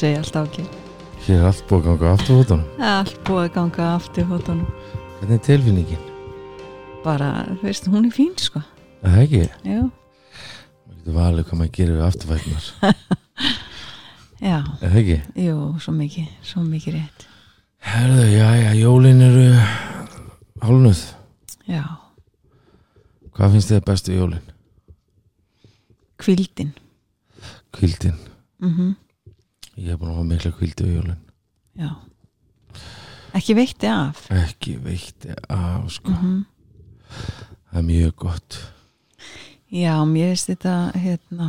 Segi 0.00 0.16
alltaf 0.16 0.48
ekki 0.48 0.64
Hér 1.26 1.36
er 1.42 1.46
allt 1.50 1.64
búið 1.68 1.80
að 1.80 1.88
ganga 2.00 2.12
aftur 2.16 2.38
fótunum 2.40 2.84
Allt 2.90 3.18
búið 3.28 3.42
að 3.44 3.50
ganga 3.56 3.88
aftur 3.96 4.28
fótunum 4.30 4.68
Hvernig 5.20 5.34
er 5.36 5.42
tilfinningin? 5.44 6.04
Bara, 7.04 7.28
þú 7.60 7.64
veist, 7.66 7.86
hún 7.88 8.04
er 8.08 8.12
fín 8.12 8.32
sko. 8.40 8.60
Er 9.04 9.12
Það 9.14 9.22
ekki? 9.24 9.40
Já, 9.64 9.80
Maður 9.84 10.96
getur 11.00 11.16
valið 11.16 11.46
hvað 11.48 11.60
maður 11.60 11.72
gerir 11.76 11.96
við 11.98 12.06
afturfætnar 12.06 12.68
já, 14.50 14.56
Er 14.60 14.86
Það 14.86 14.98
ekki? 15.02 15.18
jú, 15.46 15.56
svo 15.84 15.94
mikið 15.96 16.30
Svo 16.52 16.64
mikið 16.64 16.96
rétt. 16.98 17.26
Herðu, 17.90 18.24
já, 18.32 18.48
já, 18.60 18.70
jólin 18.80 19.24
eru 19.28 19.44
hálnuð 20.64 21.04
Já, 21.70 21.84
Hvað 23.36 23.54
finnst 23.56 23.72
þið 23.74 23.84
bestu 23.92 24.16
jólin? 24.16 24.46
kvildin 26.20 26.74
Kvildin 27.76 28.16
mm 28.60 28.90
Ég 29.78 29.92
er 29.92 29.98
búin 30.00 30.10
að 30.10 30.16
hafa 30.18 30.28
mikla 30.28 30.52
kvildi 30.56 30.86
við 30.86 30.96
jólin. 30.98 31.20
Já. 31.78 31.90
Ekki 33.38 33.54
veitti 33.54 33.86
af? 33.90 34.24
Ekki 34.34 34.74
veitti 34.82 35.34
af, 35.48 35.90
sko. 35.94 36.14
Mm 36.14 36.40
Það 37.70 37.78
er 37.78 37.86
mjög 37.86 38.12
gott. 38.18 38.56
Já, 39.70 39.94
mér 40.06 40.28
finnst 40.32 40.48
þetta 40.50 40.74
hérna 40.98 41.48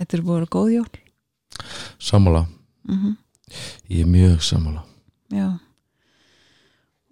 Þetta 0.00 0.16
er 0.16 0.22
búið 0.24 0.44
að 0.44 0.50
góð 0.52 0.70
jól. 0.74 0.88
Sammála, 2.00 2.46
mm 2.88 3.14
ég 3.92 4.00
er 4.00 4.08
mjög 4.08 4.42
sammála. 4.42 4.84
Já. 5.32 5.48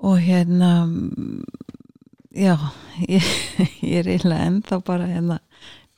Og 0.00 0.18
hérna 0.20 0.72
Já 2.32 2.56
Ég, 3.08 3.22
ég 3.92 4.00
er 4.00 4.08
eiginlega 4.08 4.48
ennþá 4.48 4.80
bara 4.84 5.06
hérna 5.08 5.38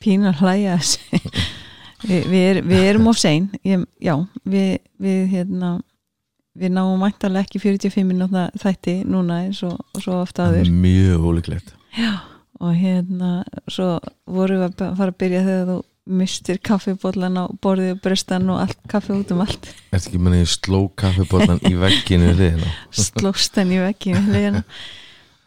pínu 0.03 0.29
að 0.31 0.43
hlæja 0.43 0.75
þessu 0.79 1.21
Vi, 2.03 2.19
við, 2.27 2.41
er, 2.49 2.61
við 2.67 2.87
erum 2.89 3.07
of 3.11 3.19
sein. 3.19 3.49
Ég, 3.63 3.85
Já, 4.03 4.17
við, 4.43 4.79
við 5.01 5.21
hérna 5.31 5.77
við 6.55 6.71
náum 6.75 6.99
mæntalega 7.01 7.45
ekki 7.45 7.61
45 7.63 8.07
minúta 8.07 8.47
þætti 8.59 9.01
núna 9.07 9.43
eins 9.45 9.61
og, 9.67 9.75
og 9.95 10.03
svo 10.03 10.21
ofta 10.21 10.49
aður 10.49 10.71
Mjög 10.71 11.27
ólíklegt. 11.29 11.75
Og 12.63 12.71
hérna 12.77 13.41
svo 13.71 13.97
vorum 14.31 14.63
við 14.63 14.69
að 14.69 14.95
fara 14.99 15.11
að 15.11 15.19
byrja 15.23 15.43
þegar 15.47 15.69
þú 15.71 15.77
mistir 16.05 16.59
kaffibóllan 16.61 17.39
á 17.41 17.45
borðið 17.65 17.95
og 17.95 18.01
brestan 18.03 18.51
og 18.53 18.59
allt 18.61 18.83
kaffi 18.91 19.15
út 19.15 19.31
um 19.33 19.41
allt. 19.41 19.71
Ertu 19.89 20.11
ekki 20.11 20.21
manni 20.21 20.43
sló 20.47 20.85
kaffibóttan 21.01 21.63
í 21.65 21.73
vegginu 21.81 22.35
slóst 23.07 23.57
henni 23.57 23.79
í 23.81 24.13
hliðina. 24.13 24.61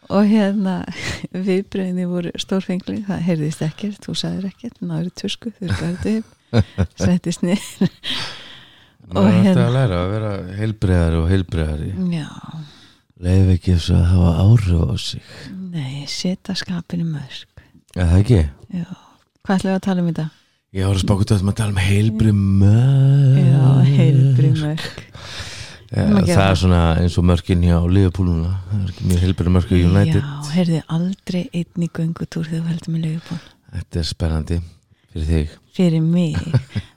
og 0.09 0.25
hérna 0.27 0.81
viðbröðinni 1.47 2.09
voru 2.09 2.33
stórfengli 2.37 3.05
það 3.07 3.23
heyrðist 3.29 3.63
ekkert, 3.65 4.03
þú 4.03 4.17
sagðir 4.19 4.51
ekkert 4.51 4.83
náður 4.83 5.15
tusku, 5.23 5.53
þú 5.57 5.71
verður 5.71 6.19
upp 6.19 6.35
settist 7.03 7.43
niður 7.45 7.91
Maður 9.09 9.19
Og 9.19 9.25
er 9.25 9.37
hérna- 9.39 9.49
alltaf 9.49 9.67
að 9.69 9.75
læra 9.75 9.99
að 10.03 10.09
vera 10.13 10.31
heilbreiðari 10.59 11.19
og 11.23 11.29
heilbreiðari 11.33 11.91
já, 12.13 12.27
Leif 13.19 13.47
ekki 13.55 13.73
þess 13.75 13.89
að 13.97 14.03
hafa 14.13 14.33
áhrif 14.45 14.83
á 14.85 14.95
sig. 15.03 15.23
Nei, 15.73 16.03
setja 16.07 16.53
skapinu 16.55 17.07
mörg 17.09 17.63
Er 17.97 18.05
það 18.11 18.19
ekki? 18.21 18.41
já, 18.77 18.85
hvað 19.43 19.55
ætlum 19.57 19.71
við 19.71 19.77
að 19.79 19.85
tala 19.87 20.03
um 20.05 20.11
þetta? 20.11 20.27
Ég 20.77 20.85
að 20.85 21.01
spáka 21.01 21.25
þetta 21.25 21.39
að 21.49 21.57
tala 21.57 21.73
um 21.73 21.81
heilbrið 21.81 22.39
mörg 22.61 23.39
já, 23.41 23.67
heilbri 23.89 24.51
mörg 24.59 24.87
gera 25.89 26.05
Það 26.05 26.29
er 26.29 26.35
það. 26.37 26.57
svona 26.61 26.81
eins 27.01 27.15
og 27.17 27.25
mörkin 27.25 27.63
hjá 27.65 27.77
Liverpooluna 27.89 28.51
Það 28.69 28.83
er 28.83 28.89
ekki 28.93 29.07
mjög 29.09 29.23
heilbrið 29.25 29.53
mörg 29.55 29.71
í 29.73 29.79
United. 29.89 30.21
Já, 30.21 30.51
heyrði 30.53 30.81
aldrei 30.99 31.41
einn 31.49 31.81
í 31.81 31.89
göngutúr 31.97 32.45
þegar 32.45 32.61
þú 32.61 32.69
heldur 32.75 32.93
með 32.93 33.07
lögupól 33.07 33.39
Þetta 33.73 33.99
er 34.03 34.07
spennandi 34.13 34.59
fyrir 35.13 35.29
þig. 35.29 35.57
Fyrir 35.79 36.03
mig. 36.03 36.37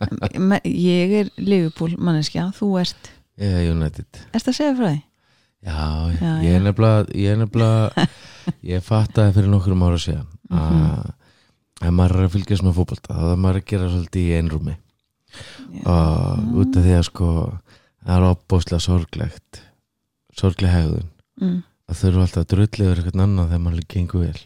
Ég 0.67 1.17
er 1.23 1.33
Liverpool 1.39 1.97
manneskja, 1.99 2.51
þú 2.57 2.75
ert? 2.83 3.11
Ég 3.41 3.57
er 3.63 3.71
United. 3.73 4.23
Ertu 4.35 4.53
að 4.53 4.59
segja 4.59 4.77
frá 4.79 4.89
því? 4.91 5.01
Já, 5.63 5.83
Já, 6.19 6.31
ég 6.43 6.57
er 6.57 6.63
nefnilega 6.65 7.15
Ég 7.15 7.37
nefnilega 7.39 8.07
Ég 8.73 8.83
fattaði 8.83 9.37
fyrir 9.37 9.53
nokkrum 9.53 9.85
ára 9.87 10.01
síðan 10.03 10.27
að 10.53 11.13
ef 11.83 11.93
maður 11.95 12.17
er 12.19 12.27
að 12.27 12.33
fylgjast 12.35 12.65
með 12.67 12.75
fótbolta 12.81 13.15
þá 13.15 13.29
er 13.31 13.39
maður 13.45 13.61
að 13.61 13.69
gera 13.71 13.87
svolítið 13.91 14.27
í 14.27 14.35
einrúmi. 14.41 14.75
Og 15.89 16.59
út 16.63 16.77
af 16.79 16.85
því 16.85 16.97
að 16.99 17.07
sko 17.09 17.29
það 18.03 18.13
er 18.17 18.27
opbóðslega 18.29 18.85
sorglegt 18.85 19.61
sorgleg 20.39 20.75
hegðun. 20.75 21.09
Mm, 21.41 21.57
að 21.89 21.99
þurfa 22.03 22.27
alltaf 22.27 22.43
að 22.43 22.51
drulli 22.53 22.87
yfir 22.89 23.01
eitthvað 23.03 23.25
annað 23.25 23.49
þegar 23.53 23.65
maður 23.65 23.89
gengur 23.95 24.27
vel. 24.27 24.43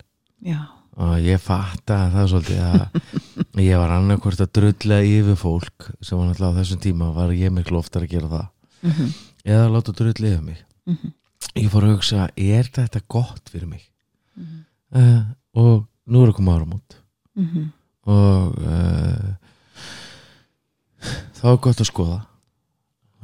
Já, 0.46 0.60
og 0.96 1.16
ég 1.20 1.40
fattaði 1.44 2.12
það 2.14 2.28
svolítið 2.32 2.60
að 2.66 2.84
ég 3.66 3.80
var 3.82 3.92
annarkvort 3.96 4.40
að 4.40 4.52
drulla 4.58 4.98
yfir 5.04 5.36
fólk 5.40 5.88
sem 6.00 6.16
var 6.18 6.30
náttúrulega 6.30 6.56
á 6.56 6.58
þessum 6.60 6.80
tíma 6.86 7.10
var 7.16 7.34
ég 7.36 7.52
miklu 7.52 7.80
oftar 7.82 8.06
að 8.06 8.12
gera 8.16 8.32
það. 8.32 8.46
Mm 8.82 9.14
eða 9.46 9.62
að 9.68 9.74
láta 9.76 9.92
drulli 9.94 10.30
yfir 10.32 10.42
mig. 10.42 10.62
Mhm. 10.90 11.10
ég 11.56 11.68
fór 11.70 11.84
að 11.86 11.92
hugsa, 11.94 12.24
er 12.36 12.64
þetta 12.74 13.00
gott 13.08 13.48
fyrir 13.52 13.68
mig? 13.70 13.84
Mhm. 14.36 14.56
uh, 14.96 15.20
og 15.54 15.86
nú 16.10 16.22
er 16.24 16.32
að 16.32 16.38
koma 16.40 16.56
áramót. 16.58 16.96
Mm 17.38 17.68
og 18.06 18.58
uh, 18.62 19.34
þá 21.36 21.44
er 21.52 21.56
gott 21.62 21.80
að 21.82 21.88
skoða. 21.90 22.18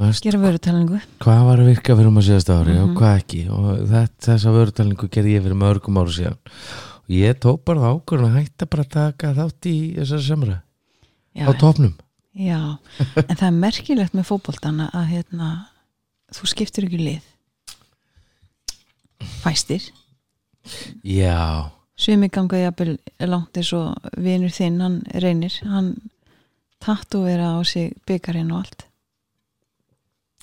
Veist, 0.02 0.24
hvað 1.22 1.42
var 1.46 1.60
að 1.62 1.68
virka 1.68 1.94
fyrir 1.98 2.10
maður 2.10 2.26
síðast 2.28 2.50
ári 2.50 2.74
og 2.80 2.88
Mhm. 2.88 2.96
hvað 2.98 3.18
ekki. 3.20 3.42
Og 3.50 3.82
þetta, 3.90 4.22
þessa 4.26 4.54
vörutalningu 4.56 5.08
gerði 5.12 5.34
ég 5.36 5.42
fyrir 5.44 5.58
mörgum 5.60 5.98
ára 6.00 6.10
síðan 6.10 6.38
og 7.02 7.14
ég 7.16 7.38
tók 7.42 7.64
bara 7.66 7.82
það 7.82 7.98
ákvörðun 7.98 8.30
að 8.30 8.38
hætta 8.38 8.68
bara 8.70 8.86
að 8.86 8.94
taka 8.96 9.34
þátt 9.38 9.68
í 9.70 9.76
þessari 9.98 10.26
semra 10.26 10.56
Já, 11.32 11.46
á 11.48 11.50
topnum 11.60 11.94
já, 12.32 12.60
en 13.28 13.36
það 13.36 13.48
er 13.48 13.58
merkilegt 13.58 14.16
með 14.16 14.28
fótboltana 14.30 14.88
að 14.96 15.10
hérna, 15.12 15.50
þú 16.32 16.48
skiptir 16.48 16.88
ekki 16.88 17.00
lið. 17.00 17.28
Fæstir. 19.42 19.84
Já, 21.06 21.70
Sumi 21.98 22.30
ganga 22.32 22.58
jafnvel 22.58 22.96
langt 23.28 23.58
eins 23.58 23.72
og 23.76 24.14
vinur 24.18 24.50
þinn, 24.54 24.80
hann 24.82 24.96
reynir. 25.22 25.54
Hann 25.68 25.92
tattu 26.82 27.20
vera 27.26 27.52
á 27.54 27.60
sig 27.68 27.92
byggarinn 28.08 28.50
og 28.50 28.62
allt. 28.64 28.86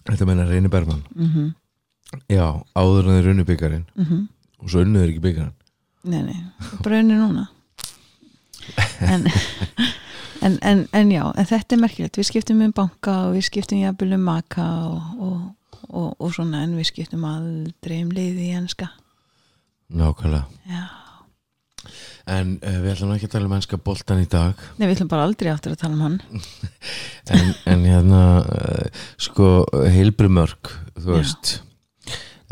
Þetta 0.07 0.27
meina 0.29 0.45
Reyni 0.47 0.71
Bergman 0.71 1.03
mm 1.15 1.49
já, 2.25 2.45
áður 2.73 3.05
en 3.05 3.17
þeir 3.19 3.27
unnu 3.33 3.43
byggarinn 3.45 3.85
-hmm. 3.93 4.21
og 4.59 4.69
svo 4.71 4.81
unnu 4.81 4.99
þeir 4.99 5.09
ekki 5.11 5.25
byggarinn 5.27 5.57
Nei, 6.07 6.21
nei, 6.23 6.37
unni 6.85 7.17
núna. 7.17 7.47
En, 9.03 9.25
en, 10.45 10.57
en, 10.61 10.85
en 10.93 11.11
já, 11.11 11.23
en 11.33 11.49
þetta 11.49 11.75
er 11.75 11.81
merkilegt. 11.81 12.19
Við 12.21 12.29
skiptum 12.29 12.61
um 12.63 12.75
banka 12.75 13.15
og 13.25 13.35
við 13.35 13.49
skiptum 13.49 13.81
jafnvel 13.81 14.15
um 14.15 14.23
maka 14.29 14.67
og, 14.87 15.09
og, 15.19 15.81
og, 15.89 16.13
og 16.15 16.31
svona 16.35 16.63
en 16.63 16.77
við 16.79 16.91
skiptum 16.93 17.27
aldrei 17.27 17.99
um 18.05 18.13
liði 18.15 18.51
í 18.51 18.55
enska. 18.61 18.91
Nákvæmlega. 19.89 20.45
Já, 20.69 20.87
en 22.29 22.55
uh, 22.61 22.77
við 22.83 22.91
ætlum 22.93 23.13
ekki 23.15 23.29
að 23.29 23.33
tala 23.35 23.49
um 23.49 23.55
ennska 23.57 23.79
boltan 23.81 24.21
í 24.21 24.27
dag. 24.29 24.59
Nei, 24.77 24.85
við 24.85 24.97
ætlum 24.97 25.11
bara 25.11 25.25
aldrei 25.27 25.51
áttur 25.53 25.73
að 25.73 25.81
tala 25.83 25.97
um 25.97 26.05
hann. 26.05 26.19
En, 27.29 27.51
en 27.69 27.83
hérna 27.85 28.19
uh, 28.41 29.01
sko 29.21 29.61
heilbri 29.93 30.31
mörg 30.33 30.71
þú 30.95 31.11
veist 31.11 31.51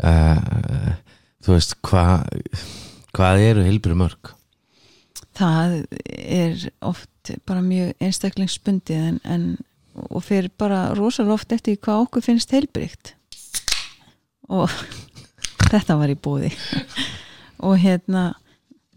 uh, 0.06 0.92
þú 1.42 1.56
veist 1.56 1.74
hvað 1.82 2.28
hvað 3.16 3.44
eru 3.50 3.66
heilbri 3.66 3.96
mörg 3.98 4.32
það 5.38 5.78
er 6.08 6.68
oft 6.84 7.32
bara 7.46 7.62
mjög 7.64 7.94
einstaklingsbundið 8.02 9.04
en, 9.12 9.20
en 9.24 9.46
og 9.98 10.22
fyrir 10.26 10.50
bara 10.58 10.88
rosalega 10.94 11.34
oft 11.34 11.52
eftir 11.54 11.78
hvað 11.82 12.06
okkur 12.06 12.24
finnst 12.24 12.52
heilbrygt 12.54 13.14
og 14.48 14.70
þetta 15.72 15.98
var 16.00 16.12
í 16.12 16.18
búði 16.18 16.52
og 17.58 17.78
hérna 17.82 18.30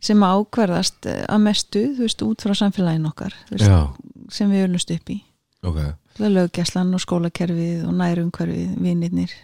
sem 0.02 0.22
ákvarðast 0.26 1.06
að 1.06 1.44
mestu 1.44 1.84
þú 1.96 2.08
veist, 2.08 2.24
út 2.26 2.46
frá 2.46 2.56
samfélagin 2.58 3.10
okkar 3.10 3.36
veist, 3.52 4.00
sem 4.34 4.50
við 4.50 4.66
ölumst 4.66 4.94
upp 4.96 5.12
í. 5.14 5.20
Ok. 5.62 5.78
Löggæslan 6.22 6.94
og 6.98 7.04
skólakerfið 7.04 7.86
og 7.86 7.94
nærumhverfið, 8.00 8.72
vinnirnir 8.82 9.36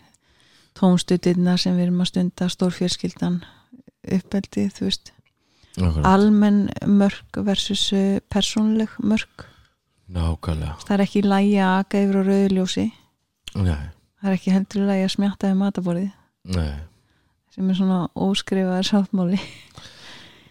tónstutirna 0.77 1.57
sem 1.61 1.77
við 1.77 1.87
erum 1.87 2.01
að 2.01 2.11
stunda 2.11 2.49
stórfjörskildan 2.53 3.39
uppeldið, 4.15 4.71
þú 4.77 4.85
veist 4.87 5.11
Nákvæmlega. 5.77 6.03
almenn 6.09 6.61
mörg 6.99 7.39
versus 7.45 7.83
uh, 7.93 8.17
persónleg 8.33 8.93
mörg 9.03 9.45
nákvæmlega. 10.09 10.77
Það 10.87 10.95
er 10.97 11.03
ekki 11.05 11.21
lægi 11.25 11.57
að 11.61 11.75
aka 11.81 12.01
yfir 12.05 12.17
á 12.17 12.23
rauðljósi 12.29 12.85
nei, 13.57 13.83
það 14.21 14.29
er 14.31 14.37
ekki 14.37 14.55
heldur 14.55 14.87
lægi 14.87 15.05
að 15.07 15.13
smjatta 15.17 15.51
við 15.51 15.59
mataborðið 15.61 16.57
sem 17.57 17.69
er 17.73 17.77
svona 17.79 17.99
óskrifaðar 18.15 18.85
sáttmáli. 18.87 19.39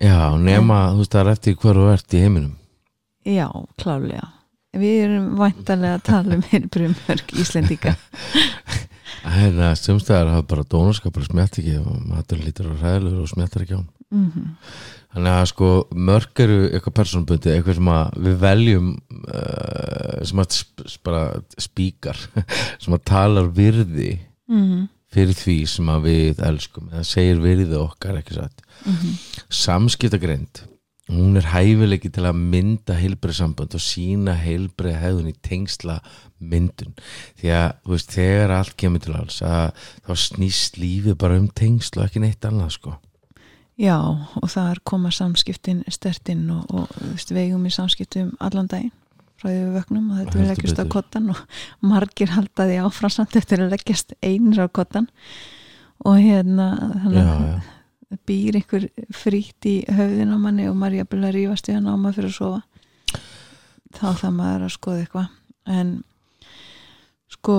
Já, 0.02 0.18
nema, 0.42 0.80
þú 0.92 1.00
veist 1.04 1.14
það 1.14 1.22
er 1.22 1.32
eftir 1.32 1.54
hver 1.62 1.78
þú 1.80 1.84
ert 1.94 2.16
í 2.18 2.22
heiminum. 2.24 2.56
Já, 3.26 3.46
klálega 3.80 4.26
við 4.76 4.96
erum 5.06 5.28
væntalega 5.40 5.96
að 5.96 6.02
tala 6.10 6.36
um 6.36 6.42
heilbrið 6.50 6.98
mörg 7.06 7.30
Íslendinga 7.40 7.94
hérna 9.34 9.72
sumstæðar 9.78 10.30
hafa 10.34 10.46
bara 10.52 10.64
dónaskapur 10.70 11.24
smjætt 11.26 11.58
ekki 11.62 11.78
og 11.82 11.94
matur 12.10 12.38
lítur 12.44 12.68
á 12.70 12.74
ræðilegur 12.82 13.22
og 13.24 13.30
smjættar 13.32 13.64
ekki 13.66 13.78
á 13.78 13.80
hann 13.80 13.88
mm 14.10 14.50
Þannig 15.16 15.32
að 15.32 15.46
sko 15.48 15.68
mörg 15.96 16.40
eru 16.44 16.56
eitthvað 16.76 16.94
persónbundi, 16.98 17.48
eitthvað 17.54 17.78
sem 17.78 17.86
að 17.88 18.16
við 18.26 18.34
veljum 18.42 18.88
uh, 19.32 20.18
sem 20.28 20.42
að 20.42 20.56
sp 20.60 20.84
bara 21.08 21.22
spíkar 21.56 22.18
sem 22.82 22.92
að 22.92 23.04
talar 23.08 23.48
virði 23.56 24.10
-hmm. 24.50 24.82
fyrir 25.08 25.32
því 25.34 25.56
sem 25.72 25.88
að 25.88 26.04
við 26.10 26.42
elskum 26.50 26.90
eða 26.92 27.04
segir 27.08 27.40
virði 27.40 27.76
okkar 27.80 28.18
ekki 28.20 28.34
satt 28.34 28.62
Mhm. 28.84 29.16
samskiptagreind 29.48 30.60
hún 31.10 31.38
er 31.38 31.46
hæfileiki 31.52 32.10
til 32.10 32.24
að 32.26 32.38
mynda 32.40 32.96
heilbrið 32.98 33.38
samband 33.38 33.76
og 33.78 33.82
sína 33.82 34.34
heilbrið 34.40 34.98
hefðun 34.98 35.30
í 35.30 35.36
tengsla 35.44 36.00
myndun. 36.42 36.96
Því 37.38 37.52
að 37.54 37.66
þú 37.84 37.94
veist, 37.94 38.14
þegar 38.16 38.54
allt 38.56 38.76
kemur 38.80 39.04
til 39.04 39.16
alls 39.16 39.40
að 39.46 39.88
þá 40.06 40.12
snýst 40.26 40.80
lífið 40.82 41.18
bara 41.22 41.38
um 41.38 41.48
tengsla 41.48 42.04
og 42.04 42.10
ekki 42.10 42.24
neitt 42.24 42.48
annað 42.48 42.74
sko. 42.78 42.96
Já, 43.76 43.96
og 44.00 44.48
það 44.48 44.70
er 44.72 44.84
koma 44.88 45.10
samskiptin 45.12 45.82
stertinn 45.92 46.46
og, 46.50 46.64
og 46.72 46.92
veist, 47.12 47.32
veigum 47.36 47.66
í 47.68 47.74
samskiptum 47.74 48.32
allan 48.40 48.70
daginn 48.72 48.94
frá 49.36 49.50
því 49.50 49.56
við 49.58 49.74
vögnum 49.76 50.06
og 50.10 50.20
þetta 50.22 50.38
við 50.38 50.50
leggjast 50.50 50.80
á 50.80 50.84
kottan 50.88 51.26
og 51.34 51.42
margir 51.90 52.32
halda 52.32 52.66
því 52.70 52.78
áframsamt 52.86 53.36
eftir 53.36 53.62
að 53.62 53.74
leggjast 53.74 54.16
einir 54.24 54.64
á 54.64 54.66
kottan 54.72 55.10
og 56.08 56.16
hérna 56.20 56.70
þannig 57.04 57.20
að 57.20 57.74
býr 58.28 58.60
einhver 58.60 58.88
frýtt 59.14 59.68
í 59.68 59.76
höfðin 59.90 60.34
á 60.34 60.38
manni 60.38 60.68
og 60.70 60.78
maður 60.78 61.00
jafnvel 61.02 61.24
að 61.26 61.36
rífast 61.36 61.70
við 61.70 61.78
hann 61.78 61.90
á 61.90 61.94
maður 61.94 62.18
fyrir 62.20 62.32
að 62.32 62.38
sofa. 62.38 62.60
Þá 63.96 64.08
það 64.22 64.36
maður 64.40 64.66
að 64.66 64.74
skoða 64.76 65.04
eitthvað. 65.04 65.30
En 65.66 65.92
sko 67.36 67.58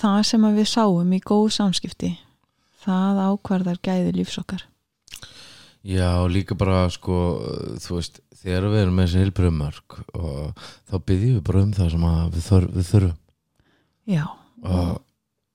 það 0.00 0.20
sem 0.30 0.50
við 0.54 0.68
sáum 0.70 1.14
í 1.16 1.20
góð 1.24 1.46
samskipti 1.56 2.14
það 2.84 3.22
ákvarðar 3.26 3.80
gæði 3.84 4.12
lífsokkar 4.16 4.66
Já, 5.80 6.28
líka 6.28 6.52
bara 6.60 6.84
sko, 6.92 7.14
þú 7.80 7.94
veist, 7.96 8.18
þegar 8.42 8.66
við 8.68 8.82
erum 8.82 8.98
með 8.98 9.06
þessi 9.06 9.20
heilbröðumörk 9.22 9.94
og 10.12 10.66
þá 10.90 10.96
byggjum 11.08 11.38
við 11.38 11.44
bara 11.46 11.62
um 11.64 11.70
það 11.72 11.94
sem 11.94 12.02
við, 12.34 12.42
þur, 12.44 12.66
við 12.74 12.90
þurfum. 12.90 13.14
Já, 14.10 14.24
og 14.60 14.90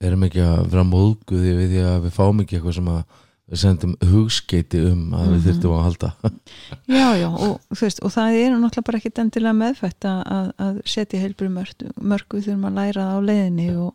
erum 0.03 0.23
ekki 0.27 0.41
að 0.43 0.65
vera 0.73 0.83
móðguði 0.89 1.53
við 1.59 1.69
því 1.75 1.83
að 1.89 2.01
við 2.07 2.15
fáum 2.17 2.41
ekki 2.43 2.57
eitthvað 2.59 2.75
sem 2.79 2.89
að 2.91 3.03
við 3.45 3.59
sendum 3.61 3.91
hugskeiti 4.01 4.79
um 4.89 5.01
að 5.13 5.27
við 5.29 5.35
Mhm. 5.35 5.43
þurftum 5.45 5.73
að 5.75 5.83
halda 5.85 6.09
já, 6.99 7.09
já 7.21 7.27
og, 7.29 7.59
veist, 7.81 7.99
og 8.01 8.11
það 8.15 8.37
er 8.39 8.55
náttúrulega 8.55 8.85
bara 8.89 8.97
ekkit 8.99 9.21
endilega 9.21 9.53
meðfætt 9.59 10.07
að, 10.09 10.21
að, 10.35 10.47
að 10.65 10.79
setja 10.89 11.21
heilbrið 11.21 11.53
mörk, 11.53 11.85
mörk 12.01 12.33
við 12.33 12.47
þurfum 12.49 12.65
að 12.71 12.79
læra 12.79 13.05
það 13.05 13.15
á 13.15 13.27
leiðinni 13.29 13.67
og, 13.77 13.93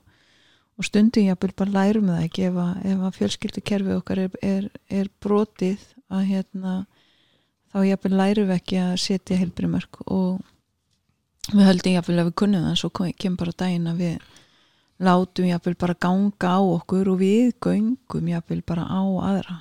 og 0.79 0.87
stundum 0.87 1.27
jáfnvel 1.27 1.53
bara 1.59 1.75
lærum 1.81 2.07
það 2.13 2.23
ekki 2.29 2.47
ef 2.47 2.61
að, 2.63 2.87
að 2.95 3.19
fjölskyldukerfi 3.19 3.97
okkar 3.99 4.23
er, 4.25 4.39
er, 4.55 4.71
er 5.01 5.11
brotið 5.21 5.83
að 6.11 6.25
hérna 6.31 6.77
þá 7.75 7.79
jáfnvel 7.91 8.17
lærum 8.23 8.49
við 8.53 8.57
ekki 8.61 8.81
að 8.87 8.95
setja 9.03 9.37
heilbrið 9.43 9.75
mörk 9.75 10.01
og 10.07 10.39
við 11.51 11.67
höldum 11.67 11.97
jáfnvel 11.99 12.21
að 12.23 12.31
við 12.31 12.39
kunnum 12.45 12.65
það 12.69 12.71
en 12.77 12.81
svo 12.85 12.91
kemur 12.95 13.43
bara 13.43 13.59
daginn 13.65 13.91
að 13.91 14.01
við 14.07 14.31
látum 15.01 15.49
jáfnvel 15.49 15.77
bara 15.81 15.97
ganga 15.97 16.53
á 16.55 16.61
okkur 16.61 17.13
og 17.15 17.21
við 17.23 17.55
göngum 17.63 18.31
jáfnvel 18.31 18.63
bara 18.67 18.85
á 18.87 19.01
aðra 19.01 19.59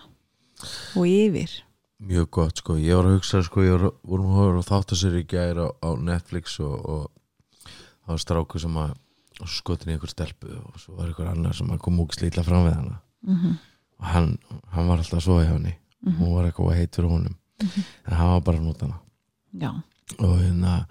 og 0.96 1.06
yfir. 1.08 1.52
Mjög 2.00 2.30
gott 2.32 2.62
sko, 2.62 2.78
ég 2.80 2.96
var 2.96 3.10
að 3.10 3.18
hugsa 3.18 3.42
sko, 3.44 3.64
ég 3.64 3.76
var, 3.76 3.94
vorum 4.08 4.30
að 4.32 4.40
horfa 4.40 4.64
á 4.64 4.70
þáttasér 4.72 5.18
í 5.20 5.24
gær 5.28 5.64
á, 5.64 5.68
á 5.84 5.90
Netflix 6.00 6.60
og, 6.64 6.76
og 6.80 7.72
það 8.06 8.14
var 8.14 8.22
stráku 8.24 8.62
sem 8.62 8.78
að 8.80 8.94
skotin 9.48 9.92
í 9.92 9.96
einhver 9.96 10.12
stelpu 10.12 10.52
og 10.60 10.80
svo 10.80 10.96
var 11.00 11.08
einhver 11.08 11.32
annar 11.32 11.56
sem 11.56 11.68
að 11.72 11.82
kom 11.84 11.96
múk 12.00 12.16
slítla 12.16 12.44
fram 12.44 12.68
við 12.68 12.78
hana. 12.78 13.02
Mm 13.28 13.58
og 14.00 14.08
hann, 14.08 14.38
hann 14.72 14.88
var 14.88 15.02
alltaf 15.02 15.24
svo 15.24 15.42
í 15.44 15.48
henni. 15.48 15.76
Mhm. 16.00 16.16
hún 16.16 16.36
var 16.36 16.46
eitthvað 16.48 16.78
heit 16.78 16.96
fyrir 16.96 17.12
honum. 17.12 17.36
En 18.08 18.14
hann 18.16 18.30
var 18.32 18.42
bara 18.42 18.60
nút 18.60 18.82
hana. 18.82 19.00
Já, 19.52 19.72
og, 20.20 20.38
hérna, 20.40 20.88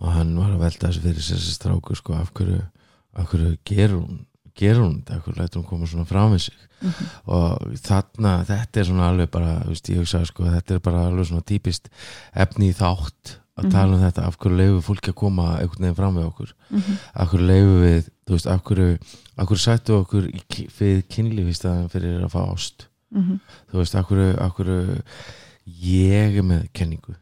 og 0.00 0.12
hann 0.12 0.34
var 0.36 0.50
að 0.50 0.64
velta 0.64 0.88
þessu 0.88 1.02
fyrir 1.04 1.22
sér 1.22 1.38
stráku 1.38 1.94
sko, 1.94 2.14
af 2.18 2.32
hverju, 2.34 2.64
hverju 3.16 3.56
gerur 3.64 4.00
hún 4.04 4.26
gerur 4.56 4.84
hún 4.84 5.02
þetta, 5.02 5.20
hverju 5.24 5.38
lætur 5.40 5.60
hún 5.62 5.68
koma 5.68 5.86
svona 5.86 6.06
fram 6.06 6.32
við 6.34 6.40
sig 6.48 6.54
Mhm. 6.80 7.06
og 7.26 7.58
þarna 7.76 8.44
þetta 8.48 8.80
er 8.80 8.84
svona 8.88 9.08
alveg 9.10 9.30
bara, 9.30 9.58
veist, 9.68 9.84
ég 9.90 9.98
hugsa 10.00 10.24
sko, 10.24 10.44
þetta 10.44 10.74
er 10.74 10.78
bara 10.80 11.02
alveg 11.10 11.26
svona 11.28 11.44
típist 11.44 11.90
efni 12.34 12.70
í 12.70 12.74
þátt 12.74 13.36
að 13.58 13.64
Mhm. 13.64 13.70
tala 13.70 13.96
um 13.96 14.00
þetta 14.00 14.24
af 14.26 14.38
hverju 14.38 14.56
leifum 14.56 14.82
fólki 14.82 15.10
að 15.12 15.14
koma 15.14 15.58
einhvern 15.60 15.80
veginn 15.84 15.94
fram 15.96 16.14
við 16.16 16.24
okkur 16.32 16.52
Mhm. 16.70 16.96
af 17.14 17.28
hverju 17.30 17.46
leifum 17.46 17.82
við, 17.84 18.08
þú 18.26 18.32
veist, 18.32 18.46
af 18.46 18.62
hverju 18.64 18.98
af 19.38 19.46
hverju 19.46 19.60
sættu 19.60 19.90
okkur 20.04 20.24
í, 20.32 20.68
fyrir 20.70 21.02
kynlíf 21.02 21.48
í 21.48 21.54
staðan 21.54 21.90
fyrir 21.90 22.24
að 22.24 22.30
fá 22.32 22.48
ást 22.54 22.86
Mhm. 23.12 23.40
þú 23.70 23.76
veist, 23.78 23.94
af 23.94 24.06
hverju, 24.08 24.38
af 24.40 24.54
hverju 24.54 25.02
ég 25.66 26.36
er 26.40 26.42
með 26.46 26.64
kenningu. 26.74 27.14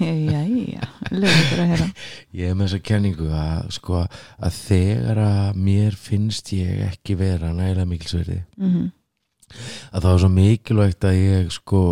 Já, 0.00 0.42
já, 0.44 0.82
lögum 1.10 1.40
ykkur 1.40 1.62
að 1.62 1.70
heyra. 1.72 1.86
Ég 2.36 2.50
er 2.50 2.54
með 2.58 2.66
þessa 2.68 2.82
kenningu 2.90 3.28
að 3.32 3.70
sko 3.78 4.02
að 4.04 4.58
þegar 4.60 5.20
að 5.24 5.60
mér 5.68 5.96
finnst 5.96 6.52
ég 6.52 6.82
ekki 6.90 7.16
vera 7.18 7.52
nægilega 7.56 7.88
mikilsverði 7.88 8.38
Mhm. 8.60 8.86
að 9.94 10.00
það 10.02 10.12
er 10.12 10.18
svo 10.24 10.28
mikilvægt 10.34 11.04
að 11.06 11.18
ég 11.22 11.50
sko, 11.54 11.82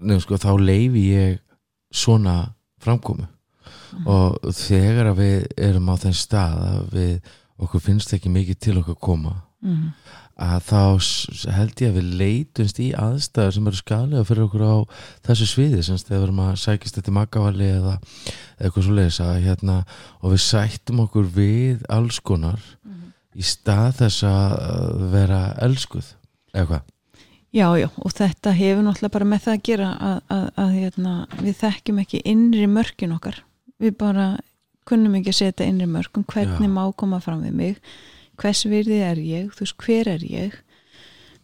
nefnum, 0.00 0.20
sko 0.24 0.38
þá 0.40 0.50
leifi 0.58 1.02
ég 1.14 1.38
svona 1.92 2.36
framkomu. 2.80 3.26
Og 4.08 4.38
þegar 4.52 5.12
að 5.12 5.18
við 5.22 5.46
erum 5.68 5.88
á 5.88 5.94
þeim 6.00 6.14
stað 6.16 6.58
að 6.68 6.90
við 6.92 7.14
okkur 7.58 7.80
finnst 7.80 8.12
ekki 8.14 8.30
mikið 8.32 8.58
til 8.58 8.76
okkur 8.82 8.98
koma 9.00 9.34
Mhm. 9.62 9.92
að 10.38 10.58
þá 10.68 10.82
held 11.50 11.80
ég 11.82 11.88
að 11.90 11.96
við 11.98 12.10
leitumst 12.20 12.78
í 12.78 12.92
aðstæður 12.94 13.54
sem 13.56 13.66
eru 13.66 13.78
skadlega 13.80 14.26
fyrir 14.28 14.44
okkur 14.44 14.62
á 14.62 14.76
þessu 15.26 15.48
sviði 15.50 15.80
semst 15.82 16.06
þegar 16.06 16.20
við 16.20 16.26
erum 16.28 16.42
að 16.44 16.60
sækist 16.62 16.98
eftir 17.00 17.16
makavali 17.16 17.70
eða 17.72 17.94
eitthvað 18.60 18.84
svo 18.86 18.94
leiðis 18.94 19.18
að 19.24 19.40
hérna 19.48 19.78
og 20.22 20.36
við 20.36 20.44
sættum 20.44 21.00
okkur 21.02 21.26
við 21.34 21.82
alls 21.90 22.20
konar 22.20 22.62
í 23.34 23.42
stað 23.42 23.98
þess 24.02 24.22
að 24.28 25.02
vera 25.10 25.40
elskuð 25.66 26.12
eitthvað 26.54 26.86
já, 27.50 27.66
já, 27.80 27.88
og 27.98 28.14
þetta 28.14 28.52
hefur 28.54 28.84
náttúrulega 28.86 29.16
bara 29.16 29.28
með 29.32 29.42
það 29.46 29.56
að 29.56 29.64
gera 29.68 29.88
að, 29.98 30.20
að, 30.36 30.46
að 30.54 30.76
hérna, 30.76 31.14
við 31.40 31.58
þekkjum 31.64 31.98
ekki 32.04 32.22
innri 32.24 32.68
mörkin 32.70 33.16
okkar 33.16 33.42
við 33.82 33.98
bara 33.98 34.28
kunnum 34.88 35.18
ekki 35.18 35.32
að 35.34 35.40
setja 35.42 35.68
innri 35.68 35.88
mörkum 35.90 36.24
hvernig 36.28 36.68
Já. 36.68 36.72
má 36.72 36.84
koma 36.96 37.20
fram 37.24 37.42
við 37.44 37.58
mig 37.58 37.82
hvers 38.38 38.64
virði 38.68 38.98
er 39.04 39.20
ég, 39.22 39.52
þú 39.54 39.64
veist, 39.64 39.78
hver 39.84 40.10
er 40.14 40.24
ég? 40.26 40.58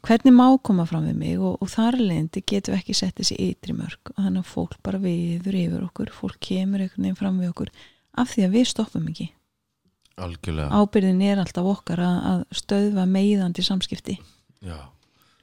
Hvernig 0.04 0.34
má 0.36 0.46
koma 0.60 0.84
fram 0.84 1.06
við 1.08 1.16
mig? 1.16 1.38
Og, 1.40 1.56
og 1.64 1.70
þar 1.72 1.96
leðindi 2.00 2.42
getum 2.44 2.74
við 2.74 2.82
ekki 2.82 2.96
sett 2.98 3.16
þessi 3.20 3.38
ytri 3.40 3.72
mörk. 3.76 4.12
Og 4.12 4.20
þannig 4.20 4.42
að 4.42 4.50
fólk 4.50 4.76
bara 4.84 5.00
viður 5.00 5.56
yfir 5.56 5.86
okkur. 5.86 6.12
Fólk 6.12 6.36
kemur 6.44 6.84
einhvern 6.84 7.06
veginn 7.06 7.16
fram 7.18 7.40
við 7.40 7.54
okkur 7.54 7.72
af 8.20 8.34
því 8.34 8.44
að 8.44 8.58
við 8.58 8.68
stoppum 8.68 9.08
ekki. 9.08 9.30
Algjörlega. 10.20 10.68
Ábyrðin 10.76 11.24
er 11.24 11.40
alltaf 11.42 11.70
okkar 11.72 12.04
að, 12.04 12.18
að 12.30 12.44
stöðva 12.60 13.08
meiðandi 13.10 13.64
samskipti. 13.64 14.18
Já. 14.64 14.78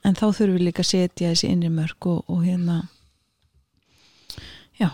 en 0.01 0.17
þá 0.17 0.23
þurfum 0.33 0.55
við 0.57 0.65
líka 0.65 0.81
að 0.81 0.89
setja 0.89 1.29
þessi 1.29 1.49
innri 1.53 1.69
mörk 1.73 2.07
og, 2.09 2.23
og 2.31 2.41
hérna 2.41 2.77
já, 4.79 4.89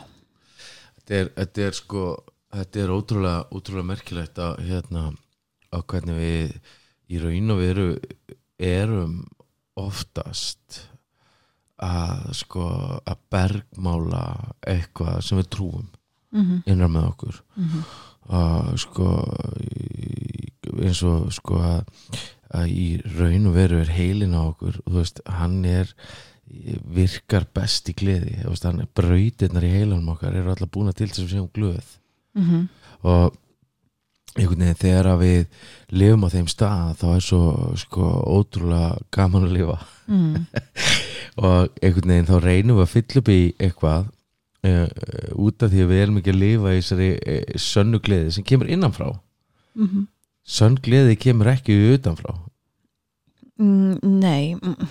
þetta 0.97 1.19
er, 1.19 1.29
þetta 1.37 1.63
er 1.67 1.77
sko 1.77 2.03
þetta 2.57 2.81
er 2.83 2.91
ótrúlega, 2.91 3.45
ótrúlega 3.55 3.89
merkilegt 3.93 4.41
að 4.43 4.59
hérna 4.67 5.05
á 5.77 5.79
hvernig 5.85 6.17
við 6.17 6.57
í 7.07 7.21
raun 7.23 7.53
og 7.53 7.61
veru 7.61 7.87
erum 8.57 9.17
oftast 9.77 10.81
að 11.77 12.31
sko 12.33 12.67
að 13.05 13.19
bergmála 13.31 14.23
eitthvað 14.65 15.19
sem 15.25 15.37
við 15.37 15.51
trúum 15.53 15.85
mm 16.33 16.63
innan 16.65 16.91
með 16.91 17.09
okkur. 17.11 17.43
-hmm. 17.55 17.83
að 18.37 18.71
sko 18.81 19.09
eins 20.83 21.03
og 21.03 21.29
sko 21.33 21.61
að, 21.61 21.83
að 22.49 22.73
í 22.73 22.87
raun 23.17 23.47
og 23.47 23.53
veru 23.55 23.79
er 23.81 23.93
heilin 23.93 24.35
á 24.35 24.41
okkur 24.49 24.81
og 24.85 24.91
þú 24.91 24.97
veist, 24.97 25.21
hann 25.25 25.63
er 25.65 25.93
virkar 26.83 27.45
best 27.53 27.89
í 27.89 27.93
gleði. 27.93 28.39
Er 28.43 28.87
brautirnar 28.95 29.63
í 29.63 29.71
heilanum 29.71 30.09
okkar 30.15 30.35
eru 30.35 30.51
alltaf 30.51 30.71
búna 30.71 30.93
til 30.93 31.07
þess 31.07 31.19
að 31.19 31.25
við 31.25 31.33
séum 31.35 31.49
glöð. 31.53 31.97
Mm 32.33 32.67
og 33.07 33.35
einhvern 34.37 34.65
veginn 34.65 34.81
þegar 34.81 35.11
að 35.11 35.23
við 35.23 35.63
lifum 36.01 36.25
á 36.25 36.29
þeim 36.33 36.49
stað 36.51 36.91
þá 37.01 37.07
er 37.13 37.23
svo 37.27 37.41
sko 37.83 38.11
ótrúlega 38.37 38.91
gaman 39.17 39.47
að 39.47 39.55
lifa. 39.57 39.79
Mm. 40.07 40.45
og 41.43 41.81
einhvern 41.81 42.13
veginn 42.13 42.29
þá 42.29 42.37
reynum 42.43 42.79
við 42.79 42.85
að 42.85 42.93
fylla 42.95 43.23
upp 43.23 43.31
í 43.33 43.39
eitthvað 43.57 44.11
uh, 44.67 44.85
út 45.47 45.65
af 45.65 45.73
því 45.73 45.85
að 45.85 45.93
við 45.93 46.03
erum 46.03 46.21
ekki 46.21 46.35
að 46.35 46.43
lifa 46.43 46.75
í 46.75 46.83
þessari 46.83 47.09
uh, 47.17 47.57
sönnu 47.67 48.03
gleði 48.03 48.37
sem 48.37 48.47
kemur 48.47 48.71
innanfrá. 48.71 49.11
Mm 49.77 50.07
sönn 50.47 50.77
gleði 50.79 51.17
kemur 51.19 51.51
ekki 51.51 51.75
utanfrá. 51.93 52.33
Mm, 53.57 53.97
nei 54.21 54.55
mm, 54.55 54.89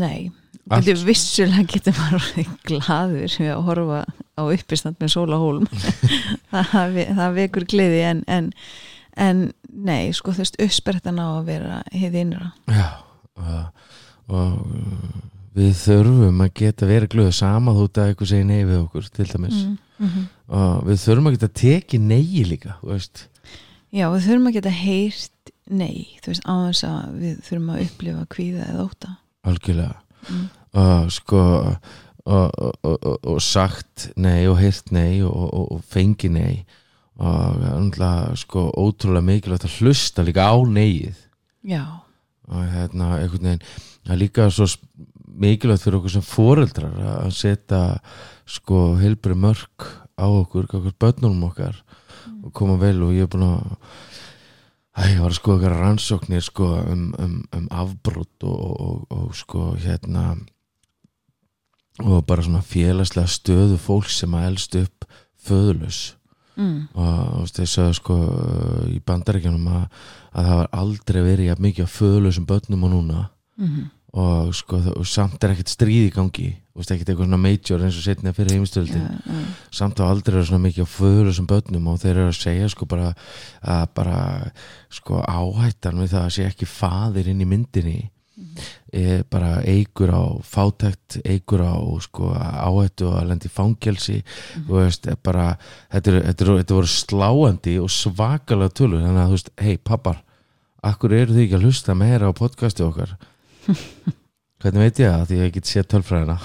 nei 0.00 0.30
Þetta 0.70 0.94
vissulega 1.06 1.64
getur 1.66 1.96
maður 1.98 2.16
orðið 2.20 2.50
glaður 2.68 3.36
við 3.40 3.50
að 3.50 3.62
horfa 3.66 4.00
á 4.38 4.42
uppistand 4.44 5.00
með 5.00 5.12
sólahólm. 5.16 5.66
Það, 6.50 6.96
það 7.14 7.36
vekur 7.36 7.66
gleði 7.70 8.00
en, 8.08 8.20
en, 8.26 8.48
en 9.14 9.42
nei, 9.70 10.10
sko 10.14 10.34
þú 10.34 10.42
veist 10.42 10.56
uppsprettan 10.62 11.20
á 11.22 11.26
að 11.38 11.44
vera 11.46 11.76
hið 11.94 12.16
innra. 12.24 12.48
Já, 12.66 12.88
og, 13.38 13.84
og 14.34 14.56
við 15.58 15.76
þurfum 15.78 16.42
að 16.42 16.52
geta 16.58 16.88
verið 16.90 17.12
glöðu 17.14 17.36
sama 17.38 17.74
þú 17.76 17.86
að 17.86 18.02
eitthvað 18.08 18.32
segir 18.32 18.48
nei 18.50 18.60
við 18.64 18.80
okkur 18.80 19.10
til 19.14 19.28
dæmis. 19.30 19.62
Mm 20.00 20.08
-hmm. 20.08 20.26
og 20.58 20.86
við 20.88 21.02
þurfum 21.04 21.30
að 21.30 21.36
geta 21.36 21.48
tekið 21.60 22.00
nei 22.00 22.44
líka 22.48 22.76
Já, 23.90 24.06
við 24.10 24.26
þurfum 24.26 24.46
að 24.46 24.56
geta 24.58 24.70
heyrt 24.70 25.50
nei, 25.70 26.18
þú 26.22 26.30
veist, 26.30 26.46
á 26.46 26.54
þess 26.66 26.84
að 26.84 27.18
við 27.18 27.34
þurfum 27.46 27.70
að 27.70 27.82
upplifa 27.84 28.26
kvíða 28.30 28.68
eða 28.70 28.86
óta 28.86 29.16
algjörlega. 29.46 30.00
Mm. 30.28 30.48
Og 30.74 31.10
sko 31.12 31.40
og, 32.30 32.50
og, 32.60 32.74
og, 32.84 33.16
og 33.26 33.40
sagt 33.42 34.10
nei 34.20 34.44
og 34.46 34.58
heyrt 34.60 34.92
nei 34.94 35.22
og, 35.24 35.32
og- 35.54 35.72
og 35.76 35.80
fengi 35.88 36.28
nei. 36.30 36.64
Og 37.20 37.64
andla 37.68 38.32
sko 38.38 38.70
ótrúlega 38.80 39.20
mikilvægt 39.26 39.66
að 39.68 39.78
hlusta 39.80 40.22
líka 40.24 40.46
á 40.48 40.56
neið 40.64 41.16
Já, 41.68 41.82
og 42.48 42.62
hérna 42.72 43.18
einhvern 43.20 43.44
veginn 43.44 43.64
það 44.06 44.14
er 44.14 44.20
líka 44.22 44.46
svo 44.50 44.66
mikilvægt 45.40 45.82
fyrir 45.84 45.98
okkur 45.98 46.14
sem 46.14 46.24
foreldrar 46.24 46.94
að 47.26 47.34
setja 47.36 47.80
sko 48.48 48.94
heilbri 49.00 49.36
mörk 49.36 49.84
á 50.16 50.24
okkur, 50.28 50.64
okkur 50.70 50.96
börnunum 51.00 51.44
okkar 51.50 51.76
og 52.44 52.52
koma 52.56 52.78
vel 52.80 53.02
og 53.04 53.12
ég 53.12 53.26
er 53.28 53.32
búin 53.32 53.44
að 53.50 53.76
Æ, 55.00 55.02
ég 55.14 55.20
var 55.22 55.30
að 55.30 55.36
sko 55.38 55.52
eitthvað 55.54 55.76
rannsóknir 55.78 56.42
sko 56.44 56.66
um, 56.80 57.04
um, 57.22 57.36
um 57.56 57.68
afbrot 57.70 58.42
og, 58.48 58.56
og, 58.58 58.80
og, 58.80 59.04
og 59.28 59.36
sko 59.38 59.68
hérna 59.80 60.32
og 62.04 62.24
bara 62.28 62.44
svona 62.46 62.62
félagslega 62.64 63.30
stöðu 63.30 63.76
fólk 63.80 64.10
sem 64.12 64.34
að 64.34 64.48
elst 64.50 64.76
upp 64.80 65.06
föðulus 65.46 66.00
mm. 66.56 66.76
og 66.94 67.52
þess 67.54 67.80
að 67.80 67.94
sko 68.00 68.18
í 68.90 68.98
bandaríkjanum 69.06 69.70
að, 69.72 69.86
að 70.32 70.50
það 70.50 70.60
var 70.60 70.70
aldrei 70.82 71.20
verið 71.22 71.48
jafn 71.50 71.66
mikið 71.68 71.94
föðulusum 71.94 72.48
börnum 72.50 72.86
og 72.88 72.94
núna. 72.96 73.24
Mm 73.60 73.88
og 74.10 74.54
sko 74.54 74.78
og 74.96 75.06
samt 75.06 75.42
er 75.44 75.54
ekkert 75.54 75.70
stríð 75.70 76.08
í 76.08 76.14
gangi. 76.14 76.48
Og 76.74 76.82
veist 76.82 76.92
ekkert 76.94 77.12
eitthvað 77.12 77.28
svona 77.28 77.40
major 77.42 77.82
eins 77.84 77.98
og 77.98 78.04
setna 78.06 78.32
fyrir 78.34 78.56
heimstöldin 78.56 79.02
já, 79.04 79.18
já. 79.26 79.40
samt 79.80 80.00
á 80.02 80.04
aldrei 80.06 80.38
er 80.40 80.46
svona 80.48 80.64
mikið 80.64 80.88
föðulusum 80.90 81.48
börnum 81.50 81.90
og 81.92 82.00
þeir 82.02 82.14
eru 82.16 82.30
að 82.30 82.38
segja 82.38 82.70
sko 82.72 82.88
bara 82.90 83.12
að 83.60 83.84
bara 83.98 84.20
sko 84.90 85.20
áhættan 85.22 86.00
við 86.02 86.14
það 86.14 86.24
að 86.24 86.34
sé 86.36 86.46
ekki 86.48 86.70
faðir 86.70 87.30
inn 87.30 87.44
í 87.44 87.50
myndinni 87.50 87.98
er 88.92 89.22
bara 89.30 89.60
eigur 89.68 90.10
á 90.10 90.22
fátækt, 90.42 91.20
eigur 91.24 91.62
á 91.62 91.76
sko 92.02 92.32
áhættu 92.34 93.10
að 93.14 93.28
lendi 93.30 93.50
fangelsi. 93.52 94.20
Þú 94.66 94.78
veist, 94.80 95.06
er 95.10 95.18
bara 95.22 95.52
þetta, 95.92 96.10
er, 96.10 96.18
þetta, 96.30 96.46
er, 96.46 96.52
þetta 96.62 96.78
voru 96.78 96.90
sláandi 96.94 97.76
og 97.82 97.92
svakalega 97.94 98.74
tölur, 98.74 99.04
þannig 99.04 99.22
að 99.22 99.30
þú 99.30 99.38
veist 99.38 99.52
hei 99.60 99.76
pappar, 99.90 100.22
akkur 100.82 101.14
eru 101.14 101.36
þið 101.36 101.44
ekki 101.44 101.58
að 101.58 101.68
hlusta 101.68 101.96
meira 101.98 102.30
á 102.30 102.32
podcasti 102.34 102.86
okkar? 102.86 103.14
Hvernig 104.60 104.82
veit 104.84 105.00
ég 105.00 105.14
það, 105.14 105.28
því 105.28 105.40
ég 105.40 105.54
get 105.54 105.70
séð 105.70 105.88
tölfræðina. 105.94 106.36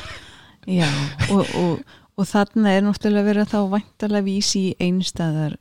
Já, 0.80 0.88
og, 1.34 1.44
og, 1.60 1.98
og 2.16 2.30
þarna 2.30 2.72
er 2.72 2.86
náttúrulega 2.86 3.28
verið 3.28 3.52
þá 3.52 3.58
væntalega 3.74 4.28
vísi 4.30 4.70
í 4.70 4.78
einstæðar 4.86 5.58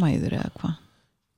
mæður 0.00 0.38
eða 0.38 0.54
hvað 0.60 0.80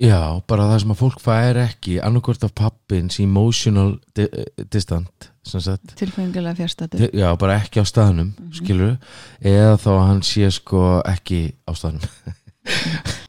já, 0.02 0.20
bara 0.48 0.68
það 0.70 0.80
sem 0.82 0.94
að 0.94 1.00
fólk 1.02 1.22
fær 1.24 1.60
ekki 1.62 1.98
annarkvort 2.04 2.46
af 2.46 2.54
pappins 2.58 3.20
emotional 3.22 3.96
di 4.16 4.26
distant 4.72 5.30
sem 5.46 5.62
sagt. 5.62 5.94
Tilfengilega 6.00 6.58
fjärstættu 6.58 7.10
já, 7.14 7.28
bara 7.38 7.60
ekki 7.60 7.80
á 7.80 7.84
staðnum 7.86 8.32
mm 8.32 8.56
skilur, 8.56 8.96
eða 9.40 9.76
þá 9.80 9.92
hann 10.00 10.22
sé 10.26 10.50
sko 10.54 10.98
ekki 11.06 11.40
á 11.68 11.72
staðnum. 11.76 12.10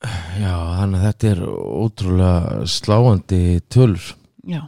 Já, 0.00 0.54
þannig 0.78 0.96
að 0.96 1.02
þetta 1.04 1.30
er 1.30 1.40
ótrúlega 1.44 2.68
sláandi 2.72 3.40
tölur. 3.68 4.06
Já, 4.48 4.62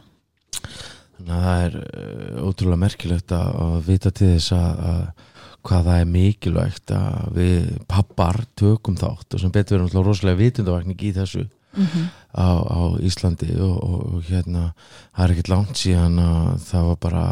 þannig 1.17 1.31
að 1.33 1.45
það 1.47 1.63
er 1.63 1.77
uh, 1.79 2.43
ótrúlega 2.45 2.81
merkilegt 2.83 3.33
að, 3.33 3.79
vita 3.87 4.11
til 4.13 4.29
þess 4.35 4.53
að 4.53 5.23
hvað 5.63 5.89
það 5.89 5.99
er 6.01 6.11
mikilvægt 6.11 6.93
að 6.97 7.37
við 7.37 7.67
pappar 7.87 8.41
tökum 8.59 8.97
þátt 8.99 9.35
og 9.35 9.43
sem 9.43 9.53
betur 9.53 9.77
verðum 9.77 9.89
alltaf 9.89 10.07
rosalega 10.07 10.41
vitundavakning 10.41 11.03
í 11.03 11.13
þessu 11.15 11.45
mm 11.73 12.09
á, 12.33 12.49
á 12.65 12.81
Íslandi 13.05 13.51
og, 13.61 13.75
og, 13.77 13.99
og 14.17 14.23
hérna 14.29 14.71
það 15.13 15.25
er 15.25 15.33
ekkert 15.33 15.51
langt 15.53 15.77
síðan 15.77 16.15
að 16.21 16.63
það 16.65 16.87
var 16.87 16.97
bara 17.05 17.25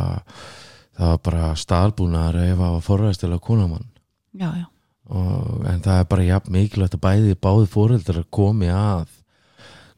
það 0.98 1.08
var 1.08 1.24
bara 1.28 1.48
staðalbúnaðar 1.58 2.38
ef 2.44 2.60
það 2.60 2.76
var 2.76 2.86
forræðstilega 2.86 3.46
konamann 3.48 3.88
og, 5.10 5.66
en 5.72 5.82
það 5.82 6.04
er 6.04 6.12
bara 6.14 6.28
jafn 6.28 6.56
mikilvægt 6.56 6.98
að 7.00 7.04
bæði 7.08 7.40
báði 7.48 7.72
fóreldrar 7.74 8.28
komi 8.30 8.70
að 8.74 9.08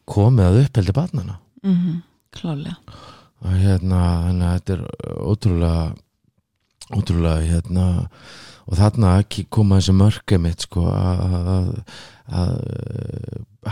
komi 0.09 0.45
að 0.45 0.61
uppheldi 0.63 0.95
barnana 0.95 1.39
mm 1.63 2.01
Klálega 2.33 2.79
og 3.43 3.59
hérna 3.59 3.99
þannig 4.23 4.47
að 4.47 4.53
þetta 4.55 4.73
er 4.73 4.83
ótrúlega 5.27 5.81
ótrúlega 6.91 7.45
hérna 7.47 7.85
og 8.67 8.77
þarna 8.79 9.13
koma 9.49 9.79
þessi 9.79 9.93
mörk 9.95 10.33
mitt 10.39 10.61
sko 10.67 10.83
að, 10.91 11.83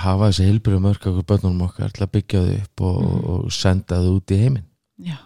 hafa 0.04 0.30
þessi 0.30 0.48
heilbyrju 0.50 0.80
mörk 0.84 1.06
okkur 1.12 1.24
börnunum 1.28 1.66
okkar 1.68 1.92
til 1.96 2.06
að 2.06 2.12
byggja 2.18 2.42
þau 2.46 2.56
upp 2.62 2.82
og, 2.82 3.02
Mhm. 3.02 3.24
og 3.34 3.52
senda 3.52 3.96
þau 4.04 4.16
út 4.20 4.32
í 4.32 4.38
heiminn. 4.42 4.66
Já. 5.00 5.18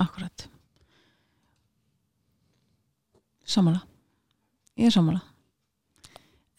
Akkurat 0.00 0.46
Samála 3.46 3.82
Ég 4.78 4.86
er 4.86 4.90
samála 4.94 5.20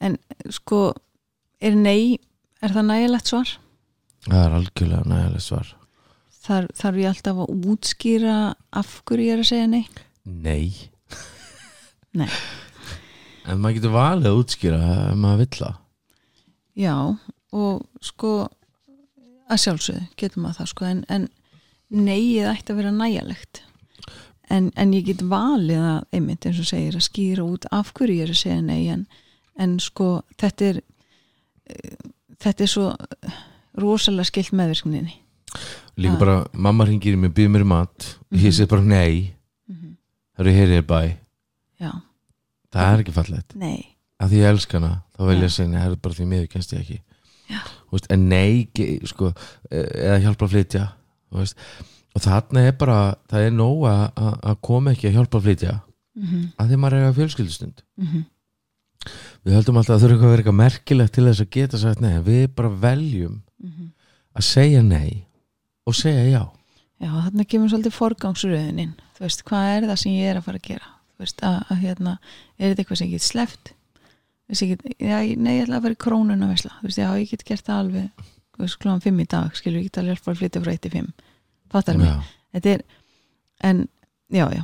En 0.01 0.17
sko 0.49 0.93
er 1.61 1.75
nei, 1.77 2.17
er 2.61 2.69
það 2.73 2.85
nægilegt 2.89 3.27
svar? 3.31 3.57
það 4.27 4.45
er 4.45 4.55
algjörlega 4.59 5.05
nægileg 5.09 5.41
svar 5.41 5.67
Þar, 6.41 6.67
þarf 6.73 6.97
ég 6.97 7.11
alltaf 7.11 7.43
að 7.43 7.67
útskýra 7.71 8.37
af 8.81 8.95
hverju 9.05 9.27
ég 9.27 9.35
er 9.35 9.43
að 9.43 9.49
segja 9.51 9.67
nei? 9.69 9.83
nei 10.25 10.71
Nei. 12.21 12.29
en 13.45 13.61
maður 13.61 13.77
getur 13.77 13.93
valið 13.93 14.31
að 14.31 14.39
útskýra 14.41 14.79
ef 15.11 15.19
maður 15.21 15.43
vill 15.43 15.59
það 15.59 15.77
Já, 16.81 16.95
og 17.51 17.83
sko 18.01 18.31
að 19.51 19.61
sjálfsögðu 19.65 20.05
getur 20.17 20.43
maður 20.43 20.61
það 20.61 20.71
sko 20.71 20.87
en, 20.87 21.03
en 21.11 21.27
neið 21.91 22.49
ætti 22.53 22.73
að 22.73 22.79
vera 22.79 22.93
nægjalegt 22.95 23.63
en, 24.51 24.69
en 24.75 24.93
ég 24.95 25.07
get 25.07 25.23
valið 25.27 25.83
að 25.93 25.99
einmitt 26.15 26.47
eins 26.47 26.61
og 26.63 26.69
segir 26.69 26.97
að 26.97 27.07
skýra 27.07 27.45
út 27.47 27.67
af 27.71 27.91
hverju 27.97 28.17
ég 28.17 28.27
er 28.27 28.33
að 28.33 28.41
segja 28.41 28.61
nei 28.65 28.81
en, 28.93 29.05
en 29.59 29.75
sko 29.83 30.13
þetta 30.41 30.69
er 30.71 30.81
eh, 30.81 31.97
þetta 32.41 32.65
er 32.65 32.71
svo 32.71 32.87
rosalega 33.81 34.31
skilt 34.31 34.55
meðvirkninni 34.55 35.19
líka 35.97 36.17
bara, 36.19 36.35
mamma 36.53 36.85
ringir 36.87 37.17
mig, 37.17 37.33
býð 37.35 37.49
mér 37.55 37.65
mat. 37.67 38.17
Og 38.31 38.37
ég 38.39 38.51
Mhm. 38.51 38.57
sé 38.57 38.67
bara 38.67 38.81
nei. 38.81 39.33
Mm 39.69 39.97
það 40.37 40.47
eru 40.47 40.51
hér 40.51 40.81
bæ, 40.81 41.17
Já, 41.81 41.91
það 42.71 42.93
er 42.93 42.99
ekki 43.03 43.13
fallegt. 43.13 43.55
Nei. 43.55 43.97
Að 44.21 44.29
því 44.29 44.37
ég 44.37 44.49
elska 44.53 44.79
hana, 44.79 45.03
þá 45.17 45.25
vil 45.27 45.41
ég 45.41 45.51
segja 45.51 45.69
nei, 45.69 45.81
það 45.81 45.91
er 45.91 45.95
bara 45.95 46.13
því 46.15 46.25
miður 46.27 46.49
kennst 46.49 46.73
ég 46.73 46.79
ekki. 46.81 46.99
Veist, 47.91 48.07
en 48.09 48.29
nei, 48.29 48.67
sko 49.05 49.33
eh, 49.71 49.87
eða 50.07 50.21
hjálpa 50.23 50.45
að 50.45 50.51
flytja 50.53 50.91
og 51.31 52.21
þarna 52.21 52.67
er 52.67 52.71
bara 52.71 53.15
það 53.27 53.47
er 53.47 53.51
nóg 53.51 53.81
að, 53.87 54.59
koma 54.61 54.91
ekki 54.91 55.09
að 55.09 55.17
hjálpa 55.17 55.37
að 55.37 55.43
flytja. 55.43 55.81
Mm 56.15 56.27
-hmm. 56.27 56.45
að 56.59 56.69
því 56.69 56.77
maður 56.77 56.93
er 56.97 57.09
að 57.09 57.17
fjölskyldustund. 57.19 57.83
Mm 57.97 58.07
við 59.45 59.55
höldum 59.57 59.79
alltaf 59.79 59.95
að 59.95 60.03
þurfa 60.03 60.13
eitthvað 60.13 60.27
að 60.27 60.31
vera 60.31 60.41
eitthvað 60.43 60.59
merkilegt 60.61 61.13
til 61.15 61.23
þess 61.25 61.41
að 61.41 61.49
geta 61.55 61.77
sagt 61.81 62.01
nei, 62.03 62.19
við 62.21 62.43
bara 62.53 62.69
veljum 62.69 63.39
að 64.37 64.45
segja 64.45 64.81
nei 64.85 65.25
og 65.91 65.99
segja 65.99 66.23
já. 66.29 66.41
Já, 67.01 67.11
þarna 67.17 67.45
kemur 67.49 67.71
svolítið 67.71 67.97
forgangsröðunin. 67.97 68.95
Þú 69.17 69.25
veist, 69.25 69.45
hvað 69.47 69.69
er 69.75 69.87
það 69.89 70.01
sem 70.03 70.17
ég 70.17 70.31
er 70.31 70.39
að 70.39 70.47
fara 70.47 70.61
að 70.61 70.67
gera? 70.67 70.89
Þú 71.11 71.25
veist, 71.25 71.45
að, 71.45 71.57
að 71.67 71.85
hérna 71.85 72.17
er 72.57 72.71
þetta 72.71 72.83
eitthvað 72.83 73.01
sem 73.01 73.11
ég 73.11 73.19
get 73.19 73.77
Þess, 74.51 74.61
ég 74.65 74.71
get, 74.73 74.95
já, 74.99 75.15
nei, 75.39 75.53
ég 75.55 75.63
ætla 75.63 75.77
að 75.77 75.85
fara 75.85 75.95
í 75.95 75.99
krónun 76.03 76.43
og 76.43 76.49
veistla, 76.51 76.73
þú 76.81 76.89
veist, 76.89 76.97
já, 76.99 77.07
ég 77.15 77.29
get 77.31 77.43
gert 77.47 77.63
það 77.69 77.77
alveg 77.85 78.23
þú 78.51 78.63
veist, 78.65 78.77
klóðan 78.83 79.03
fimm 79.05 79.21
í 79.23 79.25
dag, 79.31 79.53
skilur, 79.55 79.79
ég 79.79 79.87
get 79.87 79.99
alveg 80.01 80.19
að 80.19 80.41
flytja 80.41 80.61
frá 80.65 80.71
1 80.73 80.81
til 80.83 80.91
5 80.91 81.07
fattar 81.71 81.99
mig, 82.01 82.09
já, 82.09 82.33
þetta 82.57 82.73
er 82.73 82.83
en, 83.69 83.79
já, 84.27 84.43
já, 84.57 84.63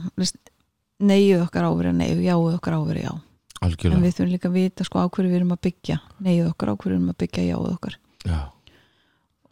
neyjuð 1.08 1.46
okkar 1.46 1.70
áveri 1.70 1.94
nei 1.96 2.10
og 2.12 2.26
jáuð 2.26 2.58
okkar 2.58 2.78
áveri 2.82 3.06
já. 3.06 3.14
En 3.58 3.70
algjörlega 3.70 4.04
við 4.04 4.16
þurfum 4.18 4.34
líka 4.34 4.50
að 4.50 4.58
vita 4.58 4.86
sko 4.86 5.02
á 5.02 5.06
hverju 5.08 5.32
við 5.32 5.40
erum 5.40 5.56
að 5.56 5.64
byggja. 5.66 5.98
Neyjuð 6.26 6.50
okkar 6.52 6.70
á 6.70 6.76
hverju 6.76 6.94
við 6.94 6.98
erum 7.00 7.14
að 7.14 7.20
byggja 7.24 7.46
jáuð 7.48 7.72
okkar. 7.74 7.98
Já, 8.28 8.40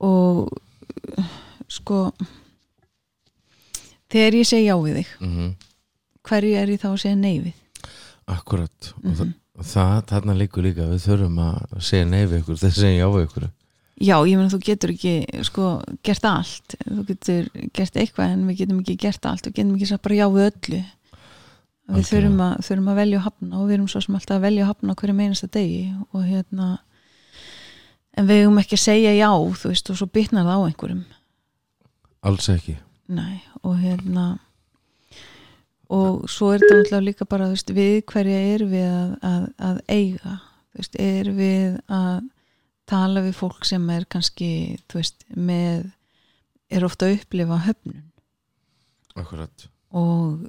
og 0.05 0.53
sko 1.67 1.99
þegar 4.11 4.37
ég 4.39 4.47
segi 4.49 4.67
já 4.69 4.75
við 4.81 4.99
þig 5.01 5.13
mm 5.21 5.53
hverju 6.25 6.55
er 6.57 6.69
ég 6.73 6.79
þá 6.81 6.87
að 6.89 7.01
segja 7.03 7.17
nei 7.21 7.35
við? 7.37 7.53
Akkurat. 8.33 8.87
Og 8.97 9.03
Mhm. 9.11 9.33
það, 9.61 9.65
það, 9.69 9.99
þarna 10.09 10.33
líkur 10.39 10.63
líka 10.65 10.87
við 10.89 11.03
þurfum 11.03 11.35
að 11.43 11.75
segja 11.85 12.05
nei 12.09 12.23
við 12.25 12.39
ykkur 12.39 12.55
þess 12.57 12.65
að 12.71 12.79
segja 12.81 12.97
já 13.03 13.09
við 13.13 13.25
ykkur. 13.27 13.43
Já, 14.01 14.15
ég 14.25 14.35
meina 14.39 14.49
þú 14.49 14.59
getur 14.65 14.89
ekki 14.95 15.43
sko 15.45 15.67
gert 16.03 16.25
allt. 16.25 16.75
Þú 16.89 17.05
getur 17.11 17.49
gert 17.77 17.93
eitthvað 18.01 18.33
en 18.33 18.47
við 18.49 18.57
getum 18.57 18.79
ekki 18.81 18.97
gert 18.97 19.25
allt 19.29 19.45
og 19.47 19.53
getum 19.53 19.75
ekki 19.77 19.87
sagt 19.91 20.01
bara 20.01 20.15
já 20.17 20.25
við 20.33 20.49
öllu. 20.49 20.81
Við 21.85 21.93
Algjörlega. 21.93 22.09
þurfum 22.09 22.41
að, 22.41 22.57
þurfum 22.65 22.89
að 22.89 22.95
velja 23.03 23.17
og 23.21 23.23
hafna 23.29 23.55
og 23.61 23.67
við 23.69 23.73
erum 23.77 23.87
svo 23.93 24.01
sem 24.01 24.15
alltaf 24.17 24.35
að 24.39 24.45
velja 24.49 24.63
og 24.65 24.71
hafna 24.73 24.95
hverju 24.95 25.15
meinasta 25.21 25.47
degi 25.53 25.93
og 26.11 26.23
hérna 26.25 26.79
en 28.17 28.25
við 28.27 28.41
eigum 28.41 28.57
ekki 28.65 28.73
að 28.73 28.85
segja 28.89 29.13
já 29.13 29.29
þú 29.29 29.69
veist 29.69 29.89
og 29.93 29.95
svo 30.01 30.07
bitnar 30.09 30.43
það 30.49 30.57
á 30.57 30.65
einhverjum 30.65 31.05
alls 32.25 32.49
ekki. 32.51 32.75
Nei, 33.13 33.39
og 33.61 33.77
hérna 33.79 34.25
og 35.93 36.25
svo 36.31 36.49
er 36.53 36.63
þetta 36.63 36.79
náttúrulega 36.79 37.05
líka 37.05 37.27
bara 37.29 37.49
veist, 37.51 37.69
við 37.69 37.99
hverja 38.09 38.37
er 38.55 38.63
við 38.69 38.85
að, 38.89 39.11
að, 39.21 39.43
að 39.67 39.81
eiga? 39.91 40.37
Veist, 40.75 40.97
er 40.99 41.29
við 41.37 41.75
að 41.93 42.23
tala 42.89 43.21
við 43.25 43.37
fólk 43.37 43.67
sem 43.69 43.85
er 43.93 44.07
kannski 44.09 44.49
veist, 44.93 45.21
með 45.29 45.85
er 46.73 46.85
ofta 46.87 47.07
að 47.07 47.19
upplifa 47.19 47.61
höfnun? 47.67 48.01
Akkurat. 49.15 49.67
Og 49.95 50.41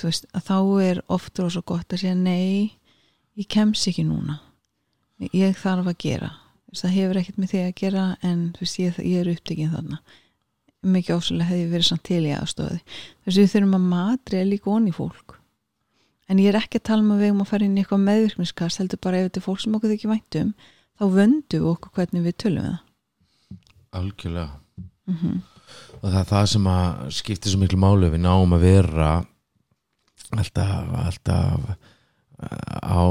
þá 0.00 0.56
er 0.82 1.02
ofta 1.12 1.44
og 1.44 1.52
svo 1.54 1.62
gott 1.68 1.92
að 1.92 2.06
segja 2.06 2.16
nei 2.16 2.72
ég 3.38 3.48
kems 3.52 3.84
ekki 3.90 4.06
núna. 4.08 4.40
Ég 5.36 5.54
þarf 5.60 5.92
að 5.92 6.00
gera. 6.02 6.32
Það 6.72 6.94
hefur 6.96 7.18
ekkert 7.20 7.38
með 7.38 7.50
því 7.52 7.60
að 7.66 7.74
gera 7.78 8.04
en 8.24 8.44
ég, 8.64 8.98
ég 9.04 9.20
er 9.20 9.30
upptekinn 9.34 9.74
þarna 9.74 10.00
mikið 10.82 11.16
áslega 11.16 11.48
hefði 11.50 11.68
verið 11.70 11.88
samt 11.88 12.04
til 12.08 12.22
í 12.26 12.34
aðstofi 12.34 12.78
þess 12.82 13.36
að 13.36 13.40
við 13.40 13.52
þurfum 13.52 13.76
að 13.78 13.88
matri 13.92 14.42
líka 14.48 14.70
onni 14.72 14.92
fólk. 14.94 15.36
En 16.30 16.40
ég 16.40 16.52
er 16.52 16.58
ekki 16.62 16.80
að 16.80 16.86
tala 16.88 17.04
um 17.04 17.12
að 17.14 17.22
við 17.22 17.34
um 17.34 17.42
að 17.44 17.50
fara 17.50 17.66
inn 17.66 17.76
í 17.76 17.82
eitthvað 17.82 18.06
meðvirkningskast 18.06 18.80
heldur 18.80 19.02
bara 19.02 19.20
ef 19.20 19.28
þetta 19.28 19.40
er 19.42 19.46
fólk 19.46 19.62
sem 19.62 19.76
okkur 19.78 19.92
þykir 19.92 20.12
væntum 20.12 20.52
þá 20.98 21.04
vöndu 21.16 21.62
okkur 21.72 21.94
hvernig 21.98 22.26
við 22.26 22.36
tölum 22.44 22.68
það. 22.68 22.80
Algjörlega. 23.92 24.50
Mm 25.06 25.16
-hmm. 25.20 25.40
og 26.00 26.06
það 26.10 26.20
er 26.20 26.28
það 26.30 26.46
sem 26.46 26.66
að 26.66 27.10
skiptir 27.10 27.50
svo 27.50 27.60
miklu 27.60 27.78
máli 27.78 28.10
við 28.10 28.22
náum 28.22 28.52
að 28.54 28.62
vera 28.62 29.10
alltaf 30.30 30.92
alltaf 31.06 31.60
á 32.82 33.02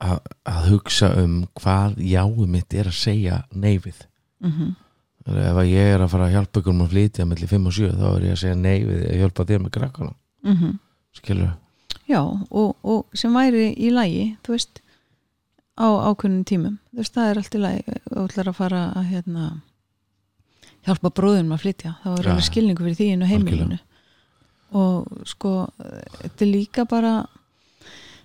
að, 0.00 0.18
að 0.44 0.68
hugsa 0.70 1.10
um 1.22 1.46
hvað 1.60 2.00
jáið 2.00 2.46
mitt 2.48 2.74
er 2.74 2.86
að 2.90 3.00
segja 3.00 3.42
neyfið 3.52 4.06
Mm 4.40 4.74
ef 5.26 5.58
ég 5.68 5.94
er 5.94 6.00
að 6.00 6.12
fara 6.12 6.28
að 6.28 6.36
hjálpa 6.36 6.60
ykkur 6.60 6.74
um 6.74 6.84
að 6.84 6.94
flytja 6.94 7.26
mellir 7.28 7.50
5 7.50 7.66
og 7.66 7.74
7 7.76 7.90
þá 7.96 8.06
er 8.10 8.22
ég 8.24 8.36
að 8.36 8.42
segja 8.44 8.60
neyfið 8.60 9.02
að 9.08 9.18
hjálpa 9.20 9.48
þér 9.50 9.60
með 9.64 9.74
krakkana 9.76 10.14
-hmm. 10.42 10.78
skilur 11.12 11.50
Já, 12.10 12.22
og, 12.50 12.76
og 12.82 13.06
sem 13.14 13.34
væri 13.34 13.68
í 13.78 13.90
lagi, 13.94 14.32
þú 14.42 14.56
veist 14.56 14.80
á 15.78 15.86
ákveðnum 16.10 16.46
tímum. 16.48 16.78
Þú 16.90 17.02
veist, 17.02 17.14
það 17.14 17.28
er 17.30 17.40
allt 17.40 17.54
í 17.54 17.60
lagi 17.62 17.98
og 18.10 18.24
ætlar 18.24 18.50
að 18.50 18.58
fara 18.58 18.80
að 18.98 19.10
hérna 19.12 19.44
hjálpa 20.88 21.12
bróðum 21.14 21.54
að 21.54 21.62
flytja, 21.64 21.92
þá 22.02 22.08
er 22.10 22.24
Ja, 22.24 22.32
alveg 22.32 22.48
skilningu 22.48 22.86
fyrir 22.86 22.98
því 22.98 23.08
inn 23.14 23.22
á 23.22 23.30
heimilinu. 23.30 23.78
Og 24.80 25.26
sko 25.28 25.52
þetta 25.76 26.46
er 26.46 26.50
líka 26.50 26.86
bara 26.88 27.14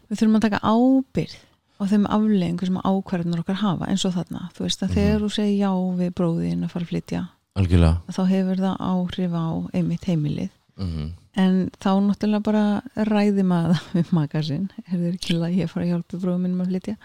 við 0.07 0.17
þurfum 0.19 0.39
að 0.39 0.47
taka 0.47 0.63
ábyrð 0.65 1.37
á 1.75 1.83
þeim 1.91 2.05
afleggingu 2.07 2.65
sem 2.65 2.77
ákvarðunar 2.81 3.41
okkar 3.43 3.59
hafa 3.61 3.85
eins 3.91 4.05
og 4.07 4.13
þarna, 4.15 4.49
þú 4.55 4.63
veist 4.65 4.81
að 4.83 4.89
Mhm. 4.89 4.95
þegar 4.95 5.19
þú 5.25 5.29
segir 5.35 5.57
já 5.59 5.71
við 5.99 6.13
bróðin 6.13 6.63
að 6.63 6.69
fara 6.71 6.85
að 6.85 6.89
flytja 6.93 7.21
algjörlega. 7.55 8.01
þá 8.11 8.21
hefur 8.29 8.57
það 8.57 8.77
áhrif 8.79 9.31
á 9.35 9.45
einmitt 9.73 10.05
heimilið. 10.05 10.49
Mm 10.77 11.13
en 11.35 11.69
þá 11.83 11.89
náttúrulega 11.99 12.43
bara 12.43 12.81
ræði 12.95 13.43
maður 13.43 13.79
við 13.93 14.11
maka 14.13 14.41
sinn. 14.41 14.69
Er 14.87 14.97
þeir 14.99 15.13
ekki 15.17 15.35
að 15.35 15.57
ég 15.57 15.69
fara 15.69 15.85
að 15.85 15.89
hjálpa 15.91 16.19
bróðum 16.21 16.41
minnum 16.41 16.61
að 16.61 16.69
flytja? 16.71 16.95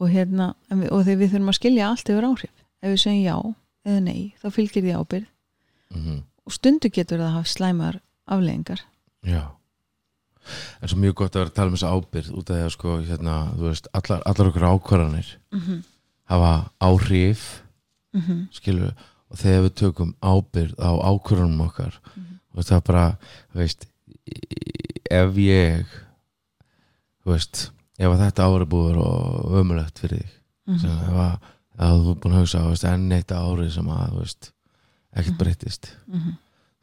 Og 0.00 0.08
hérna 0.08 0.54
og 0.70 1.04
þegar 1.04 1.18
við 1.18 1.30
þurfum 1.32 1.48
að 1.50 1.58
skilja 1.58 1.88
allt 1.90 2.08
yfir 2.08 2.26
áhrif. 2.28 2.50
Ef 2.80 2.88
við 2.94 3.00
segjum 3.02 3.24
já 3.26 3.54
eða 3.90 4.00
nei 4.04 4.34
þá 4.40 4.46
fylgir 4.54 4.82
því 4.84 4.92
ábyrð 5.00 5.26
-hmm. 5.94 6.22
og 6.46 6.52
stundu 6.52 6.88
getur 6.92 7.18
það 7.18 7.26
að 7.26 7.36
hafa 7.36 7.48
slæmar 7.48 8.00
afleggingar 8.28 8.80
Já 9.26 9.42
En 10.82 10.88
svo 10.88 10.98
mjög 10.98 11.14
gott 11.14 11.34
að 11.36 11.40
vera 11.40 11.50
að 11.50 11.54
tala 11.54 11.68
um 11.70 11.74
þessa 11.76 11.92
ábyrgð 11.94 12.30
út 12.38 12.50
af 12.50 12.56
því 12.56 12.64
að 12.64 12.70
sko, 12.74 12.96
hérna, 13.06 13.34
þú 13.56 13.64
veist, 13.68 13.88
allar, 13.94 14.22
allar 14.26 14.48
okkur 14.50 14.66
ákvarðanir 14.70 15.28
mm 15.52 15.60
-hmm. 15.60 15.82
hafa 16.24 16.70
áhrif, 16.80 17.62
Mm 18.12 18.20
-hmm. 18.22 18.46
skilur 18.52 18.92
og 19.30 19.36
þegar 19.38 19.62
við 19.62 19.74
tökum 19.74 20.14
ábyrgð 20.22 20.74
á 20.82 20.90
ákvarðanum 21.10 21.60
okkar 21.66 22.00
Mhm. 22.16 22.34
og 22.56 22.64
það 22.64 22.80
bara, 22.84 23.16
þú 23.54 23.58
veist 23.58 23.86
ef 25.10 25.34
ég 25.36 25.86
þú 27.24 27.32
veist, 27.34 27.70
ef 27.98 28.16
þetta 28.18 28.46
ári 28.48 28.66
búður 28.70 28.98
og 29.04 29.52
ömulegt 29.60 29.98
fyrir 29.98 30.18
þig 30.22 30.30
Mhm. 30.66 30.78
sem 30.78 30.90
ef 30.90 31.08
að, 31.08 31.38
að 31.78 32.04
þú 32.04 32.14
búin 32.20 32.34
að 32.34 32.40
hugsa 32.40 32.68
veist, 32.68 32.84
enn 32.84 33.12
eitt 33.12 33.32
árið 33.34 33.70
sem 33.74 33.86
að, 33.86 34.10
þú 34.10 34.18
veist 34.20 34.52
ekkert 35.16 35.34
Mhm. 35.34 35.38
breyttist, 35.38 35.90
Mhm. 36.08 36.36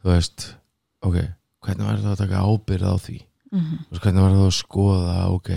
þú 0.04 0.10
veist 0.12 0.54
ok, 1.02 1.16
hvernig 1.64 1.86
var 1.86 1.98
það 1.98 2.12
að 2.12 2.18
taka 2.18 2.44
ábyrgð 2.44 2.88
á 2.88 2.96
því 2.98 3.22
Mhm. 3.52 3.78
Þú 3.88 3.92
veist, 3.92 4.04
hvernig 4.04 4.22
var 4.22 4.32
það 4.36 4.48
að 4.48 4.56
skoða 4.58 5.18
ok, 5.32 5.50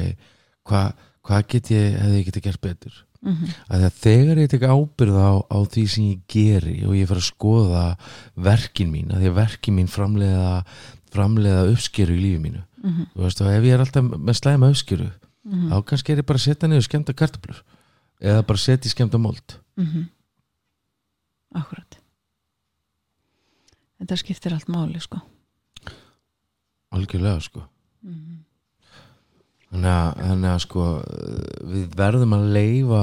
hvað 0.64 0.92
hva 1.26 1.40
get 1.48 1.70
ég 1.70 1.96
hefði 2.00 2.18
ég 2.20 2.26
getið 2.28 2.42
gert 2.42 2.60
betur 2.60 3.04
Mhm. 3.22 3.48
að 3.68 3.80
það 3.84 3.96
þegar 4.00 4.38
ég 4.40 4.48
tek 4.48 4.62
ábyrð 4.62 5.16
á, 5.20 5.30
á 5.50 5.58
því 5.68 5.88
sem 5.88 6.04
ég 6.04 6.20
geri 6.28 6.84
og 6.86 6.94
ég 6.96 7.06
fer 7.08 7.16
að 7.20 7.28
skoða 7.32 7.98
verkin 8.36 8.90
mín, 8.90 9.10
að 9.12 9.20
því 9.20 9.28
að 9.28 9.34
verkin 9.40 9.76
mín 9.76 9.88
framleiða, 9.90 10.64
framleiða 11.10 11.66
uppskeru 11.74 12.14
í 12.16 12.20
lífi 12.22 12.40
mínu, 12.40 12.62
Mhm. 12.82 13.06
þú 13.14 13.20
veist, 13.26 13.40
og 13.42 13.46
ef 13.48 13.62
ég 13.64 13.74
er 13.74 13.80
alltaf 13.80 14.04
með 14.08 14.34
slæma 14.40 14.70
uppskeru, 14.70 15.12
Mhm. 15.44 15.68
þá 15.70 15.84
kannski 15.84 16.10
er 16.12 16.22
ég 16.22 16.26
bara 16.26 16.38
að 16.38 16.46
setja 16.48 16.68
niður 16.68 16.88
skemmta 16.88 17.12
kartöflur 17.14 17.62
eða 18.22 18.46
bara 18.46 18.56
setja 18.58 18.88
í 18.88 18.94
skemmta 18.94 19.18
mold 19.20 19.56
Mhm. 19.76 20.08
Akkurat 21.54 21.96
Þetta 24.00 24.16
skiptir 24.16 24.52
allt 24.54 24.66
máli 24.68 25.00
sko 25.00 25.20
algjörlega 26.92 27.40
sko 27.42 27.62
Mhm. 28.02 28.38
þannig 29.70 29.92
að, 29.92 30.10
þannig 30.26 30.50
að 30.50 30.60
sko 30.64 30.84
við 31.70 31.96
verðum 31.98 32.34
að 32.34 32.50
leifa 32.56 33.02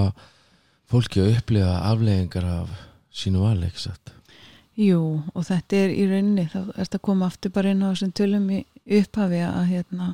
fólki 0.87 1.21
að 1.21 1.33
upplifa 1.37 1.75
afleggingar 1.91 2.45
af 2.45 2.69
sínu 3.11 3.57
satt? 3.75 4.13
Jú, 4.77 5.23
og 5.33 5.45
þetta 5.47 5.75
er 5.75 5.89
í 5.89 6.05
rauninni 6.05 6.49
þá 6.51 6.59
er 6.67 6.83
þetta 6.83 6.97
að 6.99 7.05
koma 7.07 7.25
aftur 7.25 7.51
bara 7.51 7.71
inn 7.73 7.81
á 7.81 7.89
þessum 7.89 8.11
tölum 8.13 8.49
í 8.53 8.59
upphafi 8.99 9.39
að 9.41 9.63
hérna 9.71 10.09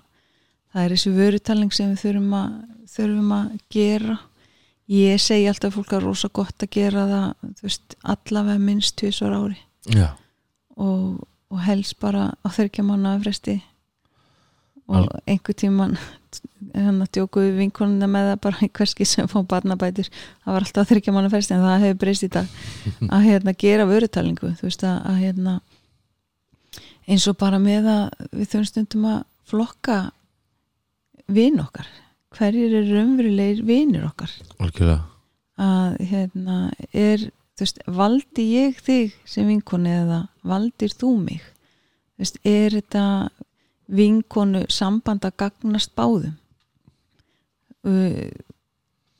það 0.72 0.84
er 0.84 0.94
þessi 0.96 1.12
vörutalning 1.18 1.74
sem 1.76 1.90
við 1.92 2.04
þurfum 2.06 2.38
að 2.38 2.54
þurfum 2.94 3.34
að 3.36 3.52
gera. 3.74 4.16
Ég 4.94 5.22
segi 5.24 5.50
alltaf 5.50 5.72
að 5.72 5.76
fólk 5.78 5.94
er 5.98 6.06
rosa 6.08 6.30
gott 6.30 6.64
að 6.64 6.72
gera 6.76 7.04
það, 7.10 7.28
þú 7.60 7.68
veist, 7.68 7.96
allavega 8.14 8.64
minnst 8.64 8.96
tvisvar 9.00 9.36
ári. 9.36 9.60
Já, 9.92 10.10
og, 10.80 11.24
og 11.52 11.62
helst 11.68 12.00
bara 12.00 12.30
á 12.32 12.48
þörkja 12.52 12.86
mánu 12.88 13.14
fresti 13.24 13.60
og 14.92 15.10
einhver 15.30 15.56
tíman 15.58 15.96
hann 16.74 17.04
að 17.04 17.12
djókuðu 17.18 17.54
vinkonuna 17.60 18.08
með 18.10 18.30
það 18.32 18.40
bara 18.46 18.66
í 18.66 18.70
hverski 18.80 19.06
sem 19.08 19.30
fá 19.30 19.38
barnabætur. 19.48 20.10
Það 20.44 20.56
var 20.56 20.66
alltaf 20.66 20.90
þryggja 20.90 21.14
manna 21.14 21.32
fresti 21.32 21.56
en 21.56 21.66
það 21.66 21.86
hefur 21.86 22.00
breyst 22.02 22.26
í 22.26 22.32
dag. 22.34 22.58
Að 23.14 23.28
hérna 23.28 23.54
gera 23.64 23.88
vörutalningu 23.90 24.54
þú 24.58 24.68
veist 24.68 24.86
að, 24.88 24.98
að 25.12 25.20
hérna 25.22 25.56
eins 27.08 27.28
og 27.30 27.38
bara 27.40 27.60
með 27.62 27.90
að 27.92 28.04
við 28.32 28.50
þurfum 28.54 28.70
stundum 28.72 29.08
að 29.12 29.22
flokka 29.52 30.00
vin 31.34 31.62
okkar. 31.62 31.88
Hverjir 32.34 32.78
eru 32.80 32.98
raunverulegir 32.98 33.64
vinir 33.68 34.06
okkar? 34.08 34.32
Algjörlega. 34.58 35.04
Að 35.62 35.98
hérna 36.10 36.60
er 36.90 37.28
veist, 37.60 37.82
valdi 37.86 38.48
ég 38.56 38.80
þig 38.82 39.14
sem 39.30 39.48
vinkonu 39.48 39.92
eða 39.92 40.24
valdir 40.42 40.96
þú 40.98 41.14
mig? 41.22 41.44
Veist, 42.18 42.40
er 42.48 42.74
þetta 42.80 43.04
vinkonu 43.94 44.64
samband 44.74 45.26
að 45.28 45.38
gagnast 45.44 45.94
báðum. 45.98 46.36
Uh, 47.84 48.30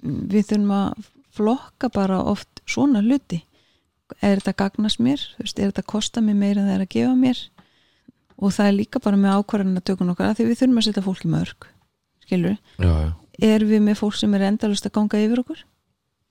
við 0.04 0.50
þurfum 0.50 0.76
að 0.76 1.10
flokka 1.34 1.90
bara 1.94 2.22
oft 2.30 2.64
svona 2.70 3.04
hluti. 3.04 3.42
Er 4.22 4.40
þetta 4.40 4.56
gagnast 4.64 5.02
mér? 5.02 5.22
Veist, 5.40 5.60
er 5.60 5.72
þetta 5.72 5.86
kosta 5.90 6.22
mér 6.22 6.38
meira 6.38 6.62
en 6.62 6.70
það 6.70 6.76
er 6.76 6.86
að 6.86 6.94
gefa 6.96 7.16
mér? 7.18 7.44
Og 8.38 8.54
það 8.54 8.70
er 8.70 8.78
líka 8.78 9.02
bara 9.04 9.20
með 9.20 9.40
ákvarðan 9.40 9.80
að 9.80 9.88
tökun 9.90 10.14
okkar 10.14 10.32
að 10.32 10.40
því 10.40 10.50
við 10.50 10.60
þurfum 10.62 10.82
að 10.82 10.88
setja 10.88 11.06
fólki 11.06 11.32
mörg 11.32 11.70
skilur, 12.24 12.60
Já, 12.80 12.92
já. 13.04 13.10
Er 13.44 13.64
við 13.66 13.82
með 13.84 13.98
fólk 14.00 14.16
sem 14.16 14.34
er 14.38 14.46
endalust 14.48 14.86
að 14.88 14.94
ganga 14.96 15.20
yfir 15.20 15.42
okkur? 15.42 15.64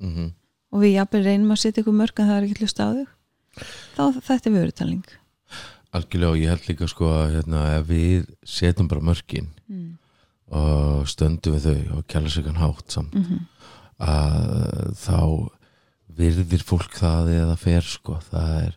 Mm 0.03 0.31
og 0.73 0.81
við 0.83 0.97
jafnvel 0.97 1.25
reynum 1.27 1.53
að 1.53 1.63
setja 1.63 1.85
ykkur 1.85 1.97
mörg 1.97 2.21
en 2.21 2.31
það 2.31 2.39
er 2.39 2.47
ekki 2.47 2.65
hlust 2.65 2.81
á 2.81 2.87
þau 2.89 3.05
þá 3.93 4.21
þetta 4.25 4.49
er 4.49 4.55
vörutalning 4.57 5.17
Algjörlega 5.93 6.33
og 6.33 6.41
ég 6.41 6.53
held 6.53 6.69
líka 6.71 6.89
sko 6.89 7.09
að 7.13 7.35
hérna, 7.37 7.63
við 7.85 8.29
setjum 8.49 8.89
bara 8.89 9.05
mörkin 9.05 9.51
mm. 9.69 9.89
og 10.57 11.09
stöndum 11.11 11.59
við 11.59 11.67
þau 11.67 11.99
og 11.99 12.07
kjæla 12.09 12.33
sig 12.33 12.47
hann 12.49 12.63
hátt 12.63 12.95
samt 12.95 13.15
Mm 13.15 13.25
-hmm. 13.25 13.41
að 13.99 14.95
þá 14.97 15.51
virðir 16.17 16.63
fólk 16.65 16.97
það 16.97 17.31
eða 17.37 17.57
fer 17.57 17.83
sko. 17.83 18.19
Það 18.31 18.51
er, 18.65 18.75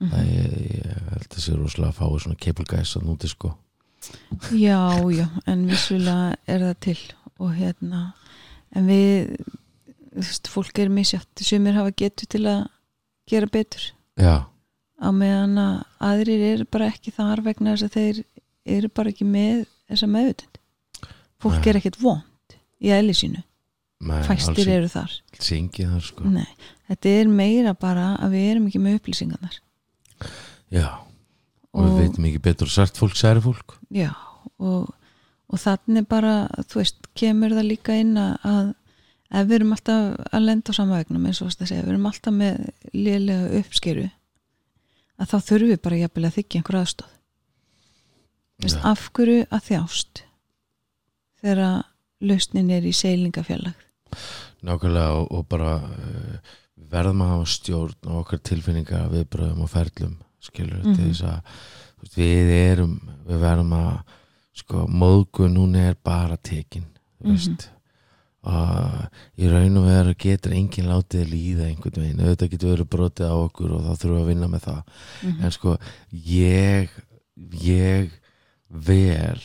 það 0.00 0.20
er 0.20 0.54
ég 0.74 1.10
held 1.10 1.28
að 1.30 1.42
sé 1.44 1.56
rosalega 1.56 1.92
að 1.92 1.98
fái 1.98 2.22
svona 2.22 2.40
keipulgæs 2.40 2.96
að 2.96 3.06
núti 3.08 3.28
sko. 3.28 3.54
Já, 4.52 5.00
já, 5.10 5.28
en 5.46 5.66
vissulega 5.66 6.36
er 6.46 6.60
það 6.60 6.80
til 6.80 6.98
og 7.38 7.54
hérna 7.56 8.12
en 8.74 8.86
við 8.86 9.36
þú 10.14 10.22
veist, 10.22 10.50
fólk 10.50 10.78
er 10.78 10.92
misjátt 10.92 11.42
sumir 11.42 11.76
hafa 11.78 11.94
getur 11.96 12.28
til 12.30 12.44
að 12.46 12.66
gera 13.30 13.50
betur. 13.50 13.86
Já, 14.20 14.44
á 15.00 15.08
meðan 15.14 15.58
að 15.60 15.74
aðrir 16.10 16.44
er 16.52 16.66
bara 16.70 16.90
ekki 16.92 17.14
þar 17.14 17.42
vegna 17.44 17.74
þess 17.74 17.88
að 17.88 17.96
þeir 17.98 18.20
eru 18.76 18.90
bara 18.94 19.12
ekki 19.12 19.26
með 19.28 19.64
þessa 19.90 20.10
meðvutund 20.10 20.60
fólk 21.42 21.58
Nei. 21.58 21.68
er 21.70 21.80
ekkert 21.80 21.98
vond 22.00 22.56
í 22.84 22.92
eðli 22.94 23.14
sínu. 23.16 23.42
Fæstir 24.24 24.68
eru 24.68 24.88
þar. 24.92 25.12
Þar 25.32 26.00
sko. 26.04 26.28
Nei, 26.28 26.48
þetta 26.90 27.12
er 27.20 27.30
meira 27.32 27.72
bara 27.78 28.14
að 28.20 28.36
við 28.36 28.48
erum 28.50 28.66
ekki 28.68 28.80
með 28.82 28.98
upplýsingarnar 28.98 29.60
Já, 30.74 30.88
og, 31.72 31.84
við 31.84 32.00
veitum 32.02 32.28
ekki 32.28 32.42
betur 32.44 32.70
sært 32.72 32.98
fólk, 32.98 33.16
særi 33.16 33.42
fólk. 33.44 33.76
Já, 33.94 34.10
og, 34.58 34.90
og 35.48 35.60
þannig 35.60 36.08
bara 36.10 36.34
þú 36.68 36.80
veist, 36.80 37.08
kemur 37.16 37.54
það 37.54 37.70
líka 37.70 37.96
inn 38.00 38.16
að, 38.20 38.34
að 38.50 38.72
ef 39.30 39.48
við 39.48 39.56
erum 39.58 39.74
alltaf 39.76 40.34
að 40.34 40.46
lenda 40.48 40.74
á 40.74 40.78
sama 40.80 41.00
vegnum 41.00 41.28
eins 41.30 41.42
og 41.44 41.54
það 41.54 41.70
segja, 41.70 41.86
við 41.86 41.94
erum 41.94 42.10
alltaf 42.10 42.36
með 42.36 42.60
lélega 42.92 43.60
uppskeru 43.60 44.08
að 45.20 45.30
þá 45.30 45.36
þurfum 45.48 45.70
við 45.74 45.80
bara 45.86 46.00
jafnvel 46.02 46.24
að 46.28 46.36
þykja 46.38 46.60
einhver 46.60 46.78
aðstóð 46.80 47.12
Já. 48.64 48.78
af 48.86 49.08
hverju 49.16 49.46
að 49.50 49.64
þjást 49.68 50.22
þegar 51.42 51.82
lausnin 52.24 52.70
er 52.72 52.86
í 52.88 52.92
seilingafjallag 52.96 53.80
Nákvæmlega 54.64 55.16
og, 55.18 55.32
og 55.34 55.46
bara 55.50 55.72
uh, 55.82 56.52
við 56.78 56.86
verðum 56.94 57.24
að 57.24 57.32
hafa 57.34 57.48
stjórn 57.50 58.08
og 58.08 58.20
okkar 58.22 58.40
tilfinningar 58.46 59.08
viðbröðum 59.12 59.64
og 59.66 59.72
ferlum 59.72 60.14
skilur 60.44 60.78
mm 60.80 60.86
Mhm. 60.86 60.96
til 60.96 61.08
þess 61.10 61.24
að 61.28 61.40
veist, 62.00 62.16
við 62.20 62.52
erum, 62.54 62.94
við 63.26 63.38
verðum 63.42 63.72
að 63.78 64.14
sko, 64.54 64.86
móðgun 64.88 65.56
hún 65.58 65.74
er 65.80 65.96
bara 66.04 66.36
tekin 66.36 66.86
þú 67.20 67.32
Mhm. 67.34 67.38
Og 68.44 69.40
í 69.40 69.48
raun 69.48 69.78
og 69.80 69.86
veru 69.88 70.14
getur 70.20 70.52
enginn 70.52 70.88
látið 70.90 71.30
líða 71.32 71.68
einhvern 71.70 72.02
veginn, 72.02 72.20
auðvitað 72.20 72.50
getur 72.54 72.72
verið 72.74 72.90
brotið 72.92 73.30
á 73.32 73.36
okkur 73.40 73.72
og 73.78 73.82
þá 73.86 73.92
þurfum 74.02 74.16
við 74.18 74.22
að 74.24 74.30
vinna 74.32 74.48
með 74.52 74.62
það 74.68 74.82
Mhm. 75.24 75.40
en 75.44 75.50
sko 75.50 75.76
ég 76.12 76.88
ég 77.64 78.10
vel 78.70 79.40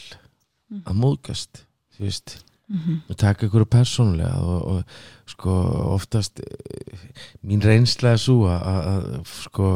að 0.85 0.95
móðgast 0.99 1.63
þú 1.97 2.05
veist 2.05 2.37
Mhm. 2.69 3.01
og 3.09 3.17
taka 3.17 3.47
ykkur 3.47 3.65
persónulega 3.65 4.37
og, 4.45 4.61
og 4.67 4.83
sko 5.25 5.49
oftast 5.95 6.39
mín 7.43 7.61
reynsla 7.65 8.11
er 8.13 8.17
svo 8.21 8.45
að, 8.45 8.61
að, 8.61 8.85
að 9.15 9.25
sko 9.25 9.69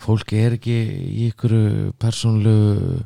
fólk 0.00 0.32
er 0.32 0.56
ekki 0.56 0.76
í 1.12 1.26
ykkur 1.30 1.92
persónulegu 2.00 3.04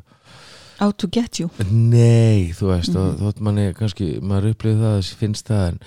out 0.81 0.97
to 0.97 1.07
get 1.11 1.39
you. 1.39 1.49
Nei, 1.71 2.51
þú 2.57 2.71
veist, 2.73 2.95
og 2.95 3.11
Mhm. 3.13 3.19
þótt 3.21 3.41
manni 3.45 3.67
kannski, 3.77 4.07
maður 4.21 4.53
upplifið 4.53 4.81
það 4.81 4.97
að 4.97 5.11
finnst 5.21 5.47
það 5.51 5.67
en, 5.67 5.79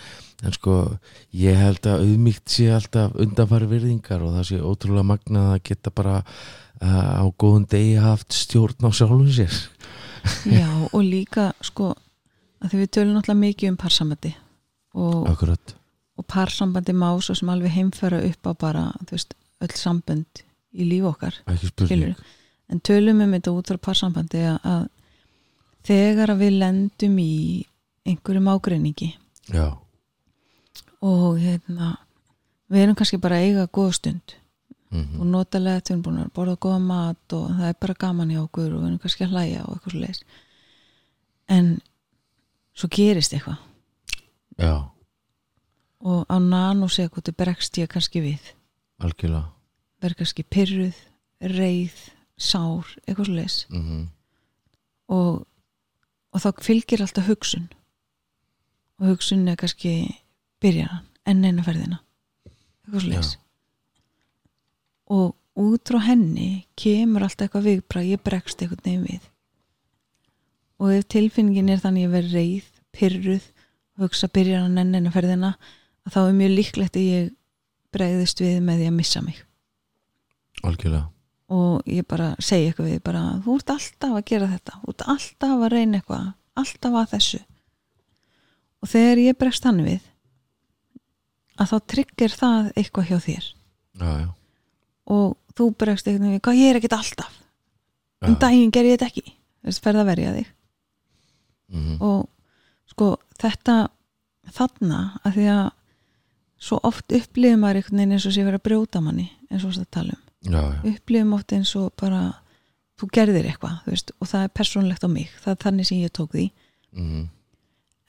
en 0.45 0.53
sko, 0.53 0.99
ég 1.35 1.57
held 1.59 1.81
að 1.91 2.05
auðmíkt 2.05 2.49
sé 2.55 2.69
alltaf 2.75 3.15
undanfari 3.25 3.67
virðingar 3.71 4.23
og 4.23 4.35
það 4.39 4.49
sé 4.51 4.61
ótrúlega 4.63 5.09
magnað 5.11 5.51
að 5.55 5.63
geta 5.71 5.91
bara 5.91 6.17
uh, 6.83 7.21
á 7.21 7.25
góðum 7.39 7.67
degi 7.71 7.97
haft 8.03 8.33
stjórn 8.33 8.87
á 8.87 8.91
sjálfum 8.95 9.29
sér. 9.33 9.55
Já, 10.59 10.69
og 10.93 11.03
líka 11.05 11.53
sko 11.61 11.95
að 12.63 12.71
því 12.73 12.79
við 12.85 12.91
tölum 12.97 13.15
náttúrulega 13.19 13.43
mikið 13.45 13.71
um 13.71 13.77
parsambandi 13.77 14.35
og, 14.95 15.27
og 16.17 16.27
parsambandi 16.31 16.95
má 16.97 17.11
svo 17.21 17.35
sem 17.37 17.49
alveg 17.53 17.75
heimfæra 17.75 18.23
upp 18.31 18.47
á 18.49 18.53
bara 18.57 18.85
þú 19.05 19.11
veist, 19.17 19.35
öll 19.65 19.75
sambönd 19.77 20.45
í 20.75 20.87
líf 20.89 21.05
okkar 21.11 21.37
ekki 21.47 21.69
spurning. 21.71 22.15
skilur 22.15 22.15
en 22.73 22.81
tölum 22.81 23.23
um 23.25 23.35
þetta 23.37 23.55
út 23.55 23.73
frá 23.73 23.81
parsambandi 23.89 24.45
að, 24.51 24.87
þegar 25.87 26.35
að 26.35 26.45
við 26.45 26.59
lendum 26.63 27.19
í 27.21 27.35
einhverjum 28.05 28.49
ágreiningi 28.53 29.11
já, 29.53 29.67
og 31.05 31.29
hérna 31.41 31.95
við 32.73 32.87
erum 32.87 32.99
kannski 32.99 33.21
bara 33.21 33.41
að 33.41 33.51
eiga 33.51 33.69
góða 33.69 33.99
stund 34.01 34.39
mm 34.95 35.21
og 35.21 35.27
notalega 35.27 35.81
þetta 35.81 35.91
við 35.91 35.95
erum 35.95 36.03
búin 36.07 36.23
að 36.23 36.35
borða 36.37 36.57
góða 36.57 36.81
mat 36.81 37.33
og 37.35 37.47
það 37.51 37.69
er 37.69 37.79
bara 37.81 37.95
gaman 37.99 38.31
í 38.31 38.37
okkur 38.39 38.69
og 38.69 38.81
við 38.81 38.89
erum 38.89 39.01
kannski 39.03 39.25
að 39.25 39.33
hlæja 39.35 39.65
og 39.65 39.73
eitthvað 39.75 39.95
svo 39.95 40.01
leis 40.05 40.21
en 41.49 41.71
svo 42.75 42.91
gerist 42.91 43.35
eitthvað. 43.35 43.59
Já, 44.59 44.75
og 46.05 46.27
á 46.29 46.37
nanosekundi 46.39 47.35
bregst 47.35 47.79
ég 47.81 47.91
kannski 47.91 48.23
við. 48.23 48.53
Algjörlega. 49.03 49.51
Verð 50.05 50.21
kannski 50.21 50.45
pyrruð, 50.47 50.99
reið 51.41 51.97
sár, 52.41 52.89
eitthvað 53.07 53.31
svo 53.31 53.39
leis 53.39 53.63
mm 53.71 54.05
og, 55.13 55.45
og 56.33 56.43
þá 56.43 56.51
fylgir 56.65 57.03
alltaf 57.05 57.29
hugsun. 57.29 57.69
Og 59.01 59.11
hugsun 59.13 59.47
er 59.51 59.59
kannski 59.61 59.93
byrjaran, 60.65 61.05
enn 61.29 61.45
eina 61.45 61.65
ferðina. 61.67 62.01
Eitthvað 62.85 63.05
svo 63.05 63.15
leis 63.15 63.35
og 65.15 65.35
út 65.61 65.91
frá 65.91 65.99
henni 66.07 66.65
kemur 66.81 67.27
alltaf 67.27 67.45
eitthvað 67.47 67.67
viðbrað 67.69 68.07
ég 68.09 68.23
bregst 68.25 68.63
eitthvað 68.63 68.87
nefn 68.89 69.05
við. 69.05 69.27
Og 70.81 70.95
ef 70.97 71.05
tilfinningin 71.13 71.69
er 71.71 71.83
þannig 71.83 72.07
að 72.07 72.07
ég 72.07 72.15
verð 72.15 72.37
reið, 72.39 72.71
pyrruð 72.97 73.49
hugsa 74.01 74.31
byrjaran 74.33 74.81
enn 74.81 74.97
eina 74.97 75.13
ferðina 75.15 75.53
þá 76.09 76.21
er 76.25 76.39
mjög 76.41 76.55
líklegt 76.57 76.97
að 76.97 77.11
ég 77.11 77.29
bregðist 77.95 78.41
við 78.41 78.57
með 78.65 78.81
því 78.81 78.89
að 78.89 78.97
missa 78.97 79.23
mig. 79.23 79.45
Algjörlega 80.65 81.14
og 81.55 81.91
ég 81.91 82.07
bara 82.11 82.33
segi 82.43 82.71
eitthvað 82.71 82.91
við 82.91 83.03
bara, 83.07 83.23
þú 83.45 83.59
ert 83.59 83.73
alltaf 83.75 84.17
að 84.19 84.25
gera 84.31 84.49
þetta. 84.51 84.79
Þú 84.83 84.95
ert 84.95 85.05
alltaf 85.15 85.55
að 85.55 85.73
reyna 85.75 86.01
eitthvað. 86.01 86.27
Alltaf 86.63 86.99
að 87.01 87.13
þessu. 87.15 87.41
Og 88.85 88.91
þegar 88.93 89.23
ég 89.23 89.39
bregst 89.41 89.69
hann 89.69 89.85
við 89.85 90.11
að 91.55 91.71
þá 91.71 91.77
tryggir 91.95 92.35
það 92.35 92.73
eitthvað 92.75 93.09
hjá 93.11 93.19
þér. 93.29 93.47
Já, 93.95 94.11
já, 94.25 94.29
og 95.15 95.37
þú 95.55 95.71
bregst 95.79 96.09
eitthvað 96.11 96.35
við, 96.35 96.43
hvað 96.43 96.61
ég 96.61 96.73
er 96.73 96.81
ekkert 96.81 96.99
alltaf. 96.99 97.41
Um 98.25 98.35
já. 98.35 98.41
daginn 98.43 98.75
ger 98.75 98.89
ég 98.89 98.99
þetta 98.99 99.11
ekki. 99.13 99.35
Þess 99.65 99.85
ferð 99.85 100.03
að 100.03 100.11
verja 100.11 100.35
þig. 100.35 100.53
Mhm. 101.75 101.97
og 102.05 102.29
sko 102.91 103.15
þetta 103.41 103.89
þarna 104.55 105.01
að 105.25 105.39
því 105.39 105.47
að 105.55 105.65
svo 106.65 106.79
oft 106.87 107.15
upplifum 107.17 107.65
maður 107.65 107.81
einhvern 107.81 108.01
veginn 108.01 108.17
eins 108.17 108.27
og 108.29 108.35
sé 108.37 108.45
verið 108.45 108.61
að 108.61 108.67
brjóta 108.69 109.03
manni 109.05 109.27
eins 109.51 109.65
og 109.65 109.75
það 109.75 109.89
tala 109.97 110.17
um 110.17 110.23
upplifum 110.45 111.37
oft 111.37 111.53
eins 111.57 111.75
og 111.81 111.93
bara 112.01 112.27
þú 113.01 113.09
gerðir 113.15 113.49
eitthvað 113.51 113.89
og 114.21 114.29
það 114.29 114.43
er 114.43 114.53
persónlegt 114.55 115.07
á 115.07 115.09
mig. 115.09 115.31
Það 115.43 115.55
er 115.55 115.63
þannig 115.65 115.89
sem 115.89 116.03
ég 116.03 116.13
tók 116.15 116.35
því. 116.35 116.51
Mm 116.95 117.25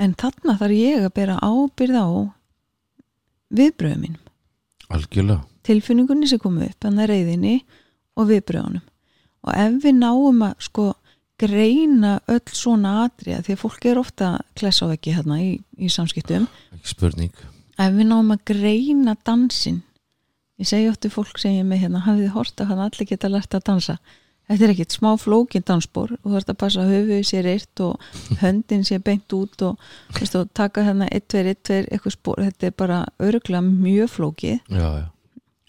en 0.02 0.16
þarna 0.20 0.58
þarf 0.60 0.76
ég 0.76 1.06
að 1.06 1.14
bera 1.16 1.38
ábyrð 1.44 2.00
á 2.00 2.08
viðbröðum 3.56 4.04
mínum. 4.04 4.22
Algjörlega. 4.92 5.46
Tilfinningunni 5.66 6.30
sem 6.30 6.42
komu 6.42 6.66
upp, 6.66 6.78
þannig 6.84 7.10
reyðinni 7.10 7.56
og 8.20 8.30
viðbröðunum 8.30 8.84
og 9.46 9.58
ef 9.62 9.76
við 9.84 9.98
náum 10.00 10.40
að 10.42 10.62
sko 10.66 10.86
greina 11.38 12.16
öll 12.32 12.54
svona 12.56 12.94
atriða 13.04 13.44
því 13.46 13.54
að 13.54 13.60
fólk 13.62 13.86
er 13.86 14.00
ofta 14.02 14.30
klessa 14.58 14.88
á 14.88 14.92
veggi 14.94 15.14
hérna 15.14 15.38
í, 15.44 15.52
í 15.78 15.90
samskiptum. 15.92 16.48
Ekki 16.74 16.90
spurning. 16.90 17.44
Ef 17.78 17.94
við 17.94 18.10
náum 18.10 18.32
að 18.34 18.46
greina 18.50 19.14
dansin 19.28 19.84
ég 20.62 20.70
segi 20.70 20.92
óttu 20.92 21.12
fólk 21.12 21.40
sem 21.42 21.58
ég 21.58 21.66
með 21.68 21.86
hérna 21.86 22.04
hafið 22.06 22.28
þið 22.28 22.38
hort 22.38 22.62
að 22.62 22.72
hann 22.72 22.86
allir 22.86 23.10
geta 23.10 23.32
lært 23.32 23.58
að 23.58 23.66
dansa? 23.70 23.98
Þetta 24.46 24.66
er 24.68 24.72
ekkit 24.76 24.94
smá 24.94 25.10
flókin 25.18 25.66
dansspor 25.66 26.12
og 26.20 26.26
þú 26.28 26.38
ert 26.38 26.50
að 26.54 26.60
passa 26.62 26.86
höfuð 26.86 27.22
sér 27.26 27.48
eitt 27.50 27.82
og 27.82 28.02
höndin 28.44 28.86
sér 28.86 29.02
beint 29.06 29.34
út 29.34 29.64
og, 29.66 29.86
veist, 30.20 30.38
og 30.38 30.52
taka 30.54 30.86
hérna 30.86 31.10
1, 31.10 31.26
2, 31.34 31.44
1, 31.50 31.62
2 31.72 31.80
eitthvað 31.90 32.16
spor, 32.18 32.42
þetta 32.44 32.70
er 32.70 32.76
bara 32.78 33.04
örgulega 33.18 33.64
mjög 33.66 34.12
já, 34.70 34.90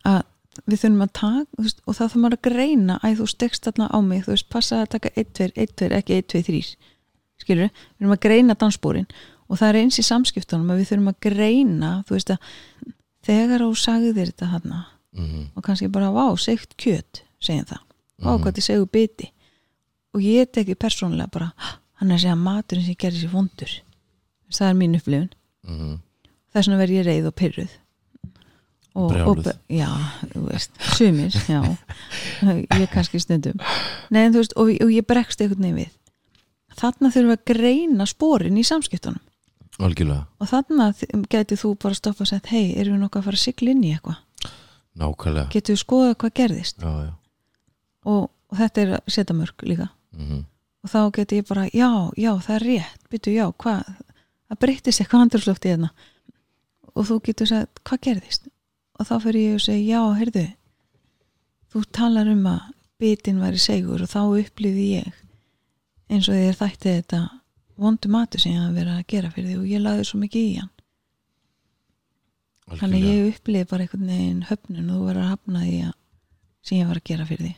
að 0.04 0.20
við 0.66 0.82
þurfum 0.82 1.06
að 1.06 1.14
taka 1.20 1.62
veist, 1.62 1.80
og 1.84 1.96
það 1.96 2.02
þarf 2.02 2.20
maður 2.20 2.36
að 2.36 2.44
greina 2.50 2.98
að 3.00 3.16
þú 3.22 3.30
stekst 3.32 3.64
þarna 3.68 3.88
á 3.92 3.98
mig, 4.04 4.26
þú 4.26 4.34
veist, 4.34 4.50
passa 4.52 4.82
að 4.82 4.92
taka 4.96 5.14
1, 5.16 5.32
2, 5.40 5.48
1, 5.56 5.72
2, 5.80 5.90
ekki 6.00 6.20
1, 6.20 6.28
2, 6.34 6.44
3 6.50 6.60
skilur, 7.40 7.72
við 7.72 8.04
þurfum 8.04 8.16
að 8.16 8.22
greina 8.28 8.56
dansspórin 8.60 9.08
og 9.46 9.60
það 9.60 9.68
er 9.68 9.80
eins 9.80 10.00
í 10.00 10.04
samskiptunum 10.04 10.72
að 10.72 10.82
við 10.82 10.90
þurfum 10.90 11.10
að 11.12 11.18
greina, 11.28 11.90
þú 12.08 12.16
veist 12.16 12.32
að 12.34 12.48
þegar 13.26 13.64
þú 13.66 13.70
sagðir 13.82 14.30
þetta 14.32 14.50
þarna 14.54 14.82
mm 15.16 15.44
og 15.56 15.64
kannski 15.64 15.88
bara, 15.92 16.10
vá, 16.12 16.26
segt 16.38 16.76
kjöt 16.80 17.22
segjum 17.40 17.64
það, 17.70 17.82
vá, 18.20 18.30
Mhm. 18.32 18.42
hvað 18.44 18.56
þið 18.58 18.66
segjum 18.66 18.90
biti? 18.92 19.30
Og 20.16 20.20
ég 20.24 20.50
teki 20.52 20.74
persónulega 20.76 21.30
bara, 21.32 21.52
hann 22.00 22.10
er 22.10 22.16
að 22.16 22.22
segja 22.24 22.36
maturinn 22.36 22.84
sem 22.86 22.94
gerir 22.96 23.18
sér 23.20 23.32
vondur. 23.32 23.72
Það 24.52 24.68
er 24.70 24.74
mín 24.78 24.96
upplifun. 24.96 25.30
Mm 25.68 25.98
þess 26.56 26.68
vegna 26.70 26.78
verð 26.80 26.94
ég 26.96 27.04
reið 27.04 27.26
og 27.28 27.34
pyrruð 27.36 27.72
og, 28.96 29.10
og 29.28 29.40
já, 29.68 29.88
þú 30.32 30.42
veist, 30.46 30.70
sumir 30.96 31.34
já, 31.50 31.58
ég 32.80 32.88
kannski 32.94 33.20
stundum. 33.20 33.58
Nei, 34.10 34.22
en 34.24 34.32
veist, 34.40 34.54
og, 34.56 34.70
og 34.80 34.92
ég 34.94 35.04
bregst 35.04 35.42
veginn 35.44 35.76
við. 35.76 35.90
Þarna 36.80 37.10
þurfum 37.12 37.32
við 37.34 37.36
að 37.36 37.44
greina 37.52 38.06
sporin 38.08 38.56
í 38.56 38.64
samskiptunum 38.64 39.20
algjörlega, 39.82 40.24
og 40.40 40.50
þarna 40.50 40.88
gæti 41.32 41.58
þú 41.60 41.74
bara 41.82 41.98
stoppa 41.98 42.24
og 42.24 42.30
sagt 42.30 42.50
hei, 42.52 42.72
erum 42.78 42.96
við 42.96 43.04
nokkuð 43.04 43.20
að 43.22 43.28
fara 43.28 43.40
að 43.40 43.44
sigla 43.44 43.74
inn 43.74 43.84
í 43.84 43.92
eitthvað? 43.94 44.50
Nákvæmlega. 44.96 45.52
Getur 45.52 45.76
við 45.76 45.80
skoðað 45.82 46.18
hvað 46.22 46.34
gerðist? 46.40 46.80
Já, 46.80 46.92
já. 47.04 47.14
Og, 48.06 48.28
og 48.30 48.60
þetta 48.60 48.82
er 48.82 48.92
að 48.96 49.16
setja 49.16 49.36
mörg 49.36 49.66
líka. 49.68 49.90
Mm 50.16 50.44
og 50.86 50.90
þá 50.92 51.00
geti 51.16 51.40
ég 51.40 51.46
bara, 51.48 51.64
já, 51.74 51.88
já, 52.14 52.28
það 52.46 52.56
er 52.56 52.62
rétt. 52.62 53.00
Byrju, 53.10 53.32
já, 53.34 53.46
hvað, 53.58 53.88
það 54.46 54.58
breytist 54.62 55.00
eitthvað 55.02 55.24
andrúslofti 55.24 55.72
hérna. 55.72 55.88
Og 56.94 57.08
þú 57.08 57.16
getur 57.26 57.48
sagt, 57.50 57.80
hvað 57.82 58.02
gerðist? 58.04 58.46
Og 58.94 59.08
þá 59.08 59.16
fyrir 59.24 59.40
ég 59.40 59.56
að 59.56 59.64
segja, 59.64 59.96
já, 59.96 60.02
heyrðu 60.20 60.44
þú 61.76 61.82
talar 61.92 62.28
um 62.30 62.46
að 62.48 62.68
bitin 63.02 63.42
væri 63.42 63.60
segur 63.60 64.04
og 64.04 64.08
þá 64.08 64.20
upplýði 64.24 64.86
ég 64.94 65.16
eins 66.08 66.28
og 66.30 66.38
þér 66.38 66.56
þætti 66.60 66.94
þetta 66.94 67.18
vondu 67.78 68.08
matur 68.08 68.40
sem 68.40 68.52
ég 68.52 68.62
hafði 68.62 68.78
verið 68.80 68.94
að 68.98 69.06
gera 69.12 69.30
fyrir 69.34 69.50
því 69.50 69.58
og 69.60 69.66
ég 69.70 69.82
laði 69.84 70.04
svo 70.08 70.18
mikið 70.22 70.46
í 70.50 70.56
hann 70.60 70.70
þannig 72.66 72.82
að 72.82 72.82
algjörlega. 72.82 73.14
ég 73.14 73.34
upplýði 73.36 73.68
bara 73.70 73.84
einhvern 73.86 74.08
veginn 74.10 74.42
höfnun 74.48 74.90
og 74.90 74.96
þú 74.96 75.04
verður 75.06 75.22
að 75.22 75.30
hafna 75.34 75.60
því 75.66 75.76
að 75.86 75.92
sem 76.66 76.78
ég 76.80 76.88
var 76.90 77.00
að 77.00 77.08
gera 77.10 77.26
fyrir 77.28 77.44
því 77.46 77.54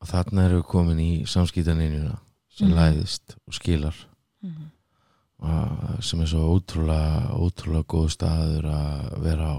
og 0.00 0.08
þarna 0.12 0.44
erum 0.46 0.60
við 0.62 0.68
komin 0.70 1.00
í 1.04 1.10
samskýtaninjuna 1.28 2.18
sem 2.56 2.68
Mhm. 2.70 2.76
læðist 2.78 3.34
og 3.46 3.54
skilar 3.54 3.96
og 5.40 6.04
sem 6.04 6.20
er 6.20 6.26
svo 6.28 6.44
ótrúlega 6.54 7.32
ótrúlega 7.40 7.86
góð 7.88 8.08
staður 8.12 8.64
að 8.70 9.20
vera 9.24 9.50
á 9.56 9.58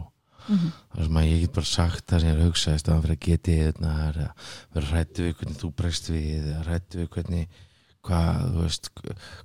Mhm. 0.50 0.72
þar 0.96 1.04
sem 1.06 1.18
að 1.22 1.28
ég 1.32 1.40
get 1.42 1.54
bara 1.54 1.66
sagt 1.66 2.06
það 2.08 2.20
sem 2.20 2.30
ég 2.30 2.34
er 2.34 2.42
að 2.42 2.48
hugsa 2.50 2.74
í 2.76 2.80
staðan 2.82 3.02
fyrir 3.04 3.18
að 3.18 3.26
geti 3.28 3.54
er 3.60 3.74
að 3.74 4.32
vera 4.74 4.86
hrættu 4.88 5.22
við 5.28 5.36
hvernig 5.38 5.58
þú 5.62 5.74
bregst 5.76 6.10
við 6.10 6.46
eða 6.50 6.64
hrættu 6.66 6.98
við 6.98 7.10
hvernig 7.10 7.48
hvað, 8.08 8.42
þú 8.56 8.64
veist, 8.66 8.90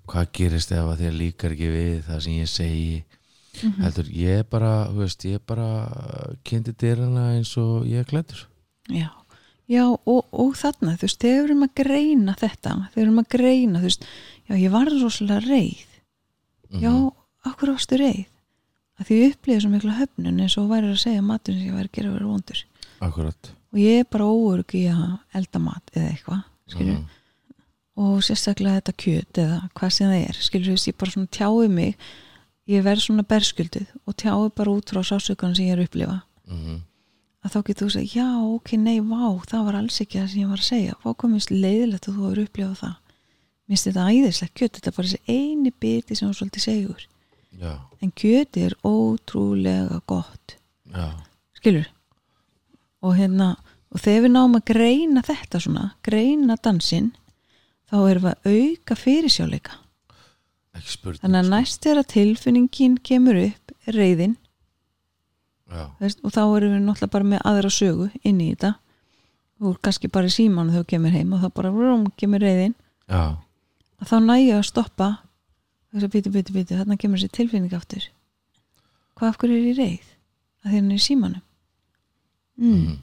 hvað 0.08 0.30
gerist 0.38 0.72
ef 0.72 0.86
að 0.92 1.00
þér 1.04 1.16
líkar 1.20 1.52
ekki 1.56 1.68
við 1.74 2.02
það 2.08 2.20
sem 2.26 2.32
ég 2.40 2.48
segi? 2.48 3.04
Mhm. 3.56 3.82
heldur, 3.86 4.08
ég 4.12 4.42
bara, 4.52 4.70
þú 4.92 4.98
veist, 5.00 5.22
ég 5.24 5.40
bara 5.48 5.66
kynnti 6.44 6.74
dyrana 6.76 7.22
eins 7.38 7.54
og 7.56 7.86
ég 7.88 8.04
klættur 8.10 8.42
Já, 8.92 9.08
já 9.68 9.84
og, 9.88 10.26
og 10.30 10.52
þarna, 10.60 10.92
þú 11.00 11.06
veist, 11.08 11.20
þegar 11.24 11.38
við 11.40 11.48
erum 11.48 11.62
að 11.64 11.74
greina 11.80 12.34
þetta, 12.36 12.74
þegar 12.92 12.96
við 12.98 13.02
erum 13.06 13.18
að 13.22 13.28
greina, 13.32 13.80
þú 13.80 13.88
veist, 13.88 14.04
já, 14.46 14.54
ég 14.60 14.70
var 14.76 14.90
rosalega 14.92 15.40
reið, 15.48 15.86
já, 16.82 16.92
Mhm. 16.92 17.10
okkur 17.46 17.72
varstu 17.72 17.96
reið, 17.98 18.26
að 19.00 19.06
því 19.08 19.16
ég 19.22 19.34
upplýði 19.34 19.60
svo 19.64 19.70
mikla 19.72 19.96
höfnun 20.02 20.40
eins 20.44 20.56
og 20.58 20.64
þú 20.66 20.70
væri 20.74 20.92
að 20.92 21.00
segja 21.06 21.22
maturinn 21.22 21.60
sem 21.60 21.68
ég 21.70 21.76
væri 21.80 21.88
að 21.88 21.96
gera 21.96 22.12
verið 22.12 22.30
vondur. 22.32 22.62
Akkurat. 23.00 23.50
Og 23.72 23.78
ég 23.80 24.00
er 24.00 24.04
bara 24.10 24.24
óörug 24.24 24.72
í 24.76 24.84
að 24.92 25.18
elda 25.34 25.58
mat 25.60 25.90
eða 25.94 26.12
eitthvað, 26.12 26.44
skilur, 26.68 26.92
Mhm. 27.00 27.08
Og 27.96 28.18
sérstaklega 28.26 28.80
þetta 28.80 28.92
kjöt 29.02 29.38
eða 29.42 29.60
hvað 29.74 29.92
sem 29.96 30.10
það 30.12 30.28
er, 30.28 30.40
skilur, 30.46 30.66
þú 30.66 30.74
veist, 30.76 30.88
ég 30.90 30.96
bara 31.00 31.10
svona 31.14 31.32
tjáði 31.36 31.68
mig, 31.72 31.96
ég 32.68 32.82
verð 32.84 33.00
svona 33.06 33.24
berskjölduð 33.30 33.86
og 34.06 34.16
tjáði 34.20 34.50
bara 34.58 34.74
út 34.76 34.90
frá 34.92 35.00
sásökan 35.06 35.54
sem 35.56 35.66
ég 35.66 35.72
er 35.76 35.80
að 35.80 35.88
upplifa 35.88 36.18
Mhm. 36.46 36.76
að 37.46 37.50
þá 37.54 37.58
getur 37.66 37.86
þú 37.86 37.90
að 37.90 37.96
segja, 37.96 38.12
já, 38.22 38.28
ok, 38.54 38.72
nei, 38.76 39.00
vá, 39.00 39.24
það 39.46 39.64
var 39.64 39.74
alls 39.80 40.00
ekki 40.00 40.18
það 40.20 40.28
sem 40.30 40.40
ég 40.42 40.48
var 40.50 40.58
að 40.58 40.70
segja, 40.70 40.94
hvað 41.02 41.16
komist 41.16 41.50
leiðilegt 41.50 42.08
að 42.08 42.14
þú 42.16 42.22
hefur 42.26 42.42
upplifað 42.44 42.78
það. 42.82 42.96
Mér 43.66 43.76
finnst 43.76 43.86
þetta 43.86 44.06
æðislegt 44.12 44.54
kjöt, 44.54 44.72
þetta 44.76 44.86
er 44.90 44.96
bara 44.96 45.08
þessi 45.08 45.20
eini 45.28 45.72
biti 45.80 46.14
sem 46.16 46.28
þú 46.28 46.34
svolítið 46.38 46.62
segur. 46.66 47.06
já, 47.60 47.72
En 48.02 48.10
kjöti 48.12 48.62
er 48.66 48.74
ótrúlega 48.84 50.00
gott, 50.06 50.56
já, 50.92 51.10
skilur? 51.56 51.86
Og 53.02 53.14
hérna, 53.16 53.56
og 53.92 54.00
þegar 54.00 54.22
við 54.26 54.32
náum 54.34 54.56
að 54.58 54.64
greina 54.72 55.22
þetta 55.22 55.60
svona, 55.62 55.84
greina 56.02 56.56
dansinn, 56.62 57.12
þá 57.90 57.96
erum 58.10 58.24
við 58.26 58.32
að 58.32 58.56
auka 58.56 58.96
fyrirsjáleika. 58.98 59.76
Þannig 60.76 61.38
að 61.40 61.46
sko. 61.46 61.52
næst 61.54 61.84
þegar 61.86 62.06
tilfinningin 62.12 62.96
kemur 63.06 63.38
upp, 63.40 63.72
er 63.86 63.94
reyðin, 63.96 64.34
veist, 66.00 66.20
og 66.22 66.34
þá 66.34 66.42
erum 66.58 66.74
við 66.76 66.82
náttúrulega 66.84 67.12
bara 67.14 67.28
með 67.32 67.44
aðra 67.48 67.70
sögu 67.72 68.08
inn 68.22 68.40
í 68.44 68.50
þetta. 68.52 68.74
Og 69.64 69.78
kannski 69.80 70.10
bara 70.12 70.28
í 70.28 70.34
síman 70.34 70.68
þegar 70.68 70.84
þú 70.84 70.90
kemur 70.92 71.14
heim 71.16 71.32
og 71.32 71.40
þá 71.40 71.48
bara 71.56 71.70
rúm 71.72 72.04
kemur 72.20 72.42
reyðin 72.44 72.74
að 73.08 74.10
þá 74.10 74.16
nægja 74.26 74.58
að 74.58 74.66
stoppa 74.68 75.08
þess 75.94 76.04
að 76.04 76.12
býti, 76.12 76.32
býti, 76.34 76.52
býti, 76.52 76.76
þarna 76.76 76.98
kemur 77.00 77.16
þessi 77.22 77.32
tilfinning 77.38 77.72
aftur. 77.72 78.04
Hvað 79.16 79.30
af 79.32 79.38
hverju 79.40 79.56
er 79.56 79.68
ég 79.70 79.78
reyð 79.80 80.10
að 80.60 80.68
því 80.68 80.76
hann 80.76 80.90
er 80.92 80.98
í 81.00 81.06
símanum. 81.06 81.42
Mm, 82.60 82.76
Mhm. 82.76 82.98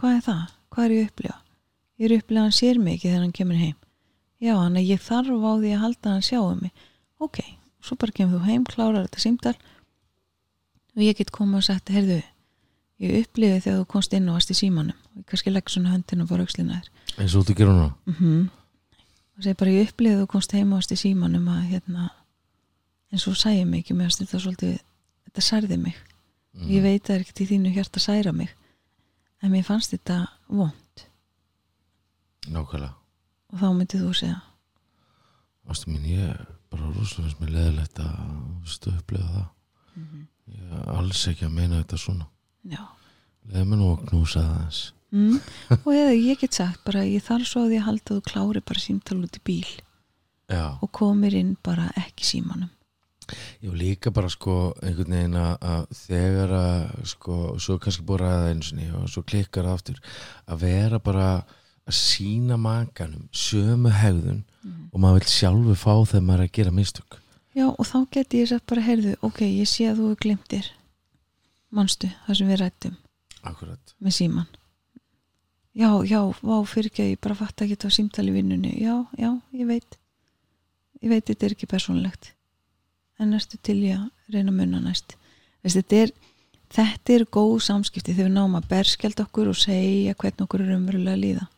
hvað 0.00 0.16
er 0.16 0.22
það, 0.30 0.42
hvað 0.72 0.84
er 0.84 0.90
ég 0.96 1.02
að 1.04 1.10
upplifa? 1.12 1.36
Ég 1.98 2.04
er 2.08 2.12
að 2.16 2.22
upplifa 2.22 2.40
að 2.40 2.46
hann 2.48 2.58
sér 2.62 2.80
ekki 2.88 3.08
þegar 3.10 3.20
hann 3.26 3.32
kemur 3.36 3.60
heim 3.60 3.76
já, 4.42 4.54
hann 4.58 4.78
að 4.78 4.88
ég 4.90 5.02
þarf 5.02 5.30
á 5.30 5.52
því 5.62 5.74
að 5.76 5.82
halda 5.84 6.08
að 6.08 6.16
hann 6.16 6.26
sjáu 6.26 6.54
mig. 6.58 6.86
Ok, 7.22 7.42
svo 7.82 7.98
bara 8.00 8.16
kemur 8.16 8.40
þú 8.40 8.50
heim 8.50 8.64
klárar 8.66 9.06
þetta 9.06 9.22
símdal 9.22 9.56
og 10.92 11.02
ég 11.02 11.18
get 11.18 11.30
komið 11.34 11.60
og 11.62 11.68
sagt, 11.68 11.92
heyrðu 11.94 12.22
ég 13.02 13.22
upplifi 13.22 13.60
þegar 13.64 13.78
þú 13.80 13.86
komst 13.94 14.16
inn 14.16 14.28
og 14.28 14.38
varst 14.38 14.52
í 14.52 14.58
símanum. 14.58 14.98
Og 15.12 15.22
ég 15.22 15.28
kannski 15.30 15.52
legg 15.54 15.70
svona 15.70 15.94
höndin 15.94 16.24
og 16.24 16.28
bara 16.30 16.44
aukslina 16.44 16.80
þér. 16.80 16.90
Eins 17.22 17.36
og 17.38 17.46
þú 17.46 17.56
gerir 17.58 17.72
núna? 17.78 17.94
Mm 18.10 18.50
og 19.32 19.44
segi 19.44 19.58
bara 19.58 19.72
ég 19.74 19.90
upplifið 19.90 20.20
þú 20.22 20.30
komst 20.30 20.52
heima 20.54 20.78
ást 20.78 20.92
í 20.94 20.98
símanum 21.00 21.48
að 21.50 21.68
hérna 21.72 22.08
eins 23.12 23.26
og 23.28 23.36
sæði 23.40 23.64
mig 23.68 23.82
ekki 23.82 23.96
með 23.96 24.18
þetta 24.20 24.40
svolítið 24.40 24.74
þetta 25.26 25.44
særði 25.46 25.78
mig. 25.80 25.96
Mhm. 26.52 26.68
ég 26.68 26.82
veit 26.82 27.02
það 27.02 27.14
er 27.14 27.20
ekkert 27.24 27.40
í 27.40 27.48
þínu 27.48 27.72
hjart 27.72 27.96
að 27.96 28.04
særa 28.06 28.32
mig. 28.32 28.50
En 29.42 29.50
mér 29.50 29.64
fannst 29.64 29.90
þetta 29.90 30.28
vond 30.48 31.06
nákvæmlega 32.46 33.01
og 33.52 33.60
þá 33.60 33.68
myndið 33.78 34.06
þú 34.06 34.14
segja? 34.18 34.40
Ástu 35.70 35.92
mín, 35.92 36.08
ég 36.10 36.32
er 36.32 36.40
bara 36.72 36.88
rosalega 36.88 37.28
finnst 37.28 37.42
mér 37.42 37.54
leðilegt 37.56 38.02
að 38.02 38.16
veist, 38.64 38.88
upplifa 38.90 39.28
það. 39.36 39.46
Mhm. 40.00 40.26
ég 40.52 40.72
er 40.78 40.90
alls 40.96 41.22
ekki 41.28 41.46
að 41.46 41.54
meina 41.60 41.82
þetta 41.82 42.00
svona. 42.00 42.26
Já. 42.64 42.82
Leða 43.52 43.68
mér 43.68 43.80
nú 43.80 43.92
að 43.92 44.04
knúsa 44.08 44.42
það 44.42 44.60
eins 44.64 44.82
mm. 45.12 45.38
og 45.84 45.90
eða 45.94 46.12
ég 46.16 46.40
get 46.40 46.58
sagt 46.58 46.84
bara 46.86 47.04
ég 47.06 47.24
þarf 47.24 47.48
svo 47.48 47.64
að 47.66 47.76
að 47.78 47.88
halda 47.88 48.14
að 48.14 48.20
þú 48.20 48.28
klári 48.30 48.62
bara 48.70 48.84
símtal 48.84 49.18
út 49.22 49.38
í 49.38 49.42
bíl. 49.44 49.72
Já, 50.52 50.76
og 50.82 50.90
komir 50.92 51.36
inn 51.38 51.56
bara 51.64 51.88
ekki 51.96 52.26
símanum. 52.28 52.70
Ég 53.62 53.70
var 53.70 53.78
líka 53.78 54.10
bara 54.12 54.28
sko 54.28 54.74
einhvern 54.82 55.14
veginn 55.14 55.36
að, 55.38 55.84
þegar 55.94 56.54
að 56.58 57.04
sko, 57.12 57.36
svo 57.62 57.76
er 57.78 57.82
kannski 57.84 58.04
búið 58.04 58.24
að 58.26 58.32
ræða 58.32 58.64
sinni 58.66 58.88
og 58.98 59.06
svo 59.08 59.22
klikkar 59.24 59.68
aftur 59.70 60.00
að 60.50 60.64
vera 60.66 60.98
bara 61.00 61.28
að 61.92 61.98
sína 62.00 62.58
makanum 62.60 63.28
sömu 63.36 63.92
hegðun 63.94 64.42
og 64.92 64.96
maður 65.02 65.20
vil 65.20 65.34
sjálfu 65.34 65.76
fá 65.78 65.92
þegar 66.08 66.24
maður 66.28 66.44
er 66.44 66.48
að 66.48 66.56
gera 66.58 66.74
mistök. 66.74 67.18
Já 67.52 67.66
og 67.68 67.84
þá 67.84 67.98
geti 68.16 68.40
ég 68.40 68.48
sagt 68.48 68.66
bara 68.70 68.86
heyrðu 68.86 69.14
ok, 69.20 69.44
ég 69.44 69.68
sé 69.68 69.90
að 69.90 70.00
þú 70.00 70.10
glimtir 70.24 70.72
manstu 71.72 72.08
það 72.26 72.38
sem 72.38 72.50
við 72.52 72.60
rættum 72.62 72.98
akkurat, 73.42 73.94
með 74.00 74.16
síman 74.16 74.50
já, 75.72 75.90
já, 76.04 76.20
vá, 76.42 76.56
fyrir 76.68 76.90
ekki 76.90 77.04
að 77.04 77.10
ég 77.14 77.22
bara 77.24 77.38
fatt 77.38 77.64
ekki 77.64 77.76
þetta 77.76 77.88
á 77.88 77.96
símtali 77.96 78.34
vinnunni. 78.34 78.74
Já, 78.82 78.94
já, 79.16 79.30
ég 79.56 79.68
veit. 79.68 79.98
Ég 81.02 81.12
veit 81.12 81.26
þetta 81.26 81.48
er 81.48 81.56
ekki 81.56 81.70
persónlegt 81.70 82.32
en 83.20 83.32
næstu 83.32 83.58
til 83.62 83.78
ég 83.84 83.98
að 84.00 84.34
reyna 84.34 84.52
að 84.52 84.58
munna 84.58 84.80
næst? 84.82 85.16
Veist, 85.62 85.78
þetta 85.78 85.98
er 86.02 86.12
þetta 86.72 87.14
er 87.14 87.24
góð 87.36 87.58
samskipti 87.66 88.14
þegar 88.14 88.30
við 88.30 88.36
náum 88.36 88.56
að 88.58 88.68
berskjald 88.70 89.20
okkur 89.22 89.50
og 89.52 89.58
segja 89.58 90.14
hvernig 90.18 90.46
okkur 90.46 90.64
er 90.64 90.76
umverulega 90.76 91.16
að 91.16 91.24
líða 91.26 91.48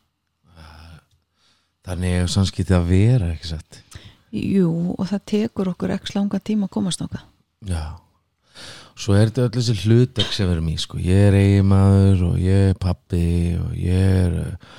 þannig 1.85 2.19
er 2.23 2.33
samskipti 2.33 2.75
að 2.77 2.89
vera 2.89 3.31
ekki 3.35 3.53
sett 3.55 3.83
jú, 4.35 4.95
og 4.99 5.07
það 5.09 5.27
tekur 5.31 5.71
okkur 5.75 5.95
ekki 5.95 6.19
langa 6.19 6.41
tíma 6.41 6.67
að 6.69 6.77
komast 6.79 7.05
nokkað 7.05 7.31
Já. 7.65 7.97
Svo 8.95 9.17
er 9.19 9.31
þetta 9.31 9.49
öll 9.49 9.55
þessi 9.57 9.75
hlutek 9.83 10.35
sem 10.35 10.51
erum 10.53 10.69
í 10.71 10.77
sko. 10.79 11.01
Ég 11.03 11.31
er 11.31 11.37
eiginmaður 11.39 12.27
og 12.29 12.35
ég 12.43 12.71
er 12.71 12.77
pappi 12.79 13.25
og 13.59 13.73
ég 13.75 14.19
er 14.21 14.37
eh, 14.45 14.75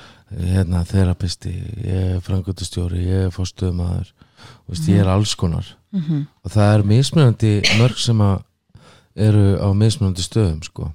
hérna 0.54 0.84
þerapisti, 0.88 1.52
ég 1.84 2.14
er 2.16 2.22
frangöndustjóri, 2.24 3.02
ég 3.04 3.26
er 3.26 3.34
fórstuðmaður 3.34 4.12
veist, 4.70 4.88
ég 4.88 5.02
er 5.02 5.10
alls 5.12 5.34
konar. 5.36 5.68
Mm 5.92 6.02
-hmm. 6.02 6.26
og 6.44 6.50
það 6.52 6.74
er 6.74 6.82
mismunandi 6.84 7.52
mörg 7.78 7.98
sem 7.98 8.20
eru 9.16 9.44
á 9.60 9.68
mismunandi 9.72 10.22
stöðum 10.22 10.62
sko. 10.62 10.92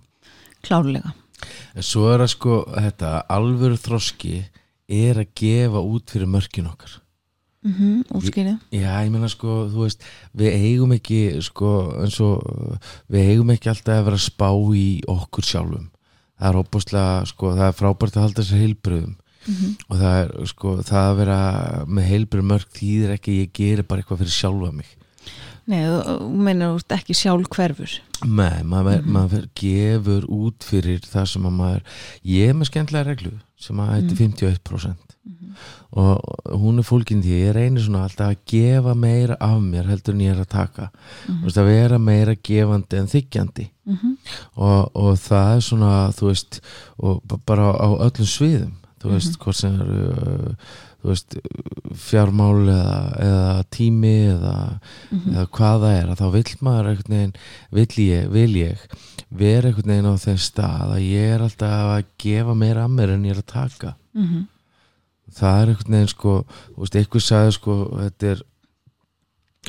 klárlega. 0.61 1.13
En 1.75 1.83
svo 1.83 2.09
er 2.13 2.21
að 2.21 2.27
sko 2.27 2.65
þetta 2.69 3.23
alvöru 3.29 3.77
þroski 3.77 4.45
er 4.91 5.21
að 5.23 5.31
gefa 5.37 5.81
út 5.81 6.11
fyrir 6.11 6.29
mörkin 6.29 6.69
okkar 6.69 6.99
mm 7.61 7.73
-hmm. 7.73 8.17
útskýrið 8.17 8.57
Já, 8.71 9.05
ég 9.05 9.11
meina 9.11 9.29
sko, 9.29 9.69
þú 9.71 9.85
veist, 9.85 10.03
við 10.33 10.53
eigum 10.53 10.91
ekki, 10.91 11.41
sko, 11.41 11.71
eins 12.01 12.19
og 12.19 12.77
við 13.09 13.29
eigum 13.29 13.49
ekki 13.49 13.69
alltaf 13.69 13.97
að 13.97 14.05
vera 14.05 14.15
að 14.15 14.29
spá 14.29 14.49
í 14.75 15.01
okkur 15.07 15.43
sjálfum. 15.43 15.89
Það 16.39 16.49
er 16.49 16.59
óbúslega, 16.61 17.25
sko, 17.25 17.53
það 17.55 17.67
er 17.67 17.77
frábært 17.77 18.17
að 18.17 18.23
halda 18.23 18.43
sér 18.43 18.63
heilbröðum 18.63 19.15
mm 19.47 19.53
-hmm. 19.53 19.75
og 19.89 19.97
það 19.97 20.15
er, 20.21 20.47
sko, 20.47 20.77
það 20.81 21.05
að 21.09 21.17
vera 21.17 21.39
með 21.87 22.03
heilbröð 22.03 22.43
mörg 22.43 22.67
þýðir 22.73 23.11
ekki 23.11 23.39
ég 23.41 23.53
geri 23.53 23.83
bara 23.83 24.01
eitthvað 24.01 24.17
fyrir 24.17 24.31
sjálfa 24.31 24.71
mig. 24.71 24.89
Nei, 25.69 25.85
þú 25.85 26.29
meinar 26.41 26.75
ert 26.75 26.91
ekki 26.91 27.13
sjálf 27.13 27.47
hverfur 27.53 28.01
Nei, 28.25 28.63
maður, 28.63 29.05
maður 29.05 29.45
gefur 29.55 30.25
út 30.25 30.65
fyrir 30.65 30.99
það 31.05 31.25
sem 31.25 31.45
að 31.45 31.55
maður, 31.59 31.83
ég 32.23 32.49
er 32.49 32.57
með 32.57 32.69
skemmtilega 32.71 33.07
reglu 33.11 33.31
sem 33.61 33.79
að 33.79 33.95
þetta 33.95 34.13
er 34.15 34.21
51% 34.25 35.11
og 35.91 36.55
hún 36.61 36.79
er 36.79 36.87
fólkin 36.87 37.21
því 37.23 37.39
ég 37.41 37.55
reynir 37.55 37.83
svona 37.83 38.05
alltaf 38.05 38.31
að 38.31 38.43
gefa 38.47 38.93
meira 38.95 39.35
af 39.43 39.57
mér 39.63 39.89
heldur 39.91 40.15
en 40.15 40.23
ég 40.23 40.35
er 40.35 40.43
að 40.45 40.51
taka. 40.53 40.87
Þú 41.25 41.39
veist 41.43 41.59
að 41.59 41.71
vera 41.71 41.97
meira 41.99 42.35
gefandi 42.49 42.99
en 42.99 43.09
þykjandi. 43.11 43.65
Mm 43.83 43.97
-hmm. 43.97 44.13
og, 44.55 44.95
og 44.95 45.17
það 45.19 45.55
er 45.55 45.61
svona 45.67 45.91
þú 46.15 46.27
veist 46.27 46.61
bara 47.45 47.73
á 47.75 47.89
öllum 48.07 48.27
sviðum. 48.27 48.77
Þú 49.01 49.09
veist 49.11 49.37
hvort 49.37 49.57
sem 49.57 49.81
eru 49.81 50.55
veist 51.09 51.35
fjármál 51.97 52.67
eða, 52.69 52.97
eða 53.25 53.63
tími 53.73 54.11
eða, 54.35 54.55
eða 55.17 55.45
hvað 55.57 55.85
það 55.85 55.95
er 55.97 56.11
að 56.13 56.19
þá 56.21 56.27
vill 56.35 56.53
maður 56.67 56.89
einhvern 56.91 57.15
veginn 57.15 57.33
vill 57.71 58.05
ég, 58.05 58.27
vil 58.35 58.53
ég 58.59 58.83
vera 59.31 59.71
einhvern 59.71 59.93
veginn 59.93 60.11
á 60.11 60.15
þeim 60.21 60.37
stað 60.43 60.93
að 60.97 61.07
ég 61.07 61.33
er 61.35 61.45
alltaf 61.45 61.91
að 61.95 62.05
gefa 62.21 62.55
meira 62.61 62.85
af 62.85 62.93
mér 62.93 63.15
en 63.15 63.25
ég 63.25 63.35
er 63.35 63.41
að 63.41 63.49
taka. 63.53 63.95
Það 65.31 65.61
er 65.61 65.73
einhvern 65.73 65.95
veginn 65.97 66.11
sko 66.11 66.37
veist, 66.77 66.95
eitthvað 66.99 67.25
sagði 67.25 67.51
sko 67.57 67.75
þetta 67.97 68.31
er, 68.35 68.41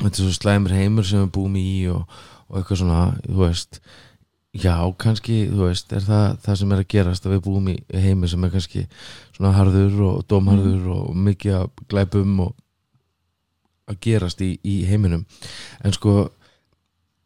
þetta 0.03 0.13
er 0.13 0.21
svo 0.23 0.33
slæmur 0.37 0.73
heimur 0.75 1.07
sem 1.07 1.23
við 1.23 1.31
búum 1.37 1.55
í 1.57 1.67
og, 1.93 2.03
og 2.49 2.57
eitthvað 2.59 2.81
svona, 2.83 3.03
þú 3.25 3.39
veist 3.45 3.79
já, 4.53 4.75
kannski, 5.01 5.47
þú 5.49 5.67
veist, 5.67 5.93
er 5.93 6.03
það 6.05 6.37
það 6.45 6.57
sem 6.59 6.71
er 6.75 6.81
að 6.83 6.89
gerast 6.93 7.25
að 7.25 7.33
við 7.35 7.41
búum 7.47 7.69
í 7.71 7.77
heimur 8.03 8.29
sem 8.29 8.43
er 8.45 8.51
kannski 8.53 8.83
svona 9.35 9.53
harður 9.57 10.01
og 10.09 10.27
dómharður 10.29 10.85
og 10.93 11.15
mikið 11.15 11.55
að 11.61 11.69
glæpum 11.89 12.39
og 12.47 12.53
að 13.89 13.97
gerast 14.05 14.41
í, 14.45 14.51
í 14.63 14.83
heiminum. 14.87 15.25
En 15.83 15.91
sko 15.95 16.29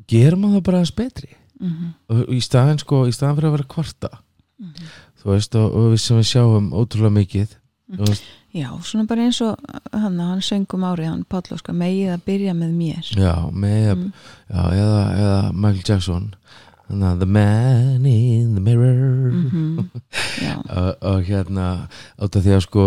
gerum 0.09 0.41
maður 0.45 0.57
það 0.61 0.65
bara 0.69 0.79
aðeins 0.81 0.95
betri. 0.97 1.29
Mhm, 1.59 1.93
og 2.13 2.33
í 2.33 2.39
staðin 2.41 2.79
sko, 2.81 3.03
í 3.09 3.13
staðin 3.13 3.37
fyrir 3.39 3.49
að 3.51 3.55
vera 3.57 3.71
kvarta. 3.75 4.09
Mhm. 4.57 4.89
þú 5.21 5.33
veist, 5.33 5.55
og, 5.55 5.73
og 5.75 5.91
við 5.93 5.99
sem 6.01 6.17
við 6.17 6.27
sjáum 6.31 6.67
ótrúlega 6.73 7.13
mikið 7.13 7.51
veist, 7.99 8.23
Já, 8.57 8.69
svona 8.81 9.05
bara 9.07 9.21
eins 9.27 9.37
og 9.45 9.59
hann, 9.93 10.17
hann 10.19 10.41
söngum 10.41 10.81
árið, 10.87 11.09
hann 11.11 11.25
Páll 11.29 11.53
Óskar 11.53 11.75
megið 11.77 12.13
að 12.15 12.23
byrja 12.25 12.53
með 12.57 12.71
mér. 12.73 13.09
Já, 13.13 13.33
með 13.53 13.95
Mm. 13.97 14.13
já, 14.49 14.61
eða, 14.73 15.01
eða 15.17 15.53
Michael 15.53 15.83
Jackson. 15.85 16.33
að 16.33 16.66
the 16.89 17.25
man 17.25 18.05
in 18.05 18.55
the 18.55 18.61
mirror. 18.61 19.31
Mhm. 19.31 19.89
Já, 20.41 20.55
og, 20.69 20.95
og 21.01 21.23
hérna 21.27 21.87
átt 22.17 22.35
að 22.37 22.45
því 22.45 22.53
að 22.55 22.63
sko 22.65 22.85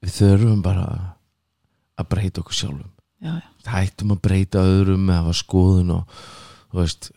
við 0.00 0.14
þurfum 0.16 0.62
bara 0.64 0.86
að 2.00 2.08
breyta 2.12 2.42
okkur 2.42 2.56
sjálfum. 2.56 2.90
Já, 3.20 3.34
já, 3.36 3.48
hættum 3.68 4.14
að 4.14 4.22
breyta 4.24 4.62
öðrum 4.64 5.02
með 5.04 5.16
að 5.18 5.24
hafa 5.26 5.36
skoðun 5.42 5.90
og 5.98 6.20
veist 6.72 7.10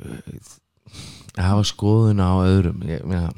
að 1.38 1.46
hafa 1.48 1.68
skoðun 1.70 2.20
á 2.24 2.32
öðrum. 2.44 2.82
Ég 2.90 3.06
meina, 3.08 3.32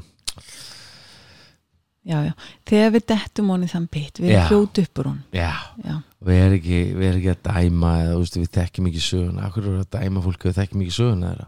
já, 2.06 2.18
já. 2.28 2.32
Þegar 2.70 2.94
við 2.96 3.06
dettum 3.12 3.52
honi 3.54 3.70
þann 3.72 3.88
bit, 3.92 4.22
við 4.22 4.34
erum 4.36 4.50
hljót 4.52 4.82
uppur 4.86 5.10
hún 5.12 5.20
já, 5.36 5.52
Já, 5.84 5.96
við 6.30 6.42
erum 6.46 6.58
ekki, 6.60 6.82
við 6.96 7.08
erum 7.10 7.22
ekki 7.22 7.34
að 7.34 7.44
dæma 7.50 7.94
eða 8.04 8.18
veist, 8.22 8.40
við 8.40 8.52
þekkjum 8.60 8.90
ekki 8.92 9.06
söguna. 9.06 9.46
Akkur 9.50 9.70
er 9.72 9.80
að 9.84 9.92
dæma 9.98 10.26
fólk 10.26 10.46
að 10.46 10.52
við 10.52 10.60
þekkjum 10.62 10.86
ekki 10.86 10.98
söguna 11.00 11.32
þeirra? 11.32 11.48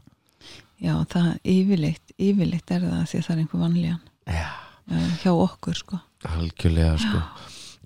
Já, 0.78 0.94
það 1.14 1.30
yfirleitt 1.56 2.16
yfirleitt 2.18 2.74
er 2.74 2.88
það 2.88 3.04
því 3.12 3.20
að 3.20 3.28
það 3.28 3.36
er 3.36 3.44
einhver 3.44 3.64
vanlíðan. 3.66 4.02
Já, 4.28 4.48
já, 4.92 5.06
hjá 5.24 5.32
okkur 5.34 5.80
sko. 5.82 6.02
Algjörlega 6.28 6.98
sko. 7.02 7.22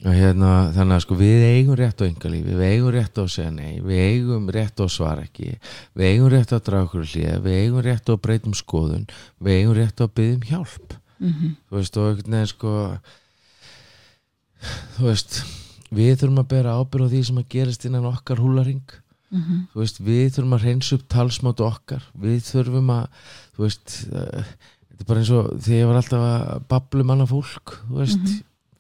Hérna, 0.02 0.72
þannig 0.74 0.96
að 0.96 1.04
sko 1.04 1.16
við 1.20 1.44
eigum 1.46 1.76
rétt 1.78 2.00
á 2.02 2.10
yngalífi, 2.10 2.56
við 2.58 2.72
eigum 2.74 2.94
rétt 2.96 3.20
á 3.20 3.22
að 3.22 3.34
segja 3.36 3.52
nei 3.54 3.76
við 3.86 4.00
eigum 4.02 4.48
rétt 4.50 4.82
á 4.82 4.84
að 4.88 4.96
svara 4.96 5.26
ekki 5.28 5.52
við 5.94 6.08
eigum 6.08 6.32
rétt 6.34 6.50
á 6.50 6.58
að 6.58 6.64
draga 6.72 6.88
okkur 6.88 7.06
hlýða 7.06 7.36
við 7.46 7.58
eigum 7.60 7.84
rétt 7.86 8.10
á 8.10 8.14
að 8.16 8.22
breytum 8.26 8.56
skoðun 8.58 9.06
við 9.38 9.60
eigum 9.60 9.78
rétt 9.78 10.02
á 10.02 10.06
að 10.08 10.16
byggja 10.18 10.40
um 10.40 10.48
hjálp 10.50 10.96
mm 11.22 11.56
þú 11.70 11.78
veist, 11.78 11.98
og 11.98 12.10
einhvern 12.10 12.36
veginn 12.36 12.52
sko 12.52 12.74
þú 14.98 15.08
veist 15.08 15.40
við 15.92 16.20
þurfum 16.20 16.44
að 16.44 16.52
bera 16.56 16.76
ábyrð 16.80 17.08
á 17.08 17.12
því 17.14 17.24
sem 17.28 17.40
að 17.42 17.50
gerist 17.56 17.86
innan 17.88 18.12
okkar 18.12 18.42
húlaring 18.44 18.84
-hmm. 19.32 19.66
þú 19.74 19.82
veist, 19.82 20.00
við 20.04 20.28
þurfum 20.36 20.56
að 20.58 20.66
reynsa 20.68 20.96
upp 20.96 21.08
talsmátu 21.08 21.66
okkar, 21.66 22.04
við 22.14 22.40
þurfum 22.46 22.94
að 22.94 23.06
þú 23.56 23.66
veist 23.66 23.98
uh, 24.12 24.46
þetta 24.90 25.02
er 25.02 25.10
bara 25.10 25.20
eins 25.20 25.34
og 25.36 25.52
því 25.58 25.76
ég 25.80 25.90
var 25.90 26.00
alltaf 26.00 26.26
að 26.28 26.64
bablu 26.72 27.04
manna 27.08 27.28
fólk, 27.30 27.78
þú 27.90 28.02
veist 28.02 28.32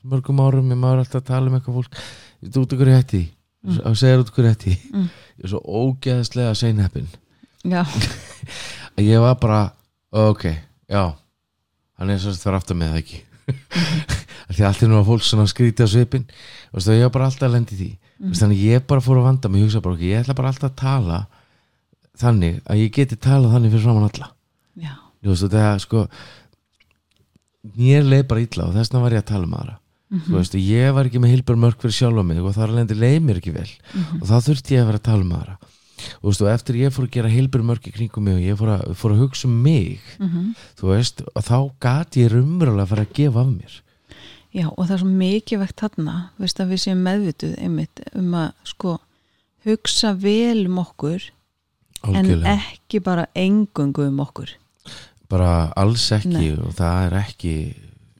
mörgum 0.01 0.41
árum, 0.41 0.71
ég 0.73 0.79
maður 0.79 1.03
alltaf 1.03 1.21
að 1.21 1.29
tala 1.29 1.51
um 1.51 1.57
eitthvað 1.57 1.77
fólk. 1.77 1.99
Ég 2.41 2.47
veit 2.47 2.57
út 2.57 2.75
ykkur 2.75 2.89
hætti. 2.89 3.23
Mm. 3.61 3.75
og 3.85 3.97
segir 3.99 4.21
út 4.23 4.29
ykkur 4.31 4.47
hætti. 4.49 4.71
Mm. 4.89 5.09
ég 5.37 5.43
er 5.45 5.51
svo 5.51 5.59
ógeðslega 5.61 6.55
seinheppin 6.57 7.05
Já, 7.61 7.83
að 7.85 9.03
ég 9.11 9.21
var 9.21 9.35
bara, 9.37 9.59
ok, 10.09 10.47
já 10.89 11.03
hann 12.01 12.13
er 12.13 12.21
svo 12.21 12.31
að 12.33 12.41
það 12.41 12.49
var 12.49 12.59
aftur 12.59 12.79
með 12.79 12.93
það 12.93 13.03
ekki? 13.03 13.21
Því 14.51 14.65
allt 14.67 14.83
er 14.83 14.89
nú 14.91 14.97
að 14.99 15.07
fólk 15.07 15.25
svona 15.25 15.47
skríti 15.49 15.85
á 15.85 15.89
svipin 15.89 16.25
og 16.71 16.87
ég 16.91 17.05
var 17.05 17.13
bara 17.15 17.27
alltaf 17.29 17.47
að 17.47 17.55
lendi 17.55 17.77
því. 17.77 17.89
Mm. 18.21 18.33
þannig 18.37 18.59
ég 18.67 18.83
bara 18.89 19.01
fór 19.01 19.17
að 19.17 19.25
vanda 19.25 19.49
mig, 19.49 19.63
ég 19.65 20.01
ég 20.05 20.19
ætla 20.21 20.35
bara 20.37 20.51
alltaf 20.51 20.69
að 20.69 20.77
tala 20.81 21.19
þannig 22.21 22.59
að 22.69 22.81
ég 22.83 22.91
geti 22.93 23.17
talað 23.17 23.55
þannig 23.55 23.73
fyrir 23.73 23.85
framann 23.87 24.09
alla. 24.09 24.27
Já, 24.77 24.93
Þú 25.21 25.31
veist, 25.31 25.45
og 25.45 25.53
það 25.53 25.67
er 25.71 25.81
sko 25.85 26.03
mér 27.77 28.05
leið 28.05 28.27
bara 28.29 28.43
illa 28.45 28.67
og 28.67 28.75
þess 28.75 28.91
vegna 28.91 29.03
var 29.05 29.15
ég 29.15 29.23
að 29.23 29.31
tala 29.31 29.47
um 29.47 29.57
aðra. 29.57 29.75
Mhm. 30.11 30.23
þú 30.27 30.37
veist, 30.37 30.55
og 30.55 30.61
ég 30.67 30.93
var 30.93 31.07
ekki 31.07 31.21
með 31.23 31.33
hilbar 31.33 31.59
mörg 31.63 31.81
fyrir 31.81 31.97
sjálf 31.97 32.25
mig 32.27 32.41
og 32.43 32.55
þar 32.55 32.75
lendi 32.75 32.97
leið 32.99 33.19
mér 33.25 33.41
ekki 33.41 33.53
vel. 33.55 33.69
Mhm. 33.93 34.21
og 34.21 34.27
þá 34.27 34.37
þurfti 34.47 34.75
ég 34.75 34.81
að 34.81 34.89
vera 34.91 34.99
að 35.01 35.07
tala 35.09 35.25
um 35.25 35.35
aðra 35.39 35.57
og, 36.21 36.29
veist, 36.29 36.41
og 36.41 36.49
eftir 36.53 36.75
ég 36.81 36.93
fór 36.95 37.07
að 37.07 37.13
gera 37.17 37.29
hilbar 37.31 37.63
mörg 37.67 37.87
í 37.87 37.93
kringum 37.95 38.23
mig 38.27 38.35
og 38.39 38.43
ég 38.45 38.57
fór 38.59 38.73
að, 38.77 38.83
fór 38.99 39.15
að 39.15 39.21
hugsa 39.25 39.47
um 39.47 39.57
mig 39.63 39.99
Mhm. 40.19 40.53
þú 40.79 40.91
veist, 40.95 41.21
og 41.35 41.43
þá 41.43 41.57
gati 41.79 42.23
ég 42.25 42.31
rumverulega 42.33 42.83
að 42.83 42.91
fara 42.93 43.05
að 43.05 43.13
gefa 43.13 43.41
af 43.41 43.47
mér. 43.47 43.81
Já 44.53 44.65
og 44.67 44.83
það 44.87 44.91
er 44.91 44.97
svo 45.03 45.11
mikilvægt 45.15 45.79
þarna 45.79 46.15
veist 46.39 46.59
að 46.59 46.71
við 46.73 46.81
séum 46.83 47.03
meðvituð 47.05 47.53
einmitt 47.63 48.01
um 48.15 48.33
að 48.33 48.51
sko 48.65 48.97
hugsa 49.65 50.13
vel 50.19 50.65
um 50.67 50.79
okkur 50.81 51.21
algjörlega, 52.03 52.49
en 52.49 52.59
ekki 52.59 52.99
bara 53.03 53.27
engungu 53.35 54.07
um 54.07 54.19
okkur. 54.19 54.49
Bara 55.29 55.71
alls 55.77 56.09
ekki 56.11 56.33
Nei. 56.33 56.51
og 56.59 56.73
það 56.75 57.05
er 57.05 57.13
ekki 57.21 57.53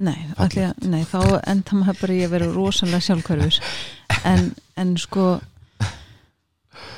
Nei, 0.02 0.16
að, 0.38 0.56
nei, 0.90 1.04
þá 1.06 1.42
enda 1.46 1.76
maður 1.78 2.00
bara 2.02 2.14
í 2.16 2.22
að 2.26 2.32
vera 2.34 2.46
rosalega 2.56 3.04
sjálfkörfur 3.06 3.60
en, 4.32 4.48
en 4.78 4.96
sko 4.98 5.26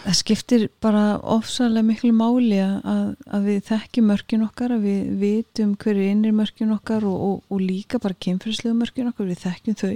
það 0.04 0.18
skiptir 0.20 0.66
bara 0.84 1.04
ofsalega 1.36 1.86
miklu 1.88 2.12
máli 2.16 2.60
að, 2.64 3.14
að 3.34 3.48
við 3.50 3.60
þekkjum 3.70 4.10
mörkin 4.12 4.46
okkar 4.48 4.76
að 4.76 4.86
við 4.90 5.10
vitum 5.22 5.74
hverju 5.80 6.10
innri 6.12 6.34
mörkin 6.36 6.74
okkar 6.76 7.06
og, 7.08 7.18
og, 7.28 7.42
og 7.54 7.64
líka 7.64 8.00
bara 8.04 8.18
kynfyrirslegu 8.26 8.76
mörkin 8.80 9.10
okkar, 9.12 9.30
við 9.32 9.44
þekkjum 9.46 9.80
þau 9.80 9.94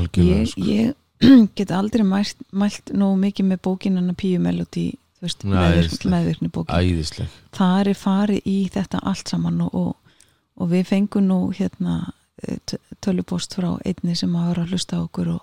algjörlega 0.00 0.40
ég, 0.40 0.50
sko. 0.54 0.66
ég 0.70 0.96
get 1.58 1.70
aldrei 1.76 2.04
mælt, 2.06 2.38
mælt 2.56 2.92
nógu 2.96 3.18
mikið 3.26 3.48
með 3.50 3.62
bókinana 3.66 4.14
Píu 4.16 4.38
Melody 4.40 4.86
veist, 5.20 5.42
Nei, 5.44 5.52
meðvirk, 5.58 5.90
æðisleg. 5.90 6.12
meðvirkni 6.14 6.52
bókin 6.54 6.78
æðisleg 6.80 7.34
þar 7.58 7.90
er 7.92 7.98
farið 8.00 8.46
í 8.48 8.56
þetta 8.72 9.02
allt 9.10 9.28
saman 9.34 9.60
og, 9.66 9.74
og, 9.76 10.16
og 10.62 10.70
við 10.72 10.86
fengum 10.88 11.26
nú 11.28 11.40
hérna 11.58 11.98
eh, 12.46 12.56
t- 12.64 12.80
tölupost 13.04 13.58
frá 13.58 13.74
einni 13.84 14.16
sem 14.16 14.32
að 14.38 14.48
vera 14.52 14.64
að 14.64 14.72
hlusta 14.76 15.02
okkur 15.02 15.34
og, 15.34 15.42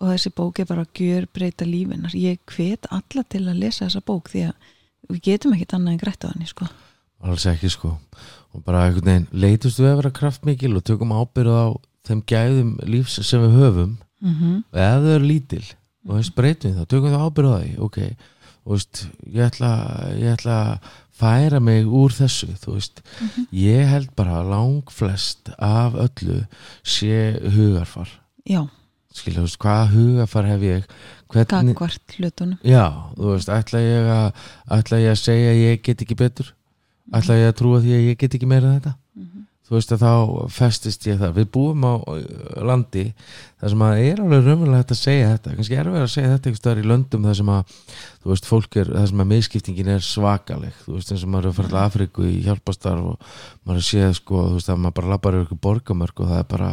og 0.00 0.10
þessi 0.10 0.32
bók 0.34 0.60
er 0.60 0.68
bara 0.68 0.84
að 0.84 1.00
gjör 1.00 1.26
breyta 1.32 1.66
lífinar 1.68 2.16
ég 2.18 2.40
hvet 2.50 2.88
alla 2.90 3.24
til 3.28 3.44
að 3.46 3.60
lesa 3.62 3.86
þessa 3.86 4.02
bók 4.04 4.30
því 4.32 4.48
að 4.48 4.72
við 5.10 5.20
getum 5.28 5.54
ekkit 5.54 5.76
annað 5.76 5.94
en 5.94 6.02
grætt 6.02 6.26
á 6.26 6.30
henni 6.32 6.48
sko. 6.48 6.68
alls 7.24 7.46
ekki 7.48 7.70
sko. 7.72 7.94
Og 8.52 8.64
bara 8.64 8.84
einhvern 8.86 9.08
veginn 9.08 9.28
leitust 9.32 9.80
við 9.80 9.90
að 9.92 9.98
vera 10.02 10.16
kraftmikil 10.18 10.74
og 10.76 10.84
tökum 10.84 11.14
ábyrð 11.14 11.56
á 11.56 11.66
þeim 12.04 12.20
gæðum 12.28 12.74
lífs 12.84 13.16
sem 13.24 13.40
við 13.40 13.56
höfum. 13.60 13.96
Mm 14.20 14.34
-hmm. 14.34 14.58
ef 14.72 15.00
þau 15.04 15.14
eru 15.14 15.24
lítil 15.24 15.64
og 16.04 16.18
þess 16.18 16.34
breytum 16.36 16.70
við 16.70 16.78
það, 16.78 16.88
tökum 16.88 17.10
við 17.10 17.24
ábyrð 17.24 17.52
á 17.52 17.56
því 17.60 17.72
ok, 17.86 17.98
og 18.64 18.72
veist, 18.72 19.08
ég 19.26 19.44
ætla 19.44 19.70
ég 20.16 20.32
ætla 20.32 20.54
að 20.64 20.78
færa 21.14 21.60
mig 21.60 21.86
úr 21.86 22.12
þessu, 22.12 22.48
þú 22.58 22.76
veist. 22.76 23.02
Ég 23.54 23.86
held 23.88 24.10
bara 24.16 24.42
lang 24.42 24.90
flest 24.90 25.50
af 25.58 25.94
öllu 25.94 26.44
sé 26.82 27.38
hugarfar. 27.54 28.08
Já, 28.44 28.66
skilja, 29.14 29.40
þú 29.40 29.46
veist, 29.46 29.60
hvaða 29.62 29.86
hugarfar 29.94 30.50
hef 30.50 30.66
ég? 30.66 30.90
Hvernig, 31.34 31.74
gagvart 31.74 32.18
hlutunum. 32.18 32.58
Já, 32.66 32.84
þú 33.16 33.30
veist, 33.32 33.50
ætla 33.50 33.80
ég 33.82 34.10
að 34.14 34.44
ætla 34.78 35.00
ég 35.02 35.14
að 35.14 35.22
segja 35.22 35.54
að 35.54 35.62
ég 35.64 35.80
get 35.86 36.04
ekki 36.04 36.18
betur? 36.18 36.52
Ætla 37.14 37.38
ég 37.40 37.50
að 37.52 37.56
trúa 37.60 37.80
því 37.84 37.96
að 37.96 38.06
ég 38.10 38.20
get 38.20 38.36
ekki 38.38 38.50
meira 38.50 38.76
þetta? 38.76 38.94
Mhm. 39.14 39.40
þú 39.64 39.72
veist 39.78 39.92
að 39.94 40.02
þá 40.04 40.12
festist 40.52 41.06
ég 41.08 41.16
það 41.18 41.36
við 41.38 41.46
búum 41.54 41.84
á 41.88 41.94
uh, 41.96 42.18
landi 42.68 43.04
þar 43.62 43.70
sem 43.72 43.84
að 43.86 44.00
er 44.04 44.20
alveg 44.20 44.42
raunverulega 44.44 44.80
hægt 44.82 44.92
að 44.92 44.98
segja 45.00 45.30
þetta. 45.30 45.54
Kannski 45.56 45.78
er 45.80 45.88
verið 45.88 46.04
að 46.04 46.12
segja 46.12 46.32
þetta 46.34 46.52
staðar 46.58 46.82
í 46.82 46.84
löndum 46.90 47.24
þar 47.24 47.38
sem 47.38 47.52
að 47.54 47.72
þú 48.20 48.32
veist 48.34 48.48
fólk 48.50 48.76
er, 48.82 48.90
þar 48.92 49.08
sem 49.08 49.22
að 49.24 49.30
miskiptingin 49.32 49.88
er 49.94 50.04
svakaleg. 50.04 50.76
Þú 50.84 50.98
veist 50.98 51.14
eins 51.14 51.24
og 51.24 51.32
maður 51.32 51.48
er 51.48 51.54
að 51.54 51.56
fara 51.62 51.72
til 51.72 51.80
Afríku 51.80 52.26
í 52.28 52.36
hjálpastarf 52.44 53.08
og 53.14 53.32
maður 53.64 53.80
að 53.80 53.88
séð 53.88 54.12
sko 54.20 54.44
þú 54.50 54.58
veist 54.58 54.68
að 54.74 54.82
maður 54.84 54.96
bara 55.00 55.12
labbar 55.14 55.40
yfir 55.40 55.62
borgamörk 55.64 56.20
og 56.20 56.28
það 56.34 56.42
er 56.42 56.48
bara 56.52 56.70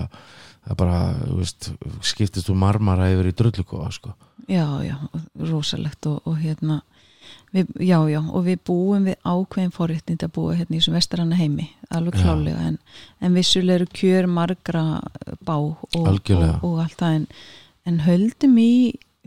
það 0.67 0.77
bara, 0.83 0.99
þú 1.25 1.39
veist, 1.39 1.71
skiptist 2.05 2.51
úr 2.51 2.59
marmara 2.61 3.09
yfir 3.13 3.31
í 3.31 3.35
drullukóa 3.37 3.91
sko. 3.93 4.15
Já, 4.49 4.65
já, 4.83 4.97
rosalegt 5.47 6.07
og, 6.09 6.21
og 6.27 6.39
hérna 6.41 6.81
við, 7.53 7.69
já, 7.85 7.97
já, 8.09 8.19
og 8.19 8.45
við 8.47 8.63
búum 8.67 9.05
við 9.07 9.19
ákveðin 9.21 9.75
forréttind 9.75 10.25
að 10.25 10.33
búa 10.37 10.55
hérna 10.57 10.75
í 10.75 10.81
þessum 10.81 10.97
vestaranna 10.97 11.37
heimi 11.39 11.67
alveg 11.93 12.17
klálega 12.19 12.65
en, 12.71 12.79
en 13.21 13.37
vissulega 13.37 13.81
eru 13.81 13.87
kjör 13.95 14.27
margra 14.31 14.83
bá 15.45 15.55
og, 15.55 15.85
og, 15.95 16.09
og, 16.63 16.81
allt 16.81 16.97
það 16.99 17.15
en, 17.19 17.29
en 17.87 18.01
höldum 18.07 18.57
í 18.61 18.73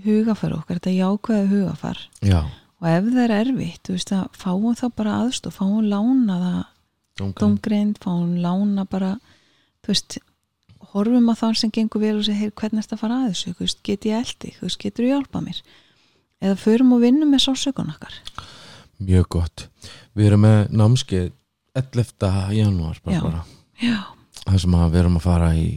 hugafar 0.05 0.57
okkar, 0.59 0.81
þetta 0.81 0.95
jákvæða 0.99 1.51
hugafar. 1.53 2.05
Já, 2.27 2.41
og 2.83 2.91
ef 2.91 3.09
það 3.09 3.25
er 3.25 3.35
erfitt, 3.39 3.83
þú 3.87 3.97
veist 3.97 4.13
að 4.13 4.25
fáum 4.37 4.77
þá 4.77 4.87
bara 4.99 5.19
aðstof, 5.23 5.59
fáum 5.61 5.87
lána 5.89 6.39
það 6.43 6.63
dómgræn 7.15 7.41
dómgreind, 7.41 8.01
fáum 8.03 8.35
lána 8.43 8.85
bara 8.91 9.15
þú 9.85 9.93
veist 9.93 10.19
horfum 10.95 11.31
að 11.33 11.41
þann 11.43 11.57
sem 11.61 11.73
gengur 11.75 12.03
vel 12.03 12.17
og 12.19 12.27
segir, 12.27 12.41
hey, 12.41 12.53
hvernig 12.55 12.81
er 12.81 12.87
þetta 12.87 12.97
að 12.99 13.03
fara 13.05 13.21
að 13.21 13.31
þessu, 13.33 13.55
veist, 13.61 13.81
get 13.87 14.09
ég 14.09 14.21
eldi 14.21 14.53
veist, 14.61 14.81
getur 14.83 15.05
þú 15.07 15.11
hjálpað 15.13 15.47
mér? 15.49 15.63
Eða 16.45 16.61
förum 16.61 16.93
og 16.97 17.03
vinnum 17.05 17.31
með 17.33 17.45
sásökun 17.47 17.93
okkar. 17.95 18.19
Mjög 19.05 19.29
gott. 19.37 19.67
Við 20.15 20.29
erum 20.31 20.45
með 20.45 20.61
námskeið 20.77 21.33
11. 21.75 22.31
janúar 22.55 23.01
bara, 23.03 23.17
Já. 23.17 23.23
bara. 23.25 23.43
já, 23.83 23.99
það 24.45 24.59
sem 24.63 24.75
að 24.79 24.93
við 24.93 25.01
erum 25.01 25.19
að 25.19 25.25
fara 25.25 25.51
í, 25.59 25.69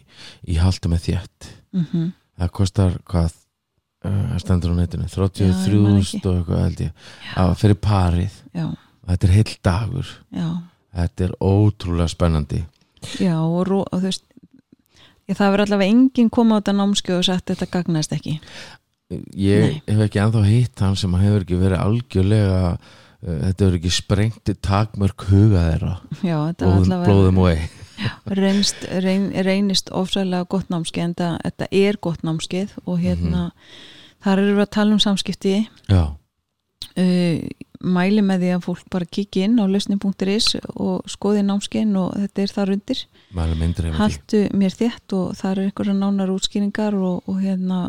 í 0.46 0.58
haldi 0.62 0.92
með 0.92 1.06
þétt. 1.08 1.52
Mm 1.74 2.14
það 2.38 2.54
kostar 2.54 2.98
hvað 3.10 3.32
uh, 4.06 4.24
það 4.32 4.42
stendur 4.44 4.74
á 4.74 4.76
netinu, 4.78 5.08
Já, 5.10 5.18
ég 5.42 5.82
man 5.82 6.02
33.000 6.02 6.30
og 6.30 6.36
eitthvað 6.38 6.64
held 6.64 6.84
ég. 6.86 7.06
Að 7.36 7.54
fyrir 7.62 7.80
parið, 7.82 8.36
já, 8.54 8.68
þetta 9.10 9.28
er 9.28 9.34
heill 9.34 9.56
dagur. 9.66 10.12
Já, 10.30 10.50
þetta 11.00 11.28
er 11.28 11.36
ótrúlega 11.42 12.14
spennandi. 12.14 12.64
Já 13.22 13.36
og, 13.42 13.72
og 13.72 13.88
þú 13.94 14.04
veist 14.06 14.27
ég, 15.28 15.38
það 15.38 15.54
verður 15.54 15.66
allavega 15.68 15.96
enginn 15.96 16.30
koma 16.34 16.58
á 16.58 16.60
þetta 16.60 16.78
námskjöð 16.82 17.22
og 17.22 17.28
sagt 17.28 17.52
þetta 17.54 17.72
gagnast 17.78 18.16
ekki. 18.16 18.38
Ég 19.40 19.64
Nei. 19.64 19.82
hef 19.88 20.06
ekki 20.08 20.24
ennþá 20.24 20.46
hitt 20.48 20.84
hann 20.84 20.98
sem 21.00 21.14
hefur 21.16 21.44
ekki 21.46 21.60
verið 21.62 21.84
algjörlega 21.84 22.62
uh, 22.76 22.80
þetta 23.24 23.68
hefur 23.68 23.78
ekki 23.80 23.94
sprengt 23.96 24.56
takmörk 24.66 25.28
huga 25.30 25.68
þeirra. 25.70 25.94
Já, 26.20 26.38
þetta 26.50 26.72
blóðum 27.08 27.44
allavega 27.44 27.44
away 27.46 27.68
reynst, 28.38 28.84
reyn, 29.02 29.30
reynist 29.46 29.92
ofsæðlega 29.96 30.48
gott 30.52 30.72
námskeið 30.74 31.06
en 31.08 31.16
það, 31.18 31.38
þetta 31.46 31.70
er 31.80 32.00
gott 32.02 32.26
námskeið 32.26 32.76
og 32.86 33.02
hérna 33.02 33.50
þar 34.26 34.44
eru 34.44 34.58
við 34.58 34.64
að 34.66 34.74
tala 34.78 34.96
um 34.96 35.02
samskipti. 35.02 35.56
Já, 35.90 36.04
uh, 36.94 37.36
mæli 37.84 38.24
með 38.26 38.44
því 38.44 38.50
að 38.56 38.66
fólk 38.66 38.90
bara 38.94 39.06
kikki 39.06 39.44
inn 39.46 39.60
á 39.62 39.66
lausnin.is 39.70 40.48
og 40.76 41.06
skoði 41.10 41.44
námskeiðin 41.46 41.96
og 42.02 42.16
þetta 42.18 42.42
er 42.44 42.54
þar 42.56 42.74
undir. 42.78 43.04
Haltu 44.00 44.44
mér 44.58 44.76
þétt 44.76 45.14
og 45.18 45.36
það 45.38 45.52
eru 45.52 45.66
einhverja 45.68 45.96
nánar 45.98 46.34
útskýringar 46.34 46.98
og, 46.98 47.24
og 47.28 47.42
hérna 47.44 47.80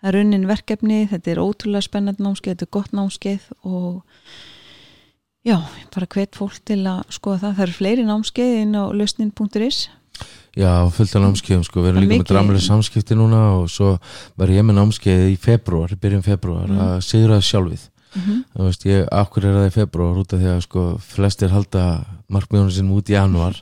það 0.00 0.10
er 0.12 0.20
unnin 0.20 0.46
verkefni, 0.48 0.98
þetta 1.10 1.32
er 1.32 1.40
ótrúlega 1.42 1.86
spennandi 1.86 2.22
námskeið, 2.26 2.54
þetta 2.54 2.66
er 2.68 2.74
gott 2.76 2.92
námskeið 2.92 3.46
og 3.64 4.02
já, 5.44 5.58
bara 5.94 6.08
hvet 6.14 6.36
fólk 6.36 6.60
til 6.68 6.82
að 6.86 7.02
skoða 7.16 7.40
það, 7.46 7.54
það 7.56 7.66
eru 7.66 7.76
fleiri 7.78 8.06
námskeið 8.08 8.56
inn 8.62 8.76
á 8.76 8.84
lausnin.is 8.92 9.84
Já, 10.54 10.86
fullt 10.94 11.16
af 11.18 11.24
námskeiðum 11.24 11.64
sko, 11.66 11.82
við 11.82 11.88
erum 11.90 12.04
er 12.04 12.04
líka 12.06 12.20
með 12.22 12.28
dramlega 12.30 12.62
samskipti 12.62 13.16
núna 13.18 13.40
og 13.56 13.64
svo 13.72 13.96
var 14.38 14.52
ég 14.54 14.62
með 14.62 14.76
námskeið 14.78 15.24
í 15.32 15.34
februar, 15.42 15.90
í 15.90 15.98
byrjun 15.98 16.22
februar 16.22 16.68
Mm. 16.70 16.78
að 16.78 17.00
sigra 17.02 17.40
sjálfið 17.42 17.88
mm 18.14 18.22
-hmm. 18.22 18.44
þú 18.56 18.64
veist, 18.64 18.84
ég, 18.86 19.06
akkur 19.12 19.44
er 19.44 19.54
það 19.54 19.66
í 19.66 19.72
februar 19.74 20.18
út 20.18 20.32
af 20.32 20.40
því 20.40 20.48
að 20.54 20.60
sko, 20.60 20.98
flestir 20.98 21.50
halda 21.50 22.04
markmiðunum 22.28 22.70
sinum 22.70 22.96
út 22.96 23.10
í 23.10 23.12
januar 23.12 23.54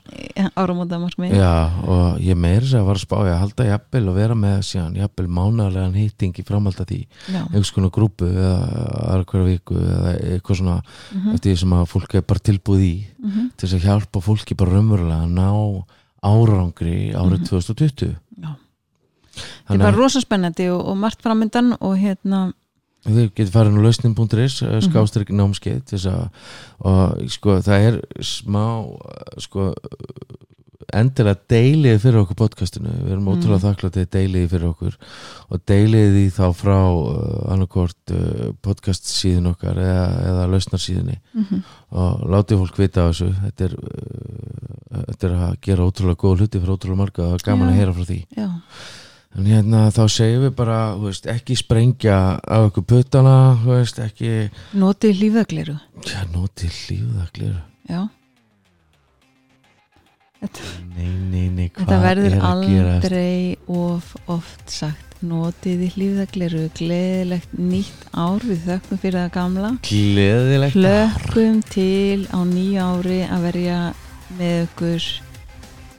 áramóta 0.55 0.99
markmið 0.99 1.33
Já, 1.35 1.69
og 1.87 2.19
ég 2.19 2.35
meiri 2.35 2.65
sér 2.65 2.79
að 2.79 2.85
var 2.85 2.95
að 2.95 3.05
spá 3.05 3.17
ég 3.25 3.33
að 3.33 3.39
halda 3.43 3.65
jafnvel 3.65 4.09
og 4.09 4.15
vera 4.15 4.35
með 4.35 4.57
síðan 4.61 4.95
jafnvel 4.95 5.27
mánaðarlegan 5.27 5.95
hýtting 5.99 6.39
í 6.39 6.45
framhald 6.47 6.79
að 6.79 6.87
því 6.87 7.01
einhvers 7.33 7.71
konar 7.71 7.89
grúpu 7.91 8.25
eða 8.25 8.55
aðra 9.11 9.25
hverja 9.25 9.45
viku 9.45 9.75
eða 9.75 10.13
eitthvað 10.33 10.57
svona 10.57 10.81
mm 11.13 11.33
eftir 11.33 11.51
því 11.51 11.59
sem 11.59 11.73
að 11.73 11.85
fólk 11.89 12.15
er 12.15 12.21
bara 12.21 12.39
tilbúð 12.39 12.79
í 12.79 12.95
-hmm. 13.03 13.49
til 13.57 13.67
þess 13.69 13.73
að 13.73 13.85
hjálpa 13.87 14.19
fólki 14.21 14.55
bara 14.55 14.71
raunverulega 14.71 15.23
að 15.23 15.31
ná 15.33 15.83
árangri 16.23 17.13
árið 17.13 17.39
Mhm. 17.39 17.47
2020 17.49 18.15
Já. 18.41 18.55
þetta 19.67 19.73
er 19.73 19.77
bara 19.77 19.97
rosa 19.97 20.21
spennandi 20.21 20.69
og, 20.69 20.85
og 20.87 20.97
margt 20.97 21.21
framöndan 21.21 21.75
og 21.79 21.97
hérna 21.97 22.53
þið 23.05 23.33
getur 23.35 23.51
farin 23.51 23.77
á 23.79 23.83
lausnin.is 23.83 24.61
Mhm. 24.63 24.81
skástrík 24.87 25.29
námskeið 25.35 25.83
til 25.85 25.97
þess 25.97 26.07
að 26.07 26.29
og 26.83 27.29
sko 27.29 27.57
það 27.61 27.87
er 27.89 28.01
smá 28.21 28.65
sko 29.39 29.73
endilega 30.93 31.39
deilið 31.49 32.01
fyrir 32.03 32.19
okkur 32.21 32.35
podcastinu 32.37 32.91
við 32.91 33.11
erum 33.15 33.23
Mhm. 33.25 33.37
ótrúlega 33.39 33.63
þakkláttið 33.65 34.07
deilið 34.13 34.49
fyrir 34.51 34.67
okkur 34.69 34.97
og 35.49 35.61
deilið 35.65 36.09
því 36.13 36.25
þá 36.35 36.45
frá 36.53 36.77
uh, 36.93 37.53
annarkort 37.53 38.13
podcast 38.61 39.03
síðan 39.09 39.47
okkar 39.55 39.75
eða, 39.79 40.03
eða 40.29 40.49
lausnarsíðinni 40.51 41.17
mm 41.33 41.45
-hmm. 41.49 41.63
og 41.91 42.19
látið 42.29 42.59
fólk 42.61 42.77
vita 42.77 43.01
á 43.01 43.09
þessu 43.09 43.31
þetta 43.33 43.63
er, 43.65 43.75
þetta 45.07 45.23
er 45.27 45.33
að 45.47 45.55
gera 45.61 45.87
ótrúlega 45.87 46.21
góð 46.23 46.37
hluti 46.43 46.59
fyrir 46.59 46.75
ótrúlega 46.77 46.97
marga 46.97 47.23
og 47.33 47.41
gaman 47.41 47.67
Já. 47.69 47.71
að 47.73 47.77
heyra 47.79 47.93
frá 47.93 48.05
því 48.05 48.19
já, 48.37 48.49
en 49.33 49.47
hérna 49.49 49.85
þá 49.93 50.03
segjum 50.15 50.43
við 50.47 50.55
bara 50.57 50.79
veist, 51.01 51.29
ekki 51.31 51.57
sprengja 51.57 52.17
á 52.39 52.57
okkur 52.67 52.85
puttana 52.89 53.37
veist, 53.65 54.01
ekki 54.03 54.49
notið 54.77 55.23
lífðagleru 55.23 55.77
já, 56.05 56.19
nótið 56.33 56.81
lífðaglir 56.91 57.55
já, 57.89 58.03
nei, 60.93 61.09
nei, 61.31 61.47
nei, 61.47 61.65
þetta 61.79 62.03
verður 62.03 62.37
er 62.37 62.45
aldrei 62.51 63.57
of 63.71 64.13
oft 64.31 64.69
sagt. 64.71 65.09
Notið 65.23 65.93
lífðagleru 65.95 66.65
gleðilegt 66.75 67.53
nýtt 67.55 68.09
ár 68.11 68.43
við 68.43 68.65
þökkum 68.65 68.99
fyrir 68.99 69.21
það 69.21 69.29
gamla. 69.37 69.69
Gleðilegt 69.87 70.75
hlökkum 70.75 71.61
til 71.71 72.25
á 72.27 72.43
nýja 72.43 72.89
ári 72.91 73.21
að 73.23 73.45
verja 73.47 73.77
með 74.35 74.57
ykkur 74.65 75.07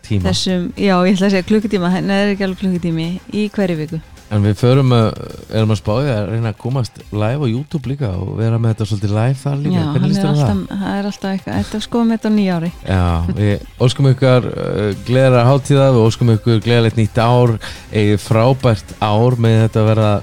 tíma 0.07 0.31
þessum, 0.31 0.67
já 0.77 0.95
ég 0.95 1.15
ætla 1.15 1.29
að 1.29 1.37
segja 1.37 1.47
klukkutíma 1.51 1.93
en 1.99 2.11
það 2.11 2.25
er 2.25 2.35
ekki 2.35 2.49
alveg 2.49 2.61
klukkutími 2.65 3.07
í 3.35 3.47
hverju 3.55 3.79
viku. 3.83 4.01
En 4.35 4.43
við 4.43 4.57
förum 4.59 4.91
að, 4.97 5.19
erum 5.55 5.73
að 5.75 5.79
spája 5.79 6.15
að 6.17 6.31
reyna 6.33 6.51
að 6.51 6.61
komast 6.63 6.97
live 7.13 7.45
á 7.45 7.47
YouTube 7.47 7.91
líka 7.91 8.09
og 8.19 8.33
vera 8.39 8.59
með 8.59 8.73
þetta 8.73 8.87
svolítið 8.91 9.13
live 9.15 9.37
þar 9.43 9.59
líka. 9.61 9.75
Já, 9.75 9.85
er 9.85 10.29
alltaf, 10.31 10.63
það 10.71 10.95
er 10.95 11.09
alltaf 11.11 11.29
eitthvað 11.31 11.59
þetta 11.61 11.81
skoðum 11.85 12.15
þetta 12.15 12.33
á 12.33 12.37
nýja 12.39 12.57
ári. 12.57 12.71
Já, 12.89 13.05
við 13.37 13.85
óskum 13.87 14.09
ykkur 14.11 14.49
uh, 14.51 14.89
gleðara 15.07 15.45
hátíða, 15.51 15.91
við 15.95 16.09
óskum 16.09 16.35
ykkur 16.35 16.63
gleðalegt 16.65 16.99
nýtt 16.99 17.21
ár, 17.21 17.55
eigið 17.93 18.25
frábært 18.25 18.97
ár 19.05 19.39
með 19.45 19.61
þetta 19.67 19.83
að 19.85 19.91
vera 19.93 20.15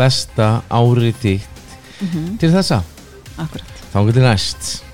besta 0.00 0.48
árið 0.72 1.20
þitt. 1.26 1.66
Mm 2.00 2.38
til 2.40 2.50
þessa. 2.56 2.82
akkurat 3.36 3.72
Þá 3.92 3.98
getur 4.08 4.24
næst. 4.24 4.91